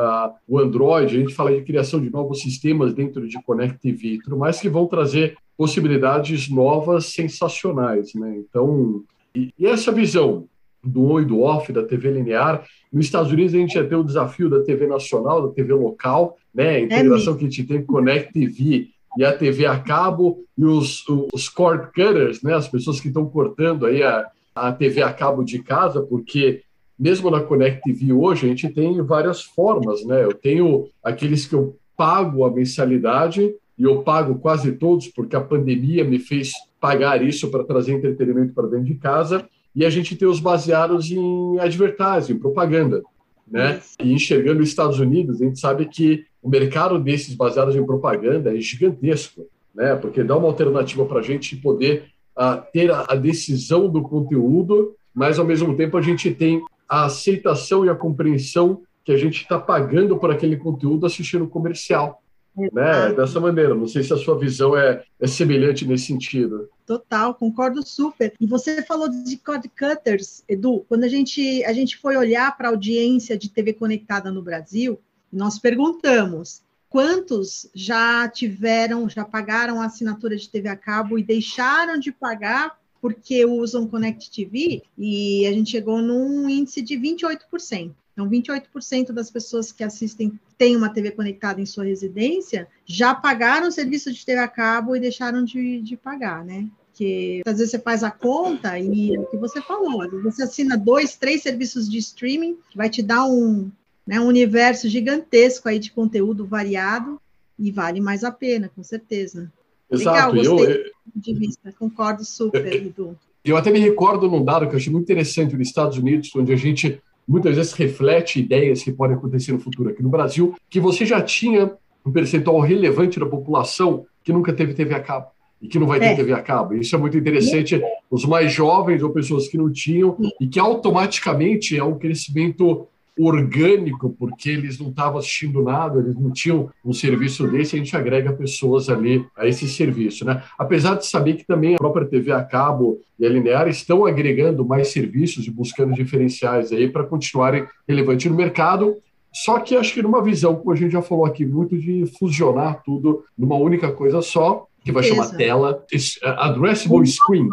a, 0.00 0.32
o 0.46 0.58
Android, 0.58 1.16
a 1.16 1.20
gente 1.20 1.34
fala 1.34 1.52
de 1.52 1.62
criação 1.62 2.00
de 2.00 2.10
novos 2.10 2.40
sistemas 2.40 2.94
dentro 2.94 3.26
de 3.26 3.42
Connect 3.42 3.78
TV, 3.78 4.20
tudo 4.22 4.36
mais 4.36 4.60
que 4.60 4.68
vão 4.68 4.86
trazer 4.86 5.36
possibilidades 5.56 6.48
novas, 6.48 7.06
sensacionais. 7.06 8.14
Né? 8.14 8.36
Então, 8.38 9.02
e, 9.34 9.52
e 9.58 9.66
essa 9.66 9.90
visão 9.90 10.48
do 10.82 11.12
on 11.12 11.20
e 11.20 11.24
do 11.24 11.40
off 11.40 11.72
da 11.72 11.84
TV 11.84 12.10
linear. 12.10 12.64
Nos 12.92 13.06
Estados 13.06 13.30
Unidos, 13.30 13.54
a 13.54 13.58
gente 13.58 13.74
já 13.74 13.86
tem 13.86 13.96
o 13.96 14.02
desafio 14.02 14.50
da 14.50 14.62
TV 14.62 14.86
nacional, 14.86 15.46
da 15.46 15.54
TV 15.54 15.72
local, 15.72 16.36
né? 16.52 16.70
a 16.70 16.80
integração 16.80 17.34
é 17.34 17.36
que 17.36 17.44
a 17.44 17.48
gente 17.48 17.64
tem 17.64 17.84
com 17.84 17.94
Connect 17.94 18.32
TV 18.32 18.88
e 19.16 19.24
a 19.24 19.36
TV 19.36 19.66
a 19.66 19.78
cabo 19.78 20.44
e 20.56 20.64
os, 20.64 21.04
os 21.32 21.48
cord 21.48 21.86
cutters, 21.88 22.42
né, 22.42 22.54
as 22.54 22.68
pessoas 22.68 23.00
que 23.00 23.08
estão 23.08 23.26
cortando 23.26 23.86
aí 23.86 24.02
a, 24.02 24.26
a 24.54 24.72
TV 24.72 25.02
a 25.02 25.12
cabo 25.12 25.42
de 25.42 25.62
casa, 25.62 26.00
porque 26.02 26.62
mesmo 26.98 27.30
na 27.30 27.40
Connect 27.40 27.82
TV 27.82 28.12
hoje 28.12 28.46
a 28.46 28.48
gente 28.48 28.68
tem 28.68 29.00
várias 29.02 29.42
formas, 29.42 30.04
né? 30.04 30.22
Eu 30.24 30.32
tenho 30.32 30.88
aqueles 31.02 31.46
que 31.46 31.54
eu 31.54 31.76
pago 31.96 32.44
a 32.44 32.50
mensalidade 32.50 33.54
e 33.78 33.82
eu 33.82 34.02
pago 34.02 34.36
quase 34.38 34.72
todos 34.72 35.08
porque 35.08 35.34
a 35.34 35.40
pandemia 35.40 36.04
me 36.04 36.18
fez 36.18 36.52
pagar 36.80 37.22
isso 37.22 37.50
para 37.50 37.64
trazer 37.64 37.94
entretenimento 37.94 38.54
para 38.54 38.68
dentro 38.68 38.84
de 38.84 38.94
casa. 38.94 39.44
E 39.74 39.86
a 39.86 39.90
gente 39.90 40.14
tem 40.14 40.28
os 40.28 40.38
baseados 40.38 41.10
em 41.10 41.58
advertising, 41.58 42.38
propaganda 42.38 43.02
né? 43.46 43.80
E 44.02 44.12
enxergando 44.12 44.62
os 44.62 44.68
Estados 44.68 44.98
Unidos, 44.98 45.40
a 45.40 45.44
gente 45.44 45.58
sabe 45.58 45.86
que 45.86 46.24
o 46.42 46.48
mercado 46.48 46.98
desses 46.98 47.34
baseados 47.34 47.76
em 47.76 47.84
propaganda 47.84 48.56
é 48.56 48.60
gigantesco, 48.60 49.46
né? 49.74 49.94
Porque 49.96 50.22
dá 50.24 50.36
uma 50.36 50.48
alternativa 50.48 51.04
para 51.04 51.20
a 51.20 51.22
gente 51.22 51.56
poder 51.56 52.04
uh, 52.36 52.62
ter 52.72 52.90
a, 52.90 53.06
a 53.08 53.14
decisão 53.14 53.88
do 53.88 54.02
conteúdo, 54.02 54.94
mas 55.14 55.38
ao 55.38 55.44
mesmo 55.44 55.76
tempo 55.76 55.96
a 55.96 56.02
gente 56.02 56.32
tem 56.32 56.62
a 56.88 57.04
aceitação 57.04 57.84
e 57.84 57.88
a 57.88 57.94
compreensão 57.94 58.82
que 59.04 59.12
a 59.12 59.16
gente 59.16 59.42
está 59.42 59.58
pagando 59.58 60.16
por 60.16 60.30
aquele 60.30 60.56
conteúdo 60.56 61.06
assistindo 61.06 61.46
comercial 61.46 62.22
né? 62.56 63.12
Dessa 63.14 63.40
maneira. 63.40 63.74
Não 63.74 63.88
sei 63.88 64.02
se 64.02 64.12
a 64.12 64.16
sua 64.16 64.38
visão 64.38 64.76
é, 64.76 65.04
é 65.20 65.26
semelhante 65.26 65.86
nesse 65.86 66.06
sentido. 66.06 66.68
Total, 66.86 67.34
concordo 67.34 67.86
super. 67.86 68.34
E 68.40 68.46
você 68.46 68.82
falou 68.82 69.08
de 69.08 69.36
cord 69.36 69.68
cutters, 69.68 70.44
Edu. 70.48 70.84
Quando 70.88 71.04
a 71.04 71.08
gente, 71.08 71.64
a 71.64 71.72
gente 71.72 71.96
foi 71.96 72.16
olhar 72.16 72.56
para 72.56 72.68
a 72.68 72.70
audiência 72.70 73.36
de 73.36 73.48
TV 73.48 73.72
conectada 73.72 74.30
no 74.30 74.42
Brasil, 74.42 75.00
nós 75.32 75.58
perguntamos 75.58 76.62
quantos 76.88 77.70
já 77.74 78.28
tiveram, 78.28 79.08
já 79.08 79.24
pagaram 79.24 79.80
a 79.80 79.86
assinatura 79.86 80.36
de 80.36 80.48
TV 80.48 80.68
a 80.68 80.76
cabo 80.76 81.18
e 81.18 81.22
deixaram 81.22 81.98
de 81.98 82.12
pagar 82.12 82.76
porque 83.02 83.44
usam 83.44 83.88
Connect 83.88 84.30
TV, 84.30 84.84
e 84.96 85.44
a 85.44 85.52
gente 85.52 85.72
chegou 85.72 86.00
num 86.00 86.48
índice 86.48 86.80
de 86.80 86.94
28%. 86.96 87.90
Então, 88.12 88.28
28% 88.28 89.12
das 89.12 89.30
pessoas 89.30 89.72
que 89.72 89.82
assistem 89.82 90.38
têm 90.58 90.76
uma 90.76 90.92
TV 90.92 91.12
conectada 91.12 91.60
em 91.60 91.66
sua 91.66 91.84
residência 91.84 92.68
já 92.84 93.14
pagaram 93.14 93.68
o 93.68 93.72
serviço 93.72 94.12
de 94.12 94.24
TV 94.24 94.38
a 94.38 94.48
cabo 94.48 94.94
e 94.94 95.00
deixaram 95.00 95.44
de, 95.44 95.80
de 95.80 95.96
pagar, 95.96 96.44
né? 96.44 96.68
Porque 96.88 97.40
às 97.46 97.56
vezes 97.56 97.70
você 97.70 97.78
faz 97.78 98.04
a 98.04 98.10
conta 98.10 98.78
e 98.78 99.14
é 99.14 99.18
o 99.18 99.24
que 99.24 99.38
você 99.38 99.62
falou, 99.62 100.08
você 100.22 100.42
assina 100.42 100.76
dois, 100.76 101.16
três 101.16 101.42
serviços 101.42 101.90
de 101.90 101.96
streaming, 101.96 102.58
vai 102.76 102.90
te 102.90 103.02
dar 103.02 103.24
um, 103.24 103.70
né, 104.06 104.20
um 104.20 104.26
universo 104.26 104.88
gigantesco 104.90 105.70
aí 105.70 105.78
de 105.78 105.90
conteúdo 105.90 106.44
variado 106.44 107.18
e 107.58 107.70
vale 107.70 107.98
mais 107.98 108.24
a 108.24 108.30
pena, 108.30 108.70
com 108.74 108.82
certeza. 108.82 109.50
Exato. 109.90 110.34
Legal, 110.34 110.56
gostei 110.56 110.76
eu, 110.76 110.90
de 111.16 111.34
vista, 111.34 111.72
concordo 111.78 112.24
super, 112.26 112.66
eu, 112.66 112.86
Edu. 112.86 113.18
Eu 113.42 113.56
até 113.56 113.70
me 113.70 113.78
recordo 113.78 114.28
num 114.28 114.44
dado 114.44 114.68
que 114.68 114.74
eu 114.74 114.78
achei 114.78 114.92
muito 114.92 115.04
interessante 115.04 115.56
nos 115.56 115.68
Estados 115.68 115.96
Unidos, 115.96 116.30
onde 116.36 116.52
a 116.52 116.56
gente 116.56 117.00
muitas 117.26 117.56
vezes 117.56 117.72
reflete 117.72 118.40
ideias 118.40 118.82
que 118.82 118.92
podem 118.92 119.16
acontecer 119.16 119.52
no 119.52 119.58
futuro 119.58 119.90
aqui 119.90 120.02
no 120.02 120.08
Brasil, 120.08 120.54
que 120.68 120.80
você 120.80 121.04
já 121.04 121.20
tinha 121.20 121.72
um 122.04 122.10
percentual 122.10 122.60
relevante 122.60 123.18
da 123.18 123.26
população 123.26 124.04
que 124.24 124.32
nunca 124.32 124.52
teve 124.52 124.74
TV 124.74 124.94
a 124.94 125.00
cabo 125.00 125.26
e 125.60 125.68
que 125.68 125.78
não 125.78 125.86
vai 125.86 126.00
ter 126.00 126.06
é. 126.06 126.14
TV 126.16 126.32
a 126.32 126.42
cabo. 126.42 126.74
Isso 126.74 126.94
é 126.94 126.98
muito 126.98 127.16
interessante. 127.16 127.80
Os 128.10 128.24
mais 128.24 128.52
jovens 128.52 129.02
ou 129.02 129.10
pessoas 129.10 129.46
que 129.46 129.56
não 129.56 129.70
tinham 129.70 130.16
e 130.40 130.46
que 130.48 130.58
automaticamente 130.58 131.78
é 131.78 131.84
um 131.84 131.96
crescimento 131.96 132.88
orgânico, 133.18 134.10
porque 134.18 134.50
eles 134.50 134.78
não 134.78 134.88
estavam 134.88 135.18
assistindo 135.18 135.62
nada, 135.62 136.00
eles 136.00 136.14
não 136.14 136.30
tinham 136.30 136.70
um 136.84 136.92
serviço 136.92 137.46
desse, 137.46 137.76
a 137.76 137.78
gente 137.78 137.96
agrega 137.96 138.32
pessoas 138.32 138.88
ali 138.88 139.24
a 139.36 139.46
esse 139.46 139.68
serviço, 139.68 140.24
né? 140.24 140.42
Apesar 140.58 140.94
de 140.94 141.06
saber 141.06 141.34
que 141.34 141.46
também 141.46 141.74
a 141.74 141.78
própria 141.78 142.06
TV 142.06 142.32
a 142.32 142.42
cabo 142.42 143.00
e 143.18 143.26
a 143.26 143.28
linear 143.28 143.68
estão 143.68 144.06
agregando 144.06 144.64
mais 144.64 144.88
serviços 144.88 145.46
e 145.46 145.50
buscando 145.50 145.94
diferenciais 145.94 146.72
aí 146.72 146.88
para 146.88 147.04
continuarem 147.04 147.66
relevantes 147.86 148.30
no 148.30 148.36
mercado, 148.36 148.96
só 149.32 149.58
que 149.60 149.76
acho 149.76 149.94
que 149.94 150.02
numa 150.02 150.22
visão, 150.22 150.56
como 150.56 150.72
a 150.72 150.76
gente 150.76 150.92
já 150.92 151.02
falou 151.02 151.24
aqui, 151.24 151.44
muito 151.44 151.78
de 151.78 152.06
fusionar 152.18 152.82
tudo 152.82 153.24
numa 153.36 153.56
única 153.56 153.90
coisa 153.92 154.20
só, 154.20 154.66
que 154.84 154.92
vai 154.92 155.02
chamar 155.02 155.28
tela, 155.36 155.84
addressable 156.22 157.06
screen. 157.06 157.48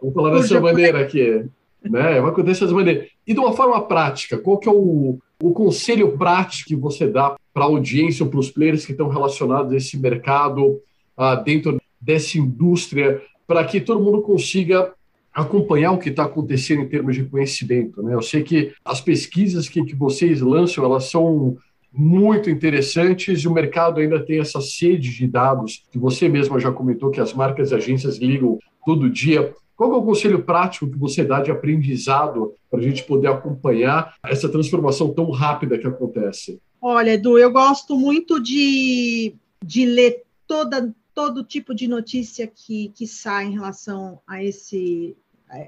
Vamos 0.00 0.14
falar 0.14 0.34
dessa 0.34 0.60
maneira 0.60 1.00
aqui 1.00 1.48
né? 1.84 2.20
Vai 2.20 2.30
acontecer 2.30 2.64
dessa 2.64 2.74
maneira. 2.74 3.06
E 3.26 3.32
de 3.32 3.40
uma 3.40 3.52
forma 3.52 3.80
prática, 3.82 4.38
qual 4.38 4.58
que 4.58 4.68
é 4.68 4.72
o, 4.72 5.18
o 5.42 5.52
conselho 5.52 6.16
prático 6.16 6.68
que 6.68 6.76
você 6.76 7.06
dá 7.06 7.36
para 7.52 7.64
a 7.64 7.68
audiência 7.68 8.24
ou 8.24 8.30
para 8.30 8.40
os 8.40 8.50
players 8.50 8.84
que 8.84 8.92
estão 8.92 9.08
relacionados 9.08 9.72
a 9.72 9.76
esse 9.76 9.98
mercado, 9.98 10.80
uh, 11.18 11.42
dentro 11.44 11.80
dessa 12.00 12.38
indústria, 12.38 13.22
para 13.46 13.64
que 13.64 13.80
todo 13.80 14.02
mundo 14.02 14.22
consiga 14.22 14.92
acompanhar 15.32 15.92
o 15.92 15.98
que 15.98 16.10
está 16.10 16.24
acontecendo 16.24 16.82
em 16.82 16.88
termos 16.88 17.16
de 17.16 17.24
conhecimento. 17.24 18.02
Né? 18.02 18.14
Eu 18.14 18.22
sei 18.22 18.42
que 18.42 18.72
as 18.84 19.00
pesquisas 19.00 19.68
que, 19.68 19.84
que 19.84 19.94
vocês 19.94 20.40
lançam, 20.40 20.84
elas 20.84 21.10
são 21.10 21.56
muito 21.92 22.50
interessantes 22.50 23.40
e 23.40 23.48
o 23.48 23.52
mercado 23.52 24.00
ainda 24.00 24.24
tem 24.24 24.40
essa 24.40 24.60
sede 24.60 25.10
de 25.10 25.26
dados 25.26 25.84
que 25.90 25.98
você 25.98 26.28
mesma 26.28 26.58
já 26.58 26.72
comentou 26.72 27.10
que 27.10 27.20
as 27.20 27.32
marcas 27.32 27.70
e 27.70 27.74
agências 27.74 28.18
ligam 28.18 28.58
todo 28.84 29.10
dia. 29.10 29.52
Qual 29.76 29.92
é 29.92 29.96
o 29.96 30.02
conselho 30.02 30.42
prático 30.44 30.88
que 30.88 30.98
você 30.98 31.24
dá 31.24 31.40
de 31.40 31.50
aprendizado 31.50 32.54
para 32.70 32.78
a 32.78 32.82
gente 32.82 33.02
poder 33.04 33.28
acompanhar 33.28 34.14
essa 34.24 34.48
transformação 34.48 35.12
tão 35.12 35.30
rápida 35.30 35.78
que 35.78 35.86
acontece? 35.86 36.60
Olha, 36.80 37.14
Edu, 37.14 37.38
eu 37.38 37.50
gosto 37.50 37.96
muito 37.96 38.40
de, 38.40 39.34
de 39.64 39.86
ler 39.86 40.22
toda, 40.46 40.94
todo 41.14 41.42
tipo 41.42 41.74
de 41.74 41.88
notícia 41.88 42.46
que, 42.46 42.90
que 42.94 43.06
sai 43.06 43.46
em 43.46 43.52
relação 43.52 44.20
a 44.26 44.42
esse 44.44 45.16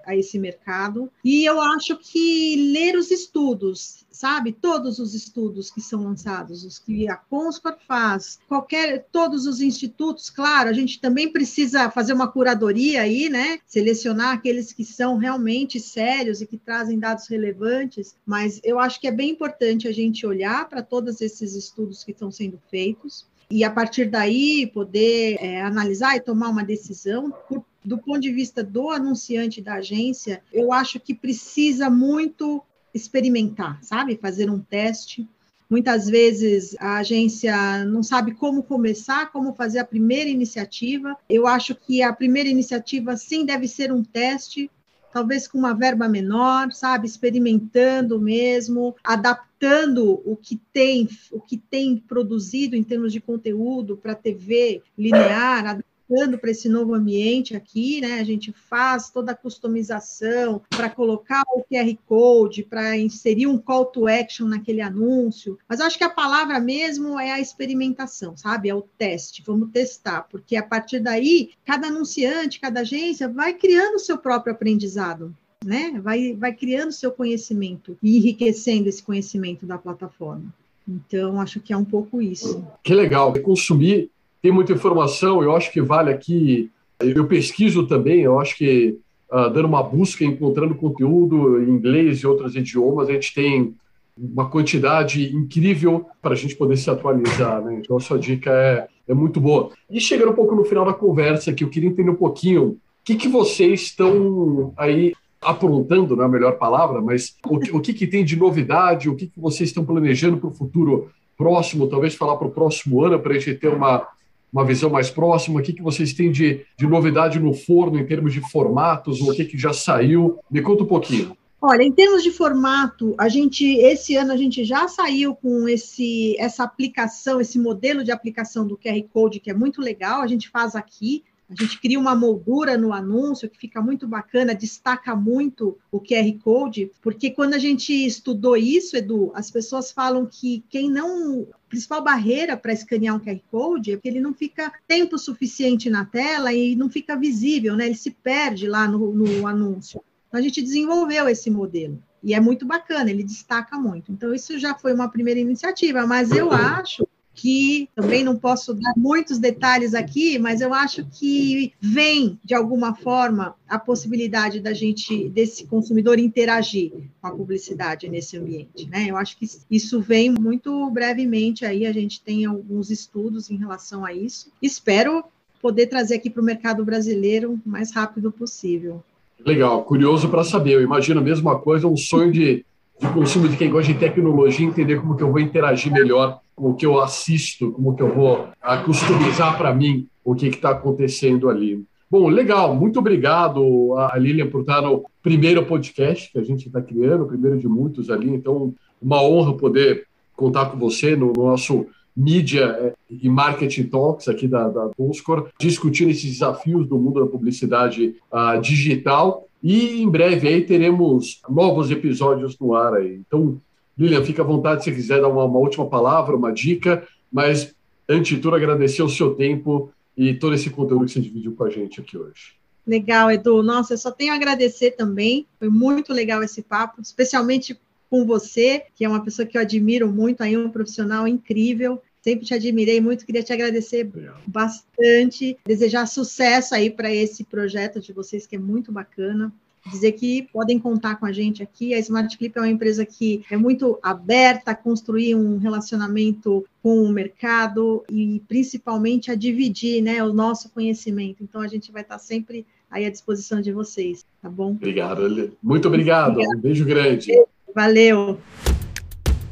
a 0.04 0.16
esse 0.16 0.38
mercado. 0.38 1.10
E 1.24 1.44
eu 1.44 1.60
acho 1.60 1.96
que 1.96 2.72
ler 2.72 2.96
os 2.96 3.10
estudos, 3.10 4.04
sabe? 4.10 4.52
Todos 4.52 4.98
os 4.98 5.14
estudos 5.14 5.70
que 5.70 5.80
são 5.80 6.02
lançados, 6.02 6.64
os 6.64 6.78
que 6.78 7.08
a 7.08 7.16
Conscor 7.16 7.76
faz, 7.86 8.38
qualquer, 8.48 9.06
todos 9.12 9.46
os 9.46 9.60
institutos, 9.60 10.30
claro, 10.30 10.70
a 10.70 10.72
gente 10.72 11.00
também 11.00 11.30
precisa 11.30 11.90
fazer 11.90 12.12
uma 12.12 12.28
curadoria 12.28 13.02
aí, 13.02 13.28
né? 13.28 13.58
Selecionar 13.66 14.34
aqueles 14.34 14.72
que 14.72 14.84
são 14.84 15.16
realmente 15.16 15.78
sérios 15.78 16.40
e 16.40 16.46
que 16.46 16.56
trazem 16.56 16.98
dados 16.98 17.28
relevantes, 17.28 18.16
mas 18.24 18.60
eu 18.64 18.78
acho 18.78 19.00
que 19.00 19.06
é 19.06 19.12
bem 19.12 19.30
importante 19.30 19.86
a 19.86 19.92
gente 19.92 20.26
olhar 20.26 20.68
para 20.68 20.82
todos 20.82 21.20
esses 21.20 21.54
estudos 21.54 22.02
que 22.02 22.12
estão 22.12 22.30
sendo 22.30 22.60
feitos 22.70 23.26
e 23.48 23.62
a 23.62 23.70
partir 23.70 24.06
daí 24.06 24.66
poder 24.66 25.36
é, 25.40 25.62
analisar 25.62 26.16
e 26.16 26.20
tomar 26.20 26.48
uma 26.48 26.64
decisão 26.64 27.32
por 27.48 27.64
do 27.86 27.98
ponto 27.98 28.20
de 28.20 28.32
vista 28.32 28.64
do 28.64 28.90
anunciante 28.90 29.62
da 29.62 29.74
agência, 29.74 30.42
eu 30.52 30.72
acho 30.72 30.98
que 30.98 31.14
precisa 31.14 31.88
muito 31.88 32.62
experimentar, 32.92 33.78
sabe? 33.82 34.16
Fazer 34.16 34.50
um 34.50 34.58
teste. 34.58 35.28
Muitas 35.70 36.08
vezes 36.08 36.76
a 36.78 36.98
agência 36.98 37.84
não 37.84 38.02
sabe 38.02 38.34
como 38.34 38.62
começar, 38.62 39.30
como 39.30 39.54
fazer 39.54 39.78
a 39.78 39.84
primeira 39.84 40.28
iniciativa. 40.28 41.16
Eu 41.28 41.46
acho 41.46 41.74
que 41.74 42.02
a 42.02 42.12
primeira 42.12 42.48
iniciativa 42.48 43.16
sim 43.16 43.44
deve 43.44 43.68
ser 43.68 43.92
um 43.92 44.02
teste, 44.02 44.70
talvez 45.12 45.46
com 45.46 45.58
uma 45.58 45.72
verba 45.72 46.08
menor, 46.08 46.72
sabe, 46.72 47.06
experimentando 47.06 48.20
mesmo, 48.20 48.94
adaptando 49.02 50.20
o 50.24 50.36
que 50.36 50.60
tem, 50.72 51.08
o 51.30 51.40
que 51.40 51.56
tem 51.56 51.96
produzido 51.96 52.76
em 52.76 52.82
termos 52.82 53.12
de 53.12 53.20
conteúdo 53.20 53.96
para 53.96 54.14
TV 54.14 54.82
linear, 54.96 55.82
adaptando 56.06 56.38
para 56.38 56.50
esse 56.50 56.68
novo 56.68 56.94
ambiente 56.94 57.56
aqui, 57.56 58.00
né? 58.00 58.20
A 58.20 58.24
gente 58.24 58.52
faz 58.52 59.10
toda 59.10 59.32
a 59.32 59.36
customização 59.36 60.62
para 60.70 60.88
colocar 60.88 61.42
o 61.54 61.64
QR 61.64 61.96
Code, 62.06 62.62
para 62.62 62.96
inserir 62.96 63.46
um 63.46 63.58
call 63.58 63.86
to 63.86 64.06
action 64.06 64.46
naquele 64.46 64.80
anúncio. 64.80 65.58
Mas 65.68 65.80
acho 65.80 65.98
que 65.98 66.04
a 66.04 66.10
palavra 66.10 66.58
mesmo 66.60 67.18
é 67.18 67.32
a 67.32 67.40
experimentação, 67.40 68.36
sabe? 68.36 68.68
É 68.68 68.74
o 68.74 68.82
teste. 68.82 69.42
Vamos 69.44 69.70
testar, 69.70 70.22
porque 70.30 70.56
a 70.56 70.62
partir 70.62 71.00
daí, 71.00 71.50
cada 71.64 71.88
anunciante, 71.88 72.60
cada 72.60 72.80
agência 72.80 73.28
vai 73.28 73.54
criando 73.54 73.96
o 73.96 74.00
seu 74.00 74.16
próprio 74.16 74.52
aprendizado. 74.52 75.34
Né? 75.64 75.98
Vai, 76.00 76.34
vai 76.34 76.52
criando 76.52 76.92
seu 76.92 77.10
conhecimento 77.10 77.98
e 78.02 78.18
enriquecendo 78.18 78.88
esse 78.88 79.02
conhecimento 79.02 79.66
da 79.66 79.78
plataforma. 79.78 80.54
Então, 80.86 81.40
acho 81.40 81.58
que 81.58 81.72
é 81.72 81.76
um 81.76 81.84
pouco 81.84 82.22
isso. 82.22 82.64
Que 82.84 82.94
legal. 82.94 83.32
Consumir 83.42 84.10
tem 84.42 84.52
muita 84.52 84.72
informação, 84.72 85.42
eu 85.42 85.54
acho 85.54 85.72
que 85.72 85.80
vale 85.80 86.10
aqui. 86.10 86.70
Eu 87.00 87.26
pesquiso 87.26 87.86
também, 87.86 88.20
eu 88.20 88.38
acho 88.38 88.56
que 88.56 88.98
uh, 89.30 89.50
dando 89.50 89.66
uma 89.66 89.82
busca, 89.82 90.24
encontrando 90.24 90.74
conteúdo 90.74 91.62
em 91.62 91.70
inglês 91.70 92.20
e 92.20 92.26
outros 92.26 92.54
idiomas, 92.56 93.08
a 93.08 93.12
gente 93.12 93.34
tem 93.34 93.74
uma 94.16 94.48
quantidade 94.48 95.34
incrível 95.34 96.06
para 96.22 96.32
a 96.32 96.36
gente 96.36 96.56
poder 96.56 96.76
se 96.76 96.88
atualizar. 96.88 97.62
Né? 97.62 97.80
Então, 97.82 97.96
a 97.96 98.00
sua 98.00 98.18
dica 98.18 98.50
é, 98.50 98.86
é 99.08 99.14
muito 99.14 99.40
boa. 99.40 99.70
E 99.90 100.00
chegando 100.00 100.30
um 100.30 100.34
pouco 100.34 100.54
no 100.54 100.64
final 100.64 100.84
da 100.84 100.94
conversa, 100.94 101.52
que 101.52 101.62
eu 101.62 101.68
queria 101.68 101.88
entender 101.88 102.10
um 102.10 102.16
pouquinho 102.16 102.62
o 102.62 102.78
que, 103.04 103.14
que 103.14 103.28
vocês 103.28 103.82
estão 103.82 104.72
aí 104.76 105.12
aprontando, 105.40 106.16
não 106.16 106.24
é 106.24 106.26
a 106.26 106.30
melhor 106.30 106.58
palavra, 106.58 107.00
mas 107.00 107.36
o 107.46 107.58
que, 107.58 107.70
o 107.70 107.80
que, 107.80 107.92
que 107.92 108.06
tem 108.06 108.24
de 108.24 108.36
novidade, 108.36 109.08
o 109.08 109.14
que, 109.14 109.26
que 109.26 109.38
vocês 109.38 109.68
estão 109.68 109.84
planejando 109.84 110.38
para 110.38 110.48
o 110.48 110.54
futuro 110.54 111.10
próximo, 111.36 111.86
talvez 111.86 112.14
falar 112.14 112.36
para 112.36 112.48
o 112.48 112.50
próximo 112.50 113.04
ano, 113.04 113.20
para 113.20 113.32
a 113.32 113.38
gente 113.38 113.54
ter 113.54 113.68
uma, 113.68 114.08
uma 114.56 114.64
visão 114.64 114.88
mais 114.88 115.10
próxima? 115.10 115.60
O 115.60 115.62
que, 115.62 115.74
que 115.74 115.82
vocês 115.82 116.14
têm 116.14 116.32
de, 116.32 116.64
de 116.78 116.86
novidade 116.86 117.38
no 117.38 117.52
forno 117.52 117.98
em 117.98 118.06
termos 118.06 118.32
de 118.32 118.40
formatos? 118.40 119.20
Ou 119.20 119.30
o 119.30 119.34
que, 119.34 119.44
que 119.44 119.58
já 119.58 119.72
saiu? 119.72 120.38
Me 120.50 120.62
conta 120.62 120.82
um 120.82 120.86
pouquinho. 120.86 121.36
Olha, 121.60 121.82
em 121.82 121.92
termos 121.92 122.22
de 122.22 122.30
formato, 122.30 123.14
a 123.18 123.28
gente 123.28 123.64
esse 123.64 124.16
ano 124.16 124.32
a 124.32 124.36
gente 124.36 124.64
já 124.64 124.88
saiu 124.88 125.34
com 125.34 125.68
esse 125.68 126.36
essa 126.38 126.64
aplicação, 126.64 127.40
esse 127.40 127.58
modelo 127.58 128.02
de 128.02 128.10
aplicação 128.10 128.66
do 128.66 128.76
QR 128.78 129.02
Code 129.12 129.40
que 129.40 129.50
é 129.50 129.54
muito 129.54 129.82
legal. 129.82 130.22
A 130.22 130.26
gente 130.26 130.48
faz 130.48 130.74
aqui. 130.74 131.22
A 131.48 131.54
gente 131.54 131.80
cria 131.80 131.98
uma 131.98 132.14
moldura 132.14 132.76
no 132.76 132.92
anúncio 132.92 133.48
que 133.48 133.58
fica 133.58 133.80
muito 133.80 134.06
bacana, 134.08 134.54
destaca 134.54 135.14
muito 135.14 135.78
o 135.92 136.00
QR 136.00 136.32
Code, 136.42 136.90
porque 137.00 137.30
quando 137.30 137.54
a 137.54 137.58
gente 137.58 137.92
estudou 137.92 138.56
isso, 138.56 138.96
Edu, 138.96 139.30
as 139.34 139.50
pessoas 139.50 139.92
falam 139.92 140.26
que 140.26 140.64
quem 140.68 140.90
não. 140.90 141.46
A 141.52 141.68
principal 141.68 142.02
barreira 142.02 142.56
para 142.56 142.72
escanear 142.72 143.14
um 143.16 143.20
QR 143.20 143.40
Code 143.50 143.92
é 143.92 143.96
que 143.96 144.08
ele 144.08 144.20
não 144.20 144.32
fica 144.32 144.72
tempo 144.86 145.18
suficiente 145.18 145.90
na 145.90 146.04
tela 146.04 146.52
e 146.52 146.74
não 146.74 146.88
fica 146.88 147.16
visível, 147.16 147.76
né? 147.76 147.86
Ele 147.86 147.94
se 147.94 148.10
perde 148.10 148.66
lá 148.66 148.88
no, 148.88 149.12
no 149.12 149.46
anúncio. 149.46 150.00
Então 150.28 150.40
a 150.40 150.42
gente 150.42 150.62
desenvolveu 150.62 151.28
esse 151.28 151.50
modelo. 151.50 152.02
E 152.22 152.34
é 152.34 152.40
muito 152.40 152.66
bacana, 152.66 153.08
ele 153.08 153.22
destaca 153.22 153.78
muito. 153.78 154.10
Então, 154.10 154.34
isso 154.34 154.58
já 154.58 154.74
foi 154.74 154.92
uma 154.92 155.08
primeira 155.08 155.38
iniciativa, 155.38 156.04
mas 156.06 156.32
eu 156.32 156.50
acho 156.50 157.06
que 157.36 157.88
também 157.94 158.24
não 158.24 158.34
posso 158.34 158.72
dar 158.72 158.94
muitos 158.96 159.38
detalhes 159.38 159.94
aqui, 159.94 160.38
mas 160.38 160.62
eu 160.62 160.72
acho 160.72 161.04
que 161.04 161.72
vem 161.78 162.40
de 162.42 162.54
alguma 162.54 162.94
forma 162.94 163.54
a 163.68 163.78
possibilidade 163.78 164.58
da 164.58 164.72
gente 164.72 165.28
desse 165.28 165.66
consumidor 165.66 166.18
interagir 166.18 166.92
com 167.20 167.28
a 167.28 167.30
publicidade 167.30 168.08
nesse 168.08 168.38
ambiente, 168.38 168.88
né? 168.88 169.06
Eu 169.08 169.18
acho 169.18 169.36
que 169.36 169.46
isso 169.70 170.00
vem 170.00 170.30
muito 170.30 170.90
brevemente 170.90 171.66
aí, 171.66 171.84
a 171.86 171.92
gente 171.92 172.22
tem 172.22 172.46
alguns 172.46 172.90
estudos 172.90 173.50
em 173.50 173.56
relação 173.56 174.04
a 174.04 174.14
isso. 174.14 174.50
Espero 174.62 175.22
poder 175.60 175.86
trazer 175.86 176.14
aqui 176.14 176.30
para 176.30 176.40
o 176.40 176.44
mercado 176.44 176.84
brasileiro 176.84 177.60
o 177.64 177.68
mais 177.68 177.92
rápido 177.92 178.32
possível. 178.32 179.04
Legal, 179.44 179.84
curioso 179.84 180.28
para 180.30 180.42
saber. 180.42 180.72
Eu 180.72 180.82
imagino 180.82 181.20
a 181.20 181.22
mesma 181.22 181.58
coisa, 181.58 181.86
um 181.86 181.96
sonho 181.96 182.32
de, 182.32 182.64
de 182.98 183.08
consumo 183.08 183.48
de 183.48 183.56
quem 183.56 183.70
gosta 183.70 183.92
de 183.92 183.98
tecnologia, 183.98 184.66
entender 184.66 185.00
como 185.00 185.16
que 185.16 185.22
eu 185.22 185.30
vou 185.30 185.40
interagir 185.40 185.92
melhor 185.92 186.40
com 186.54 186.70
o 186.70 186.74
que 186.74 186.86
eu 186.86 187.00
assisto, 187.00 187.70
como 187.72 187.94
que 187.94 188.02
eu 188.02 188.14
vou 188.14 188.48
customizar 188.84 189.56
para 189.58 189.74
mim 189.74 190.08
o 190.24 190.34
que 190.34 190.46
está 190.46 190.70
acontecendo 190.70 191.48
ali. 191.50 191.84
Bom, 192.10 192.28
legal. 192.28 192.74
Muito 192.74 192.98
obrigado 192.98 193.94
a 193.98 194.16
Lilian 194.16 194.48
por 194.48 194.60
estar 194.60 194.80
no 194.80 195.04
primeiro 195.22 195.64
podcast 195.66 196.32
que 196.32 196.38
a 196.38 196.42
gente 196.42 196.68
está 196.68 196.80
criando, 196.80 197.24
o 197.24 197.28
primeiro 197.28 197.58
de 197.58 197.68
muitos 197.68 198.10
ali. 198.10 198.30
Então, 198.30 198.72
uma 199.02 199.22
honra 199.22 199.52
poder 199.54 200.06
contar 200.34 200.66
com 200.66 200.78
você 200.78 201.16
no 201.16 201.32
nosso 201.32 201.86
mídia 202.16 202.64
eh, 202.80 202.94
e 203.10 203.28
marketing 203.28 203.84
talks 203.84 204.26
aqui 204.26 204.48
da, 204.48 204.68
da 204.68 204.88
Pulscor, 204.88 205.50
discutindo 205.58 206.10
esses 206.10 206.32
desafios 206.32 206.88
do 206.88 206.98
mundo 206.98 207.20
da 207.20 207.26
publicidade 207.26 208.16
uh, 208.32 208.60
digital. 208.60 209.46
E 209.62 210.02
em 210.02 210.08
breve 210.08 210.48
aí 210.48 210.62
teremos 210.62 211.42
novos 211.48 211.90
episódios 211.90 212.58
no 212.58 212.74
ar 212.74 212.94
aí. 212.94 213.20
Então, 213.26 213.60
Lilian, 213.98 214.24
fica 214.24 214.42
à 214.42 214.44
vontade 214.44 214.84
se 214.84 214.92
quiser 214.92 215.20
dar 215.20 215.28
uma, 215.28 215.44
uma 215.44 215.58
última 215.58 215.86
palavra, 215.86 216.36
uma 216.36 216.52
dica, 216.52 217.06
mas 217.30 217.74
antes 218.08 218.36
de 218.36 218.42
tudo 218.42 218.56
agradecer 218.56 219.02
o 219.02 219.08
seu 219.08 219.34
tempo 219.34 219.90
e 220.16 220.34
todo 220.34 220.54
esse 220.54 220.70
conteúdo 220.70 221.04
que 221.04 221.12
você 221.12 221.20
dividiu 221.20 221.52
com 221.52 221.64
a 221.64 221.70
gente 221.70 222.00
aqui 222.00 222.16
hoje. 222.16 222.56
Legal, 222.86 223.30
Edu. 223.30 223.62
Nossa, 223.62 223.94
eu 223.94 223.98
só 223.98 224.12
tenho 224.12 224.32
a 224.32 224.36
agradecer 224.36 224.92
também. 224.92 225.46
Foi 225.58 225.68
muito 225.68 226.12
legal 226.12 226.42
esse 226.42 226.62
papo, 226.62 227.02
especialmente 227.02 227.78
com 228.08 228.24
você, 228.24 228.84
que 228.94 229.04
é 229.04 229.08
uma 229.08 229.24
pessoa 229.24 229.46
que 229.46 229.56
eu 229.56 229.62
admiro 229.62 230.10
muito, 230.10 230.42
aí 230.42 230.56
um 230.56 230.70
profissional 230.70 231.26
incrível. 231.26 232.00
Sempre 232.20 232.44
te 232.44 232.54
admirei 232.54 233.00
muito, 233.00 233.24
queria 233.24 233.42
te 233.42 233.52
agradecer 233.52 234.06
Obrigado. 234.06 234.42
bastante, 234.46 235.56
desejar 235.64 236.06
sucesso 236.06 236.74
aí 236.74 236.90
para 236.90 237.14
esse 237.14 237.44
projeto 237.44 238.00
de 238.00 238.12
vocês 238.12 238.46
que 238.46 238.56
é 238.56 238.58
muito 238.58 238.90
bacana 238.90 239.52
dizer 239.90 240.12
que 240.12 240.42
podem 240.52 240.78
contar 240.78 241.16
com 241.16 241.26
a 241.26 241.32
gente 241.32 241.62
aqui. 241.62 241.94
A 241.94 241.98
Smart 241.98 242.36
Clip 242.36 242.56
é 242.56 242.60
uma 242.60 242.68
empresa 242.68 243.04
que 243.06 243.44
é 243.50 243.56
muito 243.56 243.98
aberta 244.02 244.72
a 244.72 244.74
construir 244.74 245.34
um 245.34 245.58
relacionamento 245.58 246.64
com 246.82 247.02
o 247.02 247.08
mercado 247.08 248.04
e 248.10 248.42
principalmente 248.48 249.30
a 249.30 249.34
dividir 249.34 250.02
né, 250.02 250.22
o 250.22 250.32
nosso 250.32 250.70
conhecimento. 250.70 251.42
Então 251.42 251.60
a 251.60 251.68
gente 251.68 251.92
vai 251.92 252.02
estar 252.02 252.18
sempre 252.18 252.66
aí 252.90 253.04
à 253.04 253.10
disposição 253.10 253.60
de 253.60 253.72
vocês, 253.72 254.24
tá 254.40 254.48
bom? 254.48 254.70
Obrigado, 254.70 255.52
muito 255.62 255.88
obrigado. 255.88 256.40
Um 256.40 256.60
beijo 256.60 256.84
grande. 256.84 257.32
Valeu. 257.76 258.40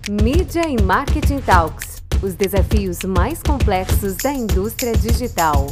Mídia 0.09 0.63
e 0.67 0.83
Marketing 0.83 1.43
Talks 1.43 2.03
os 2.23 2.35
desafios 2.35 3.01
mais 3.01 3.43
complexos 3.43 4.17
da 4.17 4.33
indústria 4.33 4.95
digital. 4.95 5.67